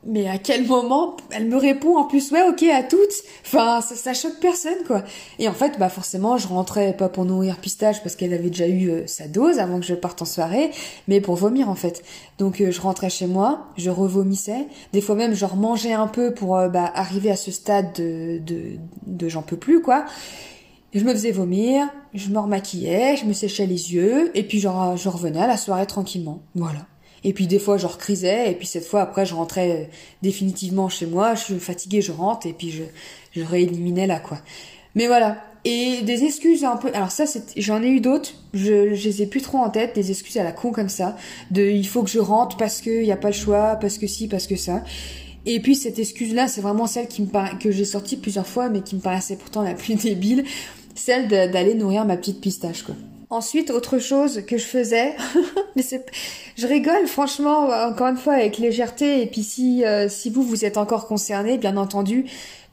mais 0.07 0.29
à 0.29 0.39
quel 0.39 0.67
moment 0.67 1.17
elle 1.31 1.47
me 1.47 1.57
répond 1.57 1.97
en 1.97 2.05
plus 2.05 2.33
ouais 2.33 2.43
ok 2.49 2.63
à 2.65 2.83
toutes. 2.83 3.13
Enfin 3.45 3.81
ça, 3.81 3.95
ça 3.95 4.15
choque 4.15 4.41
personne 4.41 4.83
quoi. 4.87 5.03
Et 5.39 5.49
en 5.49 5.53
fait 5.53 5.79
bah 5.79 5.89
forcément 5.89 6.39
je 6.39 6.49
rentrais 6.49 6.97
pas 6.97 7.09
pour 7.09 7.25
nourrir 7.25 7.59
pistache 7.59 8.03
parce 8.03 8.17
qu'elle 8.17 8.33
avait 8.33 8.51
déjà 8.51 8.67
eu 8.67 8.89
euh, 8.91 9.07
sa 9.07 9.29
dose 9.29 9.59
avant 9.59 9.79
que 9.79 9.87
je 9.87 9.95
parte 9.95 10.23
en 10.23 10.25
soirée 10.25 10.71
mais 11.09 11.21
pour 11.21 11.37
vomir 11.37 11.69
en 11.69 11.75
fait. 11.75 12.03
Donc 12.39 12.61
euh, 12.61 12.71
je 12.71 12.81
rentrais 12.81 13.11
chez 13.11 13.27
moi 13.27 13.67
je 13.77 13.91
revomissais. 13.91 14.67
Des 14.93 15.01
fois 15.01 15.15
même 15.17 15.35
je 15.35 15.45
remangeais 15.45 15.93
un 15.93 16.07
peu 16.07 16.33
pour 16.33 16.57
euh, 16.57 16.69
bah, 16.69 16.91
arriver 16.95 17.31
à 17.31 17.37
ce 17.37 17.51
stade 17.51 17.93
de 17.95 18.39
de, 18.39 18.79
de 19.07 19.29
j'en 19.29 19.43
peux 19.43 19.59
plus 19.59 19.83
quoi. 19.83 20.07
Je 20.93 21.05
me 21.05 21.13
faisais 21.13 21.31
vomir, 21.31 21.89
je 22.15 22.31
me 22.31 22.39
remaquillais, 22.41 23.17
je 23.17 23.25
me 23.25 23.33
séchais 23.33 23.65
les 23.67 23.95
yeux, 23.95 24.37
et 24.37 24.43
puis 24.43 24.59
genre, 24.59 24.97
je 24.97 25.09
revenais 25.09 25.39
à 25.39 25.47
la 25.47 25.57
soirée 25.57 25.87
tranquillement. 25.87 26.43
Voilà. 26.57 26.81
Et 27.25 27.33
puis 27.33 27.47
des 27.47 27.59
fois 27.59 27.77
je 27.77 27.87
recrisais 27.87 28.51
et 28.51 28.55
puis 28.55 28.67
cette 28.67 28.87
fois 28.87 29.03
après 29.03 29.27
je 29.27 29.35
rentrais 29.35 29.71
euh, 29.71 29.85
définitivement 30.23 30.89
chez 30.89 31.07
moi, 31.07 31.35
je 31.35 31.45
suis 31.45 31.59
fatiguée, 31.59 32.01
je 32.01 32.13
rentre 32.13 32.47
et 32.47 32.53
puis 32.53 32.71
je, 32.71 32.83
je 33.33 33.45
rééliminais 33.45 34.07
là 34.07 34.19
quoi. 34.21 34.39
Mais 34.95 35.07
voilà, 35.07 35.39
Et 35.65 36.03
des 36.03 36.25
excuses 36.25 36.65
un 36.65 36.77
peu. 36.77 36.91
Alors 36.95 37.13
ça, 37.13 37.25
j'en 37.57 37.83
ai 37.83 37.89
eu 37.89 38.01
d'autres. 38.01 38.33
Je, 38.55 38.95
je 38.95 39.09
les 39.09 39.23
ai 39.23 39.27
plus 39.27 39.41
trop 39.41 39.59
en 39.59 39.71
tête. 39.71 39.95
Des 39.95 40.11
excuses 40.11 40.37
à 40.39 40.43
la 40.43 40.53
con 40.53 40.73
comme 40.73 40.89
ça. 40.89 41.17
De 41.51 41.63
il 41.63 41.87
faut 41.87 42.03
que 42.03 42.11
je 42.11 42.19
rentre 42.19 42.57
parce 42.57 42.81
qu'il 42.81 43.03
n'y 43.03 43.13
a 43.13 43.17
pas 43.17 43.29
le 43.29 43.35
choix, 43.35 43.77
parce 43.77 43.99
que 43.99 44.07
si, 44.07 44.27
parce 44.27 44.47
que 44.47 44.57
ça. 44.57 44.83
Et 45.47 45.61
puis 45.61 45.75
cette 45.75 45.99
excuse-là, 45.99 46.49
c'est 46.49 46.61
vraiment 46.61 46.87
celle 46.87 47.09
qui 47.09 47.23
me 47.23 47.59
que 47.59 47.71
j'ai 47.71 47.85
sortie 47.85 48.17
plusieurs 48.17 48.47
fois, 48.47 48.69
mais 48.69 48.83
qui 48.83 48.97
me 48.97 49.01
paraissait 49.01 49.37
pourtant 49.37 49.63
la 49.63 49.75
plus 49.75 49.95
débile, 50.03 50.45
celle 50.95 51.29
d'aller 51.29 51.75
nourrir 51.75 52.05
ma 52.05 52.17
petite 52.17 52.41
pistache, 52.41 52.83
quoi. 52.83 52.95
Ensuite, 53.31 53.71
autre 53.71 54.01
chose 54.01 54.43
que 54.45 54.59
je 54.59 54.65
faisais, 54.65 55.15
mais 55.77 55.83
c'est, 55.83 56.05
je 56.59 56.67
rigole 56.67 57.07
franchement 57.07 57.69
encore 57.69 58.09
une 58.09 58.17
fois 58.17 58.35
avec 58.35 58.59
légèreté. 58.59 59.23
Et 59.23 59.27
puis 59.27 59.45
si 59.45 59.85
euh, 59.85 60.09
si 60.09 60.31
vous 60.31 60.43
vous 60.43 60.65
êtes 60.65 60.77
encore 60.77 61.07
concerné, 61.07 61.57
bien 61.57 61.77
entendu, 61.77 62.27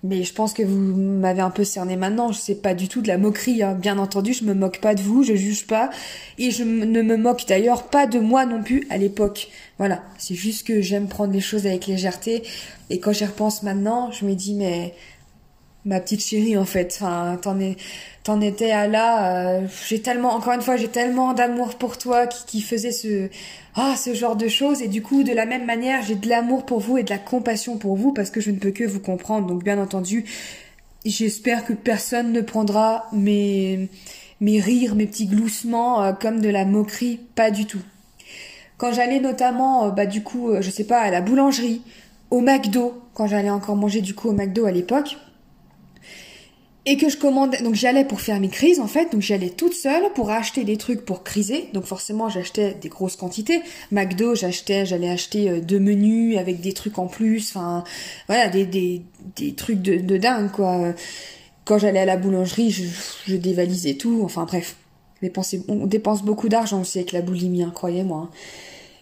mais 0.03 0.23
je 0.23 0.33
pense 0.33 0.53
que 0.53 0.63
vous 0.63 0.75
m'avez 0.75 1.41
un 1.41 1.51
peu 1.51 1.63
cerné 1.63 1.95
maintenant. 1.95 2.31
Je 2.31 2.39
sais 2.39 2.55
pas 2.55 2.73
du 2.73 2.87
tout 2.87 3.01
de 3.01 3.07
la 3.07 3.19
moquerie. 3.19 3.61
Hein. 3.61 3.75
Bien 3.75 3.99
entendu, 3.99 4.33
je 4.33 4.45
me 4.45 4.55
moque 4.55 4.79
pas 4.79 4.95
de 4.95 5.01
vous, 5.01 5.21
je 5.21 5.35
juge 5.35 5.67
pas, 5.67 5.91
et 6.39 6.49
je 6.49 6.63
ne 6.63 7.03
me 7.03 7.17
moque 7.17 7.45
d'ailleurs 7.47 7.83
pas 7.83 8.07
de 8.07 8.17
moi 8.17 8.47
non 8.47 8.63
plus 8.63 8.87
à 8.89 8.97
l'époque. 8.97 9.49
Voilà, 9.77 10.03
c'est 10.17 10.35
juste 10.35 10.65
que 10.65 10.81
j'aime 10.81 11.07
prendre 11.07 11.33
les 11.33 11.39
choses 11.39 11.67
avec 11.67 11.85
légèreté. 11.85 12.41
Et 12.89 12.99
quand 12.99 13.11
j'y 13.11 13.25
repense 13.25 13.61
maintenant, 13.61 14.11
je 14.11 14.25
me 14.25 14.33
dis 14.33 14.55
mais 14.55 14.95
ma 15.85 15.99
petite 15.99 16.23
chérie 16.23 16.57
en 16.57 16.65
fait. 16.65 16.97
Enfin, 16.99 17.37
t'en 17.41 17.59
t'en 18.27 18.41
étais 18.41 18.71
à 18.71 18.87
là. 18.87 19.37
Euh, 19.37 19.67
j'ai 19.87 20.01
tellement, 20.01 20.33
encore 20.33 20.51
une 20.51 20.61
fois, 20.61 20.75
j'ai 20.75 20.89
tellement 20.89 21.33
d'amour 21.33 21.75
pour 21.75 21.97
toi 21.97 22.27
qui, 22.27 22.61
faisait 22.61 22.91
ce, 22.91 23.29
ah, 23.75 23.95
ce 23.97 24.13
genre 24.13 24.35
de 24.35 24.49
choses. 24.49 24.81
Et 24.81 24.89
du 24.89 25.01
coup, 25.01 25.23
de 25.23 25.31
la 25.31 25.45
même 25.45 25.65
manière, 25.65 26.03
j'ai 26.03 26.15
de 26.15 26.27
l'amour 26.27 26.65
pour 26.65 26.81
vous 26.81 26.97
et 26.97 27.03
de 27.03 27.09
la 27.09 27.19
compassion 27.19 27.77
pour 27.77 27.95
vous 27.95 28.11
parce 28.11 28.29
que 28.29 28.41
je 28.41 28.51
ne 28.51 28.57
peux 28.57 28.71
que 28.71 28.83
vous 28.83 28.99
comprendre. 28.99 29.47
Donc, 29.47 29.63
bien 29.63 29.79
entendu, 29.79 30.25
j'espère 31.05 31.65
que 31.65 31.71
personne 31.71 32.33
ne 32.33 32.41
prendra 32.41 33.05
mes, 33.13 33.87
mes 34.41 34.59
rires, 34.59 34.95
mes 34.95 35.07
petits 35.07 35.27
gloussements 35.27 36.03
euh, 36.03 36.11
comme 36.11 36.41
de 36.41 36.49
la 36.49 36.65
moquerie. 36.65 37.21
Pas 37.35 37.49
du 37.49 37.65
tout. 37.65 37.81
Quand 38.77 38.91
j'allais 38.91 39.21
notamment, 39.21 39.85
euh, 39.85 39.91
bah 39.91 40.05
du 40.05 40.21
coup, 40.21 40.51
je 40.59 40.69
sais 40.69 40.83
pas, 40.83 40.99
à 40.99 41.11
la 41.11 41.21
boulangerie, 41.21 41.81
au 42.29 42.41
McDo, 42.41 43.01
quand 43.13 43.27
j'allais 43.27 43.49
encore 43.49 43.77
manger 43.77 44.01
du 44.01 44.13
coup 44.13 44.27
au 44.27 44.33
McDo 44.33 44.65
à 44.65 44.71
l'époque, 44.71 45.15
et 46.89 46.95
que 46.95 47.09
je 47.09 47.17
commandais, 47.17 47.61
donc 47.61 47.75
j'allais 47.75 48.05
pour 48.05 48.21
faire 48.21 48.39
mes 48.39 48.47
crises 48.47 48.79
en 48.79 48.87
fait, 48.87 49.11
donc 49.11 49.21
j'allais 49.21 49.49
toute 49.49 49.73
seule 49.73 50.05
pour 50.15 50.31
acheter 50.31 50.63
des 50.63 50.77
trucs 50.77 51.03
pour 51.03 51.21
criser, 51.23 51.67
donc 51.73 51.83
forcément 51.83 52.29
j'achetais 52.29 52.75
des 52.75 52.87
grosses 52.87 53.17
quantités. 53.17 53.61
McDo, 53.91 54.35
j'achetais, 54.35 54.85
j'allais 54.85 55.09
acheter 55.09 55.49
euh, 55.49 55.59
deux 55.59 55.81
menus 55.81 56.37
avec 56.37 56.61
des 56.61 56.71
trucs 56.71 56.97
en 56.97 57.07
plus, 57.07 57.51
enfin 57.53 57.83
voilà, 58.27 58.47
des, 58.47 58.65
des, 58.65 59.01
des 59.35 59.53
trucs 59.53 59.81
de, 59.81 59.97
de 59.97 60.17
dingue 60.17 60.49
quoi. 60.49 60.93
Quand 61.65 61.77
j'allais 61.77 61.99
à 61.99 62.05
la 62.05 62.15
boulangerie, 62.15 62.71
je, 62.71 62.85
je 63.27 63.35
dévalisais 63.35 63.95
tout, 63.95 64.21
enfin 64.23 64.45
bref, 64.45 64.77
on 65.67 65.87
dépense 65.87 66.23
beaucoup 66.23 66.47
d'argent 66.47 66.79
aussi 66.79 66.99
avec 66.99 67.11
la 67.11 67.21
boulimie, 67.21 67.63
hein, 67.63 67.73
croyez-moi. 67.75 68.29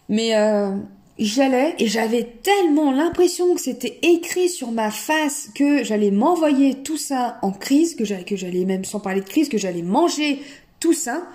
Mais 0.08 0.36
euh, 0.36 0.74
j'allais 1.18 1.74
et 1.78 1.86
j'avais 1.86 2.24
tellement 2.42 2.92
l'impression 2.92 3.54
que 3.54 3.60
c'était 3.60 3.98
écrit 4.02 4.48
sur 4.48 4.70
ma 4.70 4.90
face 4.90 5.48
que 5.54 5.82
j'allais 5.82 6.10
m'envoyer 6.10 6.74
tout 6.82 6.98
ça 6.98 7.38
en 7.42 7.52
crise, 7.52 7.94
que 7.94 8.04
j'allais, 8.04 8.24
que 8.24 8.36
j'allais 8.36 8.64
même 8.64 8.84
sans 8.84 9.00
parler 9.00 9.20
de 9.20 9.28
crise, 9.28 9.48
que 9.48 9.58
j'allais 9.58 9.82
manger 9.82 10.42
tout 10.80 10.92
ça, 10.92 11.26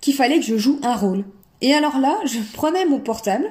qu'il 0.00 0.14
fallait 0.14 0.38
que 0.38 0.44
je 0.44 0.56
joue 0.56 0.78
un 0.82 0.94
rôle. 0.94 1.24
Et 1.62 1.72
alors 1.72 1.98
là, 1.98 2.18
je 2.24 2.38
prenais 2.52 2.84
mon 2.84 3.00
portable 3.00 3.50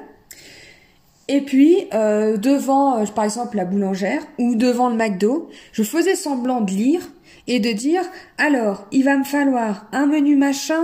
et 1.32 1.42
puis 1.42 1.86
euh, 1.94 2.36
devant, 2.36 2.98
euh, 2.98 3.06
par 3.06 3.22
exemple, 3.22 3.56
la 3.56 3.64
boulangère 3.64 4.20
ou 4.38 4.56
devant 4.56 4.88
le 4.88 4.96
McDo, 4.96 5.48
je 5.70 5.84
faisais 5.84 6.16
semblant 6.16 6.60
de 6.60 6.72
lire 6.72 7.02
et 7.46 7.60
de 7.60 7.70
dire 7.72 8.02
alors 8.38 8.86
il 8.92 9.04
va 9.04 9.16
me 9.16 9.24
falloir 9.24 9.86
un 9.92 10.06
menu 10.06 10.36
machin 10.36 10.82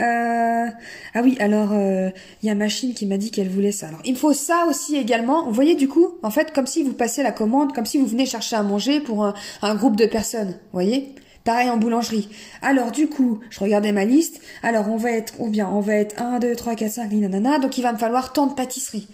euh... 0.00 0.66
ah 1.14 1.20
oui 1.22 1.36
alors 1.40 1.72
il 1.72 2.46
y 2.46 2.50
a 2.50 2.54
machine 2.54 2.94
qui 2.94 3.06
m'a 3.06 3.16
dit 3.16 3.30
qu'elle 3.30 3.48
voulait 3.48 3.72
ça 3.72 3.88
alors 3.88 4.00
il 4.04 4.12
me 4.12 4.18
faut 4.18 4.32
ça 4.32 4.66
aussi 4.68 4.96
également 4.96 5.46
vous 5.46 5.52
voyez 5.52 5.74
du 5.74 5.88
coup 5.88 6.08
en 6.22 6.30
fait 6.30 6.52
comme 6.52 6.66
si 6.66 6.82
vous 6.82 6.92
passez 6.92 7.22
la 7.22 7.32
commande 7.32 7.74
comme 7.74 7.86
si 7.86 7.98
vous 7.98 8.06
venez 8.06 8.26
chercher 8.26 8.56
à 8.56 8.62
manger 8.62 9.00
pour 9.00 9.24
un, 9.24 9.34
un 9.62 9.74
groupe 9.74 9.96
de 9.96 10.06
personnes 10.06 10.50
vous 10.50 10.72
voyez? 10.72 11.14
Pareil 11.48 11.70
en 11.70 11.78
boulangerie. 11.78 12.28
Alors 12.60 12.92
du 12.92 13.08
coup, 13.08 13.40
je 13.48 13.60
regardais 13.60 13.92
ma 13.92 14.04
liste. 14.04 14.42
Alors 14.62 14.90
on 14.90 14.98
va 14.98 15.12
être, 15.12 15.40
ou 15.40 15.48
bien 15.48 15.66
on 15.66 15.80
va 15.80 15.94
être 15.94 16.20
1, 16.20 16.40
2, 16.40 16.54
3, 16.54 16.74
4, 16.74 16.92
5, 16.92 17.12
nanana. 17.12 17.58
Donc 17.58 17.78
il 17.78 17.82
va 17.82 17.94
me 17.94 17.96
falloir 17.96 18.34
tant 18.34 18.48
de 18.48 18.52
pâtisseries 18.52 19.08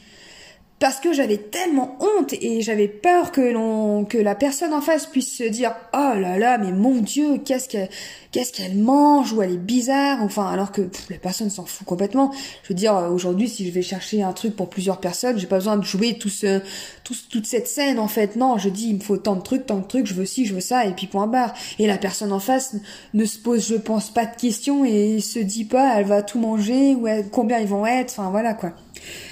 parce 0.84 1.00
que 1.00 1.14
j'avais 1.14 1.38
tellement 1.38 1.96
honte 1.98 2.34
et 2.34 2.60
j'avais 2.60 2.88
peur 2.88 3.32
que 3.32 3.40
l'on 3.40 4.04
que 4.04 4.18
la 4.18 4.34
personne 4.34 4.74
en 4.74 4.82
face 4.82 5.06
puisse 5.06 5.34
se 5.34 5.44
dire 5.44 5.74
oh 5.94 6.12
là 6.14 6.36
là 6.36 6.58
mais 6.58 6.72
mon 6.72 6.96
dieu 6.96 7.38
qu'est-ce 7.42 7.70
qu'elle 7.70 7.88
qu'est-ce 8.34 8.52
qu'elle 8.52 8.76
mange 8.76 9.32
ou 9.32 9.42
elle 9.42 9.52
est 9.52 9.56
bizarre 9.56 10.20
enfin 10.20 10.48
alors 10.48 10.72
que 10.72 10.82
la 11.08 11.18
personne 11.18 11.50
s'en 11.50 11.66
fout 11.66 11.86
complètement. 11.86 12.32
Je 12.64 12.70
veux 12.70 12.74
dire 12.74 12.94
aujourd'hui 13.12 13.48
si 13.48 13.64
je 13.64 13.70
vais 13.70 13.80
chercher 13.80 14.24
un 14.24 14.32
truc 14.32 14.56
pour 14.56 14.68
plusieurs 14.68 14.98
personnes 14.98 15.38
j'ai 15.38 15.46
pas 15.46 15.58
besoin 15.58 15.76
de 15.76 15.84
jouer 15.84 16.18
tout 16.18 16.28
ce 16.28 16.60
tout, 17.04 17.14
toute 17.30 17.46
cette 17.46 17.68
scène 17.68 18.00
en 18.00 18.08
fait. 18.08 18.34
Non 18.34 18.58
je 18.58 18.68
dis 18.70 18.88
il 18.88 18.96
me 18.96 19.00
faut 19.00 19.18
tant 19.18 19.36
de 19.36 19.42
trucs 19.42 19.66
tant 19.66 19.78
de 19.78 19.86
trucs 19.86 20.06
je 20.06 20.14
veux 20.14 20.26
ci 20.26 20.46
je 20.46 20.54
veux 20.54 20.60
ça 20.60 20.84
et 20.84 20.94
puis 20.94 21.06
point 21.06 21.28
barre. 21.28 21.54
Et 21.78 21.86
la 21.86 21.96
personne 21.96 22.32
en 22.32 22.40
face 22.40 22.74
ne 23.14 23.24
se 23.24 23.38
pose 23.38 23.68
je 23.68 23.76
pense 23.76 24.12
pas 24.12 24.26
de 24.26 24.34
questions 24.34 24.84
et 24.84 25.20
se 25.20 25.38
dit 25.38 25.64
pas 25.64 26.00
elle 26.00 26.06
va 26.06 26.22
tout 26.22 26.40
manger 26.40 26.96
ou 26.96 27.06
combien 27.30 27.60
ils 27.60 27.68
vont 27.68 27.86
être 27.86 28.18
enfin 28.18 28.30
voilà 28.30 28.54
quoi. 28.54 28.72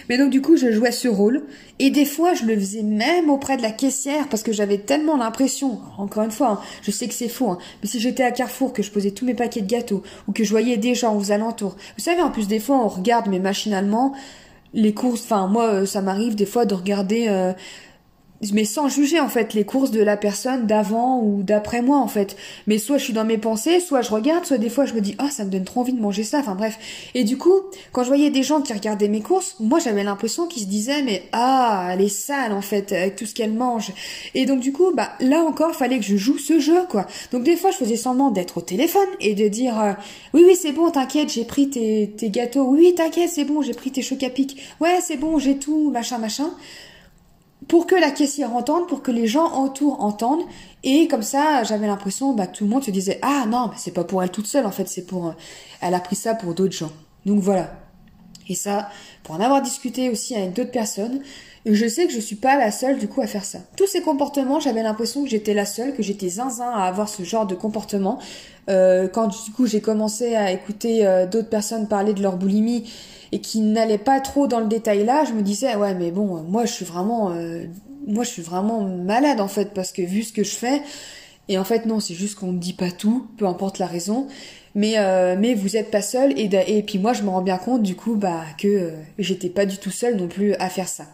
Mais 0.08 0.18
donc 0.18 0.30
du 0.30 0.42
coup, 0.42 0.56
je 0.56 0.70
jouais 0.70 0.92
ce 0.92 1.08
rôle. 1.08 1.44
Et 1.84 1.90
des 1.90 2.04
fois, 2.04 2.32
je 2.32 2.44
le 2.44 2.54
faisais 2.54 2.84
même 2.84 3.28
auprès 3.28 3.56
de 3.56 3.62
la 3.62 3.72
caissière 3.72 4.28
parce 4.28 4.44
que 4.44 4.52
j'avais 4.52 4.78
tellement 4.78 5.16
l'impression, 5.16 5.80
encore 5.98 6.22
une 6.22 6.30
fois, 6.30 6.48
hein, 6.48 6.60
je 6.80 6.92
sais 6.92 7.08
que 7.08 7.12
c'est 7.12 7.28
faux, 7.28 7.50
hein, 7.50 7.58
mais 7.82 7.88
si 7.88 7.98
j'étais 7.98 8.22
à 8.22 8.30
Carrefour, 8.30 8.72
que 8.72 8.84
je 8.84 8.92
posais 8.92 9.10
tous 9.10 9.24
mes 9.24 9.34
paquets 9.34 9.62
de 9.62 9.66
gâteaux 9.66 10.04
ou 10.28 10.32
que 10.32 10.44
je 10.44 10.50
voyais 10.50 10.76
des 10.76 10.94
gens 10.94 11.18
aux 11.18 11.32
alentours. 11.32 11.74
Vous 11.98 12.04
savez, 12.04 12.22
en 12.22 12.30
plus, 12.30 12.46
des 12.46 12.60
fois, 12.60 12.76
on 12.76 12.86
regarde, 12.86 13.26
mais 13.28 13.40
machinalement, 13.40 14.14
les 14.74 14.94
courses, 14.94 15.22
enfin, 15.24 15.48
moi, 15.48 15.64
euh, 15.70 15.84
ça 15.84 16.02
m'arrive 16.02 16.36
des 16.36 16.46
fois 16.46 16.66
de 16.66 16.74
regarder... 16.74 17.26
Euh, 17.28 17.52
mais 18.52 18.64
sans 18.64 18.88
juger 18.88 19.20
en 19.20 19.28
fait 19.28 19.54
les 19.54 19.64
courses 19.64 19.90
de 19.90 20.02
la 20.02 20.16
personne 20.16 20.66
d'avant 20.66 21.20
ou 21.22 21.42
d'après 21.42 21.82
moi 21.82 21.98
en 21.98 22.08
fait. 22.08 22.36
Mais 22.66 22.78
soit 22.78 22.98
je 22.98 23.04
suis 23.04 23.12
dans 23.12 23.24
mes 23.24 23.38
pensées, 23.38 23.78
soit 23.78 24.02
je 24.02 24.10
regarde, 24.10 24.44
soit 24.44 24.58
des 24.58 24.68
fois 24.68 24.84
je 24.84 24.94
me 24.94 25.00
dis 25.00 25.14
oh 25.22 25.28
ça 25.30 25.44
me 25.44 25.50
donne 25.50 25.64
trop 25.64 25.80
envie 25.80 25.92
de 25.92 26.00
manger 26.00 26.24
ça. 26.24 26.38
Enfin 26.40 26.54
bref. 26.54 26.78
Et 27.14 27.24
du 27.24 27.38
coup, 27.38 27.54
quand 27.92 28.02
je 28.02 28.08
voyais 28.08 28.30
des 28.30 28.42
gens 28.42 28.60
qui 28.60 28.72
regardaient 28.72 29.08
mes 29.08 29.20
courses, 29.20 29.56
moi 29.60 29.78
j'avais 29.78 30.02
l'impression 30.02 30.46
qu'ils 30.46 30.62
se 30.62 30.68
disaient 30.68 31.02
mais 31.02 31.22
ah 31.32 31.90
elle 31.92 32.00
est 32.00 32.08
sale 32.08 32.52
en 32.52 32.62
fait 32.62 32.92
avec 32.92 33.16
tout 33.16 33.26
ce 33.26 33.34
qu'elle 33.34 33.52
mange. 33.52 33.92
Et 34.34 34.46
donc 34.46 34.60
du 34.60 34.72
coup 34.72 34.92
bah 34.94 35.12
là 35.20 35.40
encore 35.42 35.74
fallait 35.74 35.98
que 35.98 36.04
je 36.04 36.16
joue 36.16 36.38
ce 36.38 36.58
jeu 36.58 36.82
quoi. 36.88 37.06
Donc 37.30 37.44
des 37.44 37.56
fois 37.56 37.70
je 37.70 37.76
faisais 37.76 37.96
semblant 37.96 38.30
d'être 38.30 38.58
au 38.58 38.62
téléphone 38.62 39.08
et 39.20 39.34
de 39.34 39.46
dire 39.48 39.80
euh, 39.80 39.92
oui 40.34 40.42
oui 40.46 40.56
c'est 40.60 40.72
bon 40.72 40.90
t'inquiète 40.90 41.32
j'ai 41.32 41.44
pris 41.44 41.70
tes, 41.70 42.10
tes 42.16 42.30
gâteaux 42.30 42.64
oui 42.64 42.94
t'inquiète 42.94 43.30
c'est 43.30 43.44
bon 43.44 43.62
j'ai 43.62 43.74
pris 43.74 43.90
tes 43.90 44.02
chocs 44.02 44.22
à 44.22 44.30
pic 44.30 44.60
ouais 44.80 44.98
c'est 45.00 45.16
bon 45.16 45.38
j'ai 45.38 45.58
tout 45.58 45.90
machin 45.90 46.18
machin 46.18 46.50
pour 47.68 47.86
que 47.86 47.94
la 47.94 48.10
caissière 48.10 48.54
entende, 48.54 48.88
pour 48.88 49.02
que 49.02 49.10
les 49.10 49.26
gens 49.26 49.64
autour 49.64 50.02
entendent. 50.02 50.44
Et 50.82 51.08
comme 51.08 51.22
ça, 51.22 51.62
j'avais 51.64 51.86
l'impression 51.86 52.32
bah, 52.32 52.46
tout 52.46 52.64
le 52.64 52.70
monde 52.70 52.84
se 52.84 52.90
disait 52.90 53.18
Ah 53.22 53.44
non, 53.48 53.68
mais 53.68 53.76
c'est 53.76 53.92
pas 53.92 54.04
pour 54.04 54.22
elle 54.22 54.30
toute 54.30 54.46
seule, 54.46 54.66
en 54.66 54.72
fait, 54.72 54.88
c'est 54.88 55.06
pour. 55.06 55.28
Euh, 55.28 55.32
elle 55.80 55.94
a 55.94 56.00
pris 56.00 56.16
ça 56.16 56.34
pour 56.34 56.54
d'autres 56.54 56.74
gens. 56.74 56.92
Donc 57.26 57.40
voilà. 57.40 57.72
Et 58.48 58.54
ça, 58.54 58.88
pour 59.22 59.36
en 59.36 59.40
avoir 59.40 59.62
discuté 59.62 60.10
aussi 60.10 60.34
avec 60.34 60.52
d'autres 60.52 60.72
personnes, 60.72 61.20
je 61.64 61.86
sais 61.86 62.06
que 62.06 62.12
je 62.12 62.18
suis 62.18 62.36
pas 62.36 62.58
la 62.58 62.72
seule 62.72 62.98
du 62.98 63.06
coup 63.06 63.20
à 63.20 63.26
faire 63.26 63.44
ça. 63.44 63.60
Tous 63.76 63.86
ces 63.86 64.02
comportements, 64.02 64.58
j'avais 64.58 64.82
l'impression 64.82 65.22
que 65.22 65.28
j'étais 65.30 65.54
la 65.54 65.64
seule, 65.64 65.94
que 65.94 66.02
j'étais 66.02 66.28
zinzin 66.28 66.70
à 66.70 66.84
avoir 66.84 67.08
ce 67.08 67.22
genre 67.22 67.46
de 67.46 67.54
comportement. 67.54 68.18
Euh, 68.68 69.08
quand 69.08 69.28
du 69.28 69.52
coup 69.52 69.66
j'ai 69.66 69.80
commencé 69.80 70.36
à 70.36 70.52
écouter 70.52 71.04
euh, 71.04 71.26
d'autres 71.26 71.48
personnes 71.48 71.88
parler 71.88 72.14
de 72.14 72.22
leur 72.22 72.36
boulimie 72.36 72.92
et 73.32 73.40
qui 73.40 73.60
n'allait 73.60 73.98
pas 73.98 74.20
trop 74.20 74.46
dans 74.46 74.60
le 74.60 74.66
détail 74.66 75.04
là, 75.04 75.24
je 75.24 75.32
me 75.32 75.42
disais 75.42 75.74
ouais 75.74 75.94
mais 75.94 76.10
bon 76.10 76.42
moi 76.42 76.66
je 76.66 76.72
suis 76.72 76.84
vraiment 76.84 77.30
euh, 77.30 77.64
moi 78.06 78.24
je 78.24 78.28
suis 78.28 78.42
vraiment 78.42 78.82
malade 78.82 79.40
en 79.40 79.48
fait 79.48 79.72
parce 79.74 79.90
que 79.90 80.02
vu 80.02 80.22
ce 80.22 80.32
que 80.32 80.44
je 80.44 80.54
fais 80.54 80.82
et 81.48 81.58
en 81.58 81.64
fait 81.64 81.86
non 81.86 81.98
c'est 81.98 82.14
juste 82.14 82.38
qu'on 82.38 82.52
ne 82.52 82.58
dit 82.58 82.74
pas 82.74 82.90
tout, 82.90 83.26
peu 83.38 83.46
importe 83.46 83.78
la 83.78 83.86
raison. 83.86 84.28
Mais 84.74 84.94
euh, 84.96 85.36
mais 85.38 85.52
vous 85.52 85.76
êtes 85.76 85.90
pas 85.90 86.00
seul 86.00 86.32
et 86.38 86.48
et 86.66 86.82
puis 86.82 86.98
moi 86.98 87.12
je 87.12 87.22
me 87.22 87.28
rends 87.28 87.42
bien 87.42 87.58
compte 87.58 87.82
du 87.82 87.94
coup 87.94 88.14
bah 88.14 88.40
que 88.56 88.68
euh, 88.68 88.90
j'étais 89.18 89.50
pas 89.50 89.66
du 89.66 89.76
tout 89.76 89.90
seule 89.90 90.16
non 90.16 90.28
plus 90.28 90.54
à 90.54 90.70
faire 90.70 90.88
ça. 90.88 91.04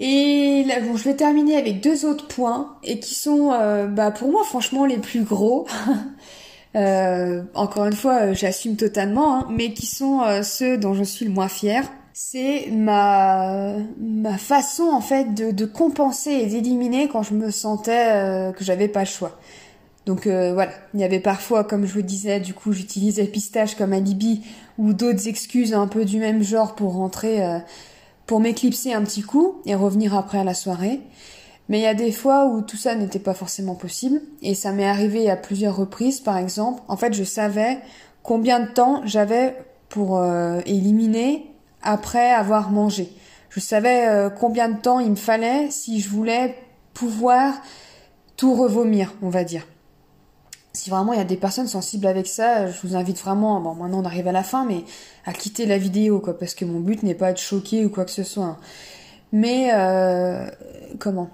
Et 0.00 0.64
là, 0.68 0.80
bon, 0.80 0.96
je 0.96 1.04
vais 1.04 1.16
terminer 1.16 1.56
avec 1.56 1.80
deux 1.82 2.06
autres 2.06 2.28
points 2.28 2.76
et 2.84 3.00
qui 3.00 3.14
sont 3.14 3.48
bah 3.90 4.10
pour 4.10 4.30
moi 4.30 4.44
franchement 4.44 4.86
les 4.86 4.98
plus 4.98 5.22
gros. 5.22 5.66
Euh, 6.78 7.42
encore 7.54 7.86
une 7.86 7.94
fois, 7.94 8.22
euh, 8.22 8.34
j'assume 8.34 8.76
totalement, 8.76 9.38
hein, 9.38 9.46
mais 9.50 9.72
qui 9.72 9.86
sont 9.86 10.22
euh, 10.22 10.42
ceux 10.42 10.78
dont 10.78 10.94
je 10.94 11.02
suis 11.02 11.24
le 11.24 11.32
moins 11.32 11.48
fière. 11.48 11.84
C'est 12.12 12.68
ma 12.72 13.74
ma 14.00 14.38
façon 14.38 14.84
en 14.84 15.00
fait 15.00 15.34
de, 15.34 15.50
de 15.52 15.64
compenser 15.66 16.32
et 16.32 16.46
d'éliminer 16.46 17.08
quand 17.08 17.22
je 17.22 17.34
me 17.34 17.52
sentais 17.52 18.52
que 18.56 18.64
j'avais 18.64 18.88
pas 18.88 19.00
le 19.00 19.06
choix. 19.06 19.38
Donc 20.04 20.26
voilà, 20.26 20.72
il 20.94 21.00
y 21.00 21.04
avait 21.04 21.20
parfois, 21.20 21.62
comme 21.62 21.86
je 21.86 21.94
vous 21.94 22.02
disais, 22.02 22.40
du 22.40 22.54
coup 22.54 22.72
j'utilisais 22.72 23.24
pistache 23.26 23.76
comme 23.76 23.92
alibi 23.92 24.42
ou 24.78 24.94
d'autres 24.94 25.28
excuses 25.28 25.74
un 25.74 25.86
peu 25.86 26.04
du 26.04 26.18
même 26.18 26.42
genre 26.42 26.74
pour 26.74 26.94
rentrer, 26.94 27.40
pour 28.26 28.40
m'éclipser 28.40 28.92
un 28.92 29.02
petit 29.04 29.22
coup 29.22 29.62
et 29.64 29.76
revenir 29.76 30.16
après 30.16 30.38
à 30.38 30.44
la 30.44 30.54
soirée. 30.54 30.98
Mais 31.68 31.80
il 31.80 31.82
y 31.82 31.86
a 31.86 31.94
des 31.94 32.12
fois 32.12 32.46
où 32.46 32.62
tout 32.62 32.76
ça 32.76 32.94
n'était 32.94 33.18
pas 33.18 33.34
forcément 33.34 33.74
possible 33.74 34.22
et 34.40 34.54
ça 34.54 34.72
m'est 34.72 34.86
arrivé 34.86 35.28
à 35.28 35.36
plusieurs 35.36 35.76
reprises 35.76 36.20
par 36.20 36.38
exemple. 36.38 36.82
En 36.88 36.96
fait, 36.96 37.12
je 37.12 37.24
savais 37.24 37.78
combien 38.22 38.60
de 38.60 38.70
temps 38.70 39.02
j'avais 39.04 39.56
pour 39.88 40.18
euh, 40.18 40.60
éliminer 40.66 41.50
après 41.82 42.30
avoir 42.30 42.70
mangé. 42.70 43.12
Je 43.50 43.60
savais 43.60 44.06
euh, 44.06 44.30
combien 44.30 44.68
de 44.68 44.80
temps 44.80 45.00
il 45.00 45.10
me 45.10 45.16
fallait 45.16 45.70
si 45.70 46.00
je 46.00 46.08
voulais 46.08 46.56
pouvoir 46.94 47.54
tout 48.36 48.54
revomir, 48.54 49.14
on 49.22 49.28
va 49.28 49.44
dire. 49.44 49.66
Si 50.72 50.90
vraiment 50.90 51.12
il 51.12 51.18
y 51.18 51.22
a 51.22 51.24
des 51.24 51.36
personnes 51.36 51.66
sensibles 51.66 52.06
avec 52.06 52.26
ça, 52.26 52.66
je 52.66 52.86
vous 52.86 52.94
invite 52.94 53.18
vraiment, 53.18 53.60
bon 53.60 53.74
maintenant 53.74 54.00
on 54.00 54.04
arrive 54.04 54.28
à 54.28 54.32
la 54.32 54.42
fin, 54.42 54.64
mais 54.64 54.84
à 55.26 55.32
quitter 55.32 55.66
la 55.66 55.78
vidéo, 55.78 56.20
quoi, 56.20 56.38
parce 56.38 56.54
que 56.54 56.64
mon 56.64 56.80
but 56.80 57.02
n'est 57.02 57.14
pas 57.14 57.32
de 57.32 57.38
choquer 57.38 57.84
ou 57.84 57.90
quoi 57.90 58.04
que 58.04 58.10
ce 58.10 58.22
soit. 58.22 58.44
Hein. 58.44 58.58
Mais 59.32 59.70
euh, 59.72 60.46
comment? 60.98 61.30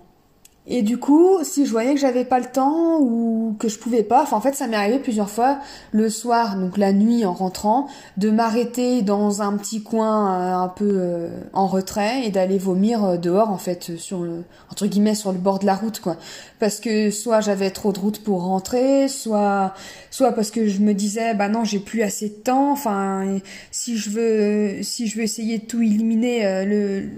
Et 0.66 0.80
du 0.80 0.96
coup, 0.96 1.40
si 1.42 1.66
je 1.66 1.70
voyais 1.70 1.92
que 1.92 2.00
j'avais 2.00 2.24
pas 2.24 2.40
le 2.40 2.46
temps 2.46 2.98
ou 2.98 3.54
que 3.58 3.68
je 3.68 3.78
pouvais 3.78 4.02
pas, 4.02 4.22
enfin 4.22 4.38
en 4.38 4.40
fait 4.40 4.54
ça 4.54 4.66
m'est 4.66 4.76
arrivé 4.76 4.98
plusieurs 4.98 5.28
fois 5.28 5.58
le 5.92 6.08
soir, 6.08 6.56
donc 6.56 6.78
la 6.78 6.94
nuit 6.94 7.26
en 7.26 7.34
rentrant, 7.34 7.86
de 8.16 8.30
m'arrêter 8.30 9.02
dans 9.02 9.42
un 9.42 9.58
petit 9.58 9.82
coin 9.82 10.32
euh, 10.32 10.54
un 10.54 10.68
peu 10.68 10.90
euh, 10.90 11.28
en 11.52 11.66
retrait 11.66 12.24
et 12.24 12.30
d'aller 12.30 12.56
vomir 12.56 13.04
euh, 13.04 13.16
dehors 13.18 13.50
en 13.50 13.58
fait 13.58 13.98
sur 13.98 14.22
le 14.22 14.44
entre 14.70 14.86
guillemets 14.86 15.14
sur 15.14 15.32
le 15.32 15.38
bord 15.38 15.58
de 15.58 15.66
la 15.66 15.74
route 15.74 16.00
quoi. 16.00 16.16
Parce 16.60 16.80
que 16.80 17.10
soit 17.10 17.42
j'avais 17.42 17.70
trop 17.70 17.92
de 17.92 17.98
route 17.98 18.22
pour 18.22 18.44
rentrer, 18.44 19.08
soit 19.08 19.74
soit 20.10 20.32
parce 20.32 20.50
que 20.50 20.66
je 20.66 20.80
me 20.80 20.94
disais 20.94 21.34
bah 21.34 21.50
non, 21.50 21.64
j'ai 21.64 21.78
plus 21.78 22.00
assez 22.00 22.30
de 22.30 22.36
temps, 22.36 22.72
enfin 22.72 23.38
si 23.70 23.98
je 23.98 24.08
veux 24.08 24.82
si 24.82 25.08
je 25.08 25.18
veux 25.18 25.24
essayer 25.24 25.58
de 25.58 25.66
tout 25.66 25.82
éliminer 25.82 26.64
le 26.64 27.10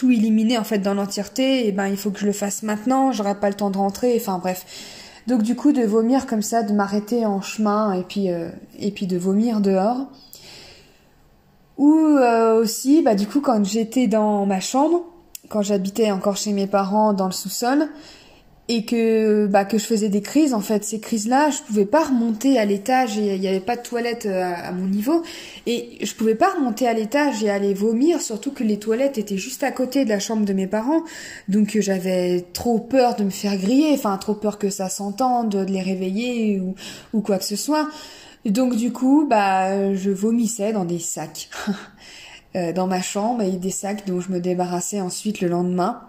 tout 0.00 0.10
éliminer 0.10 0.56
en 0.56 0.64
fait 0.64 0.78
dans 0.78 0.94
l'entièreté, 0.94 1.66
et 1.66 1.72
ben 1.72 1.86
il 1.86 1.98
faut 1.98 2.10
que 2.10 2.18
je 2.18 2.24
le 2.24 2.32
fasse 2.32 2.62
maintenant, 2.62 3.12
j'aurai 3.12 3.34
pas 3.34 3.50
le 3.50 3.54
temps 3.54 3.68
de 3.68 3.76
rentrer, 3.76 4.16
enfin 4.16 4.38
bref. 4.38 4.64
Donc 5.26 5.42
du 5.42 5.54
coup 5.54 5.72
de 5.72 5.82
vomir 5.82 6.26
comme 6.26 6.40
ça, 6.40 6.62
de 6.62 6.72
m'arrêter 6.72 7.26
en 7.26 7.42
chemin 7.42 7.92
et 7.92 8.02
puis 8.02 8.30
euh, 8.30 8.48
et 8.78 8.92
puis 8.92 9.06
de 9.06 9.18
vomir 9.18 9.60
dehors. 9.60 10.06
Ou 11.76 11.92
euh, 11.92 12.62
aussi, 12.62 13.02
bah 13.02 13.14
du 13.14 13.26
coup 13.26 13.42
quand 13.42 13.62
j'étais 13.62 14.06
dans 14.06 14.46
ma 14.46 14.60
chambre, 14.60 15.02
quand 15.50 15.60
j'habitais 15.60 16.10
encore 16.10 16.38
chez 16.38 16.54
mes 16.54 16.66
parents 16.66 17.12
dans 17.12 17.26
le 17.26 17.32
sous-sol, 17.32 17.86
et 18.72 18.84
que 18.84 19.48
bah 19.48 19.64
que 19.64 19.78
je 19.78 19.84
faisais 19.84 20.08
des 20.08 20.22
crises 20.22 20.54
en 20.54 20.60
fait. 20.60 20.84
Ces 20.84 21.00
crises 21.00 21.26
là 21.26 21.50
je 21.50 21.60
pouvais 21.62 21.86
pas 21.86 22.04
remonter 22.04 22.56
à 22.56 22.64
l'étage 22.64 23.18
et 23.18 23.34
il 23.34 23.40
n'y 23.40 23.48
avait 23.48 23.58
pas 23.58 23.74
de 23.74 23.82
toilette 23.82 24.26
euh, 24.26 24.44
à, 24.44 24.70
mon 24.70 24.86
niveau. 24.86 25.24
Et 25.66 25.98
je 26.00 26.14
pouvais 26.14 26.36
pas 26.36 26.50
remonter 26.50 26.86
à 26.86 26.92
l'étage 26.92 27.42
et 27.42 27.50
aller 27.50 27.74
vomir 27.74 28.20
surtout 28.20 28.52
que 28.52 28.62
les 28.62 28.78
toilettes 28.78 29.18
étaient 29.18 29.38
juste 29.38 29.64
à 29.64 29.72
côté 29.72 30.04
de 30.04 30.08
la 30.08 30.20
chambre 30.20 30.44
de 30.44 30.52
mes 30.52 30.68
parents. 30.68 31.02
Donc 31.48 31.74
euh, 31.74 31.80
j'avais 31.80 32.46
trop 32.52 32.78
peur 32.78 33.16
de 33.16 33.24
me 33.24 33.30
faire 33.30 33.56
griller 33.56 33.90
enfin 33.92 34.16
trop 34.18 34.34
peur 34.34 34.56
que 34.56 34.70
ça 34.70 34.88
s'entende 34.88 35.48
de 35.48 35.72
les 35.72 35.82
réveiller 35.82 36.60
ou 36.60 36.76
ou 37.12 37.22
quoi 37.22 37.38
que 37.38 37.44
ce 37.44 37.56
soit. 37.56 37.88
Donc 38.44 38.76
du 38.76 38.92
coup 38.92 39.26
bah 39.28 39.94
je 39.94 40.10
vomissais 40.12 40.72
dans 40.72 40.84
des 40.84 41.00
sacs. 41.00 41.50
Euh, 42.56 42.72
dans 42.72 42.88
ma 42.88 43.00
chambre 43.00 43.42
et 43.42 43.52
des 43.52 43.70
sacs 43.70 44.08
dont 44.08 44.20
je 44.20 44.32
me 44.32 44.40
débarrassais 44.40 45.00
ensuite 45.00 45.40
le 45.40 45.46
lendemain 45.46 46.02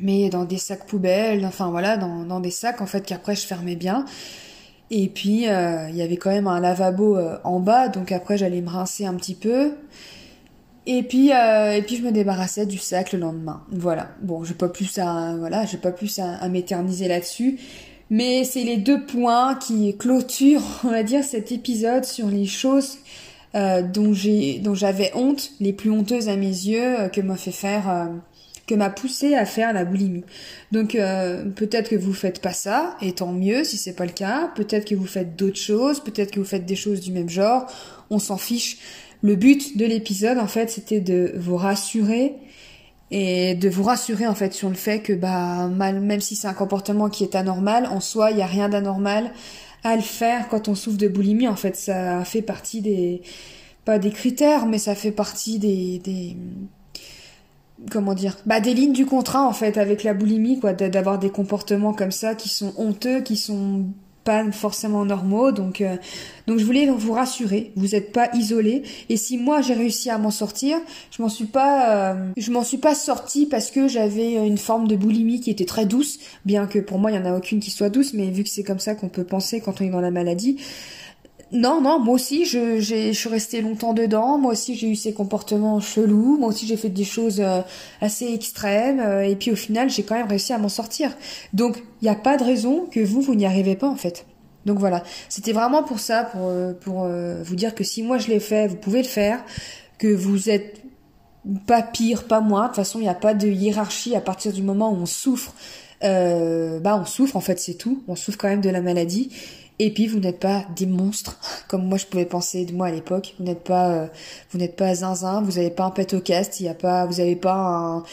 mais 0.00 0.28
dans 0.28 0.44
des 0.44 0.58
sacs 0.58 0.86
poubelles, 0.86 1.44
enfin 1.46 1.70
voilà, 1.70 1.96
dans, 1.96 2.24
dans 2.24 2.40
des 2.40 2.50
sacs 2.50 2.80
en 2.80 2.86
fait 2.86 3.04
qu'après 3.04 3.34
je 3.34 3.46
fermais 3.46 3.76
bien. 3.76 4.04
Et 4.90 5.08
puis 5.08 5.48
euh, 5.48 5.88
il 5.90 5.96
y 5.96 6.02
avait 6.02 6.16
quand 6.16 6.30
même 6.30 6.46
un 6.46 6.60
lavabo 6.60 7.16
euh, 7.16 7.38
en 7.44 7.60
bas, 7.60 7.88
donc 7.88 8.10
après 8.12 8.38
j'allais 8.38 8.60
me 8.60 8.70
rincer 8.70 9.04
un 9.04 9.14
petit 9.14 9.34
peu. 9.34 9.72
Et 10.86 11.02
puis 11.02 11.32
euh, 11.32 11.74
et 11.74 11.82
puis 11.82 11.96
je 11.96 12.02
me 12.02 12.12
débarrassais 12.12 12.64
du 12.64 12.78
sac 12.78 13.12
le 13.12 13.18
lendemain. 13.18 13.62
Voilà. 13.70 14.08
Bon, 14.22 14.44
j'ai 14.44 14.54
pas 14.54 14.68
plus 14.68 14.98
à 14.98 15.34
voilà, 15.38 15.66
j'ai 15.66 15.76
pas 15.76 15.92
plus 15.92 16.18
à, 16.18 16.36
à 16.36 16.48
m'éterniser 16.48 17.08
là-dessus. 17.08 17.58
Mais 18.10 18.44
c'est 18.44 18.64
les 18.64 18.78
deux 18.78 19.04
points 19.04 19.54
qui 19.56 19.94
clôturent, 19.98 20.62
on 20.84 20.90
va 20.90 21.02
dire, 21.02 21.22
cet 21.22 21.52
épisode 21.52 22.04
sur 22.04 22.28
les 22.28 22.46
choses 22.46 22.98
dont 23.54 24.12
j'ai 24.12 24.60
dont 24.60 24.74
j'avais 24.74 25.10
honte, 25.14 25.50
les 25.58 25.72
plus 25.72 25.90
honteuses 25.90 26.28
à 26.28 26.36
mes 26.36 26.46
yeux, 26.46 27.08
que 27.12 27.20
m'a 27.20 27.36
fait 27.36 27.50
faire 27.50 28.08
que 28.68 28.74
m'a 28.74 28.90
poussé 28.90 29.34
à 29.34 29.44
faire 29.44 29.72
la 29.72 29.84
boulimie. 29.84 30.24
Donc 30.70 30.94
euh, 30.94 31.44
peut-être 31.46 31.88
que 31.90 31.96
vous 31.96 32.12
faites 32.12 32.40
pas 32.40 32.52
ça, 32.52 32.96
et 33.00 33.12
tant 33.12 33.32
mieux 33.32 33.64
si 33.64 33.76
c'est 33.76 33.94
pas 33.94 34.06
le 34.06 34.12
cas. 34.12 34.52
Peut-être 34.54 34.84
que 34.84 34.94
vous 34.94 35.06
faites 35.06 35.34
d'autres 35.36 35.58
choses, 35.58 36.00
peut-être 36.00 36.30
que 36.30 36.38
vous 36.38 36.46
faites 36.46 36.66
des 36.66 36.76
choses 36.76 37.00
du 37.00 37.10
même 37.10 37.28
genre. 37.28 37.66
On 38.10 38.18
s'en 38.18 38.36
fiche. 38.36 38.78
Le 39.22 39.34
but 39.34 39.76
de 39.76 39.84
l'épisode, 39.84 40.38
en 40.38 40.46
fait, 40.46 40.70
c'était 40.70 41.00
de 41.00 41.32
vous 41.36 41.56
rassurer 41.56 42.34
et 43.10 43.54
de 43.54 43.68
vous 43.68 43.82
rassurer 43.82 44.26
en 44.26 44.34
fait 44.34 44.52
sur 44.52 44.68
le 44.68 44.74
fait 44.74 45.00
que 45.00 45.14
bah 45.14 45.66
mal, 45.68 46.00
même 46.00 46.20
si 46.20 46.36
c'est 46.36 46.46
un 46.46 46.54
comportement 46.54 47.08
qui 47.08 47.24
est 47.24 47.34
anormal, 47.34 47.86
en 47.86 48.00
soi, 48.00 48.30
il 48.30 48.38
y 48.38 48.42
a 48.42 48.46
rien 48.46 48.68
d'anormal 48.68 49.32
à 49.82 49.96
le 49.96 50.02
faire 50.02 50.48
quand 50.48 50.68
on 50.68 50.74
souffre 50.74 50.98
de 50.98 51.08
boulimie. 51.08 51.48
En 51.48 51.56
fait, 51.56 51.74
ça 51.76 52.24
fait 52.24 52.42
partie 52.42 52.82
des 52.82 53.22
pas 53.84 53.98
des 53.98 54.10
critères, 54.10 54.66
mais 54.66 54.78
ça 54.78 54.94
fait 54.94 55.12
partie 55.12 55.58
des, 55.58 55.98
des 56.00 56.36
comment 57.90 58.14
dire 58.14 58.36
bah 58.46 58.60
des 58.60 58.74
lignes 58.74 58.92
du 58.92 59.06
contrat 59.06 59.46
en 59.46 59.52
fait 59.52 59.78
avec 59.78 60.02
la 60.02 60.14
boulimie 60.14 60.58
quoi 60.58 60.72
d'avoir 60.72 61.18
des 61.18 61.30
comportements 61.30 61.92
comme 61.92 62.10
ça 62.10 62.34
qui 62.34 62.48
sont 62.48 62.72
honteux 62.76 63.20
qui 63.20 63.36
sont 63.36 63.86
pas 64.28 64.44
forcément 64.52 65.06
normaux. 65.06 65.52
Donc 65.52 65.80
euh, 65.80 65.96
donc 66.46 66.58
je 66.58 66.64
voulais 66.66 66.86
vous 66.86 67.12
rassurer. 67.14 67.72
Vous 67.76 67.88
n'êtes 67.88 68.12
pas 68.12 68.28
isolé 68.34 68.82
et 69.08 69.16
si 69.16 69.38
moi 69.38 69.62
j'ai 69.62 69.72
réussi 69.72 70.10
à 70.10 70.18
m'en 70.18 70.30
sortir 70.30 70.76
je 71.10 71.22
m'en 71.22 71.30
suis 71.30 71.46
pas 71.46 72.12
euh, 72.12 72.30
je 72.36 72.50
m'en 72.50 72.62
suis 72.62 72.76
pas 72.76 72.94
sortie 72.94 73.46
parce 73.46 73.70
que 73.70 73.88
j'avais 73.88 74.34
une 74.34 74.58
forme 74.58 74.86
de 74.86 74.96
boulimie 74.96 75.40
qui 75.40 75.50
était 75.50 75.64
très 75.64 75.86
douce. 75.86 76.18
Bien 76.44 76.66
que 76.66 76.78
pour 76.78 76.98
moi 76.98 77.10
il 77.10 77.14
y 77.14 77.18
en 77.18 77.24
a 77.24 77.34
aucune 77.34 77.60
qui 77.60 77.70
soit 77.70 77.88
douce 77.88 78.12
mais 78.12 78.30
vu 78.30 78.44
que 78.44 78.50
c'est 78.50 78.64
comme 78.64 78.80
ça 78.80 78.94
qu'on 78.94 79.08
peut 79.08 79.24
penser 79.24 79.62
quand 79.62 79.80
on 79.80 79.84
est 79.84 79.90
dans 79.90 80.02
la 80.02 80.10
maladie 80.10 80.58
non, 81.50 81.80
non, 81.80 81.98
moi 81.98 82.14
aussi, 82.14 82.44
je, 82.44 82.78
je 82.78 83.12
suis 83.12 83.28
restée 83.28 83.62
longtemps 83.62 83.94
dedans. 83.94 84.36
Moi 84.36 84.52
aussi, 84.52 84.74
j'ai 84.74 84.90
eu 84.90 84.96
ces 84.96 85.14
comportements 85.14 85.80
chelous. 85.80 86.36
Moi 86.38 86.48
aussi, 86.48 86.66
j'ai 86.66 86.76
fait 86.76 86.90
des 86.90 87.04
choses 87.04 87.40
euh, 87.40 87.62
assez 88.02 88.32
extrêmes. 88.34 89.00
Euh, 89.00 89.22
et 89.22 89.34
puis, 89.34 89.50
au 89.50 89.56
final, 89.56 89.88
j'ai 89.88 90.02
quand 90.02 90.14
même 90.14 90.28
réussi 90.28 90.52
à 90.52 90.58
m'en 90.58 90.68
sortir. 90.68 91.16
Donc, 91.54 91.78
il 92.02 92.04
n'y 92.04 92.10
a 92.10 92.14
pas 92.14 92.36
de 92.36 92.44
raison 92.44 92.86
que 92.90 93.00
vous, 93.00 93.22
vous 93.22 93.34
n'y 93.34 93.46
arrivez 93.46 93.76
pas, 93.76 93.88
en 93.88 93.96
fait. 93.96 94.26
Donc 94.66 94.78
voilà, 94.78 95.02
c'était 95.30 95.52
vraiment 95.52 95.82
pour 95.82 95.98
ça, 95.98 96.24
pour, 96.24 96.42
euh, 96.50 96.74
pour 96.74 97.06
vous 97.06 97.56
dire 97.56 97.74
que 97.74 97.84
si 97.84 98.02
moi 98.02 98.18
je 98.18 98.28
l'ai 98.28 98.40
fait, 98.40 98.66
vous 98.66 98.76
pouvez 98.76 99.00
le 99.00 99.08
faire, 99.08 99.42
que 99.96 100.08
vous 100.08 100.50
êtes 100.50 100.82
pas 101.66 101.80
pire, 101.80 102.24
pas 102.24 102.40
moins. 102.40 102.62
De 102.62 102.66
toute 102.66 102.76
façon, 102.76 102.98
il 102.98 103.02
n'y 103.02 103.08
a 103.08 103.14
pas 103.14 103.32
de 103.32 103.48
hiérarchie 103.48 104.14
à 104.14 104.20
partir 104.20 104.52
du 104.52 104.62
moment 104.62 104.90
où 104.90 104.96
on 104.96 105.06
souffre. 105.06 105.54
bah, 106.02 107.00
on 107.00 107.06
souffre, 107.06 107.36
en 107.36 107.40
fait, 107.40 107.58
c'est 107.58 107.74
tout. 107.74 108.02
On 108.08 108.16
souffre 108.16 108.36
quand 108.36 108.48
même 108.48 108.60
de 108.60 108.68
la 108.68 108.82
maladie. 108.82 109.30
Et 109.78 109.92
puis 109.92 110.06
vous 110.06 110.18
n'êtes 110.18 110.40
pas 110.40 110.64
des 110.76 110.86
monstres 110.86 111.38
comme 111.68 111.86
moi 111.86 111.98
je 111.98 112.06
pouvais 112.06 112.24
penser 112.24 112.64
de 112.64 112.72
moi 112.72 112.88
à 112.88 112.90
l'époque. 112.90 113.34
Vous 113.38 113.44
n'êtes 113.44 113.64
pas, 113.64 113.90
euh, 113.90 114.06
vous 114.50 114.58
n'êtes 114.58 114.76
pas 114.76 114.94
zinzin. 114.94 115.42
Vous 115.42 115.52
n'avez 115.52 115.70
pas 115.70 115.84
un 115.84 115.90
pet. 115.90 116.12
Il 116.12 116.66
y 116.66 116.68
a 116.68 116.74
pas, 116.74 117.06
vous 117.06 117.18
n'avez 117.18 117.36
pas 117.36 117.54
un, 117.54 118.04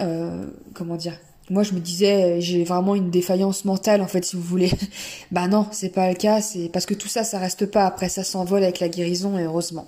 euh, 0.00 0.46
comment 0.74 0.96
dire. 0.96 1.14
Moi 1.48 1.62
je 1.62 1.74
me 1.74 1.80
disais 1.80 2.40
j'ai 2.40 2.64
vraiment 2.64 2.96
une 2.96 3.10
défaillance 3.10 3.64
mentale 3.64 4.02
en 4.02 4.08
fait 4.08 4.24
si 4.24 4.36
vous 4.36 4.42
voulez. 4.42 4.70
bah 5.30 5.46
non 5.48 5.66
c'est 5.70 5.90
pas 5.90 6.08
le 6.08 6.16
cas. 6.16 6.40
C'est 6.40 6.68
parce 6.72 6.86
que 6.86 6.94
tout 6.94 7.08
ça 7.08 7.24
ça 7.24 7.38
reste 7.38 7.66
pas. 7.66 7.86
Après 7.86 8.08
ça 8.08 8.24
s'envole 8.24 8.62
avec 8.62 8.80
la 8.80 8.88
guérison 8.88 9.38
et 9.38 9.44
heureusement. 9.44 9.86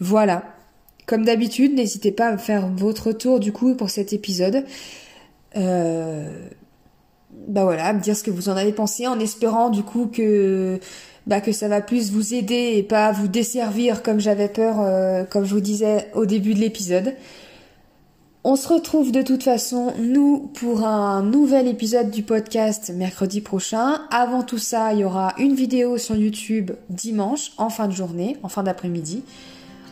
Voilà. 0.00 0.44
Comme 1.06 1.24
d'habitude 1.24 1.74
n'hésitez 1.74 2.12
pas 2.12 2.28
à 2.28 2.32
me 2.32 2.38
faire 2.38 2.68
votre 2.68 3.12
tour 3.12 3.38
du 3.40 3.52
coup 3.52 3.74
pour 3.74 3.90
cet 3.90 4.12
épisode. 4.12 4.64
Euh, 5.56 6.48
bah 7.46 7.64
voilà, 7.64 7.92
me 7.92 8.00
dire 8.00 8.16
ce 8.16 8.22
que 8.22 8.30
vous 8.30 8.48
en 8.48 8.56
avez 8.56 8.72
pensé 8.72 9.06
en 9.06 9.18
espérant 9.20 9.70
du 9.70 9.82
coup 9.82 10.10
que 10.12 10.80
bah 11.26 11.40
que 11.40 11.52
ça 11.52 11.68
va 11.68 11.80
plus 11.80 12.10
vous 12.10 12.34
aider 12.34 12.72
et 12.76 12.82
pas 12.82 13.12
vous 13.12 13.28
desservir 13.28 14.02
comme 14.02 14.18
j'avais 14.18 14.48
peur 14.48 14.80
euh, 14.80 15.24
comme 15.24 15.44
je 15.44 15.54
vous 15.54 15.60
disais 15.60 16.10
au 16.14 16.26
début 16.26 16.54
de 16.54 16.60
l'épisode. 16.60 17.14
On 18.44 18.56
se 18.56 18.68
retrouve 18.68 19.12
de 19.12 19.20
toute 19.20 19.42
façon 19.42 19.92
nous 20.00 20.50
pour 20.54 20.86
un 20.86 21.22
nouvel 21.22 21.68
épisode 21.68 22.10
du 22.10 22.22
podcast 22.22 22.90
mercredi 22.94 23.40
prochain. 23.40 24.00
Avant 24.10 24.42
tout 24.42 24.58
ça, 24.58 24.94
il 24.94 25.00
y 25.00 25.04
aura 25.04 25.34
une 25.38 25.54
vidéo 25.54 25.98
sur 25.98 26.16
YouTube 26.16 26.70
dimanche 26.88 27.52
en 27.58 27.68
fin 27.68 27.88
de 27.88 27.92
journée, 27.92 28.36
en 28.42 28.48
fin 28.48 28.62
d'après-midi. 28.62 29.22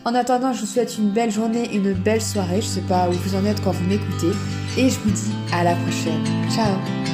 En 0.05 0.15
attendant, 0.15 0.53
je 0.53 0.61
vous 0.61 0.65
souhaite 0.65 0.97
une 0.97 1.11
belle 1.11 1.31
journée, 1.31 1.69
une 1.75 1.91
belle 1.91 2.21
soirée. 2.21 2.61
Je 2.61 2.67
sais 2.67 2.81
pas 2.81 3.09
où 3.09 3.11
vous 3.11 3.35
en 3.35 3.45
êtes 3.45 3.61
quand 3.61 3.71
vous 3.71 3.85
m'écoutez. 3.85 4.31
Et 4.77 4.89
je 4.89 4.97
vous 4.99 5.11
dis 5.11 5.33
à 5.51 5.65
la 5.65 5.75
prochaine. 5.75 6.23
Ciao 6.49 7.06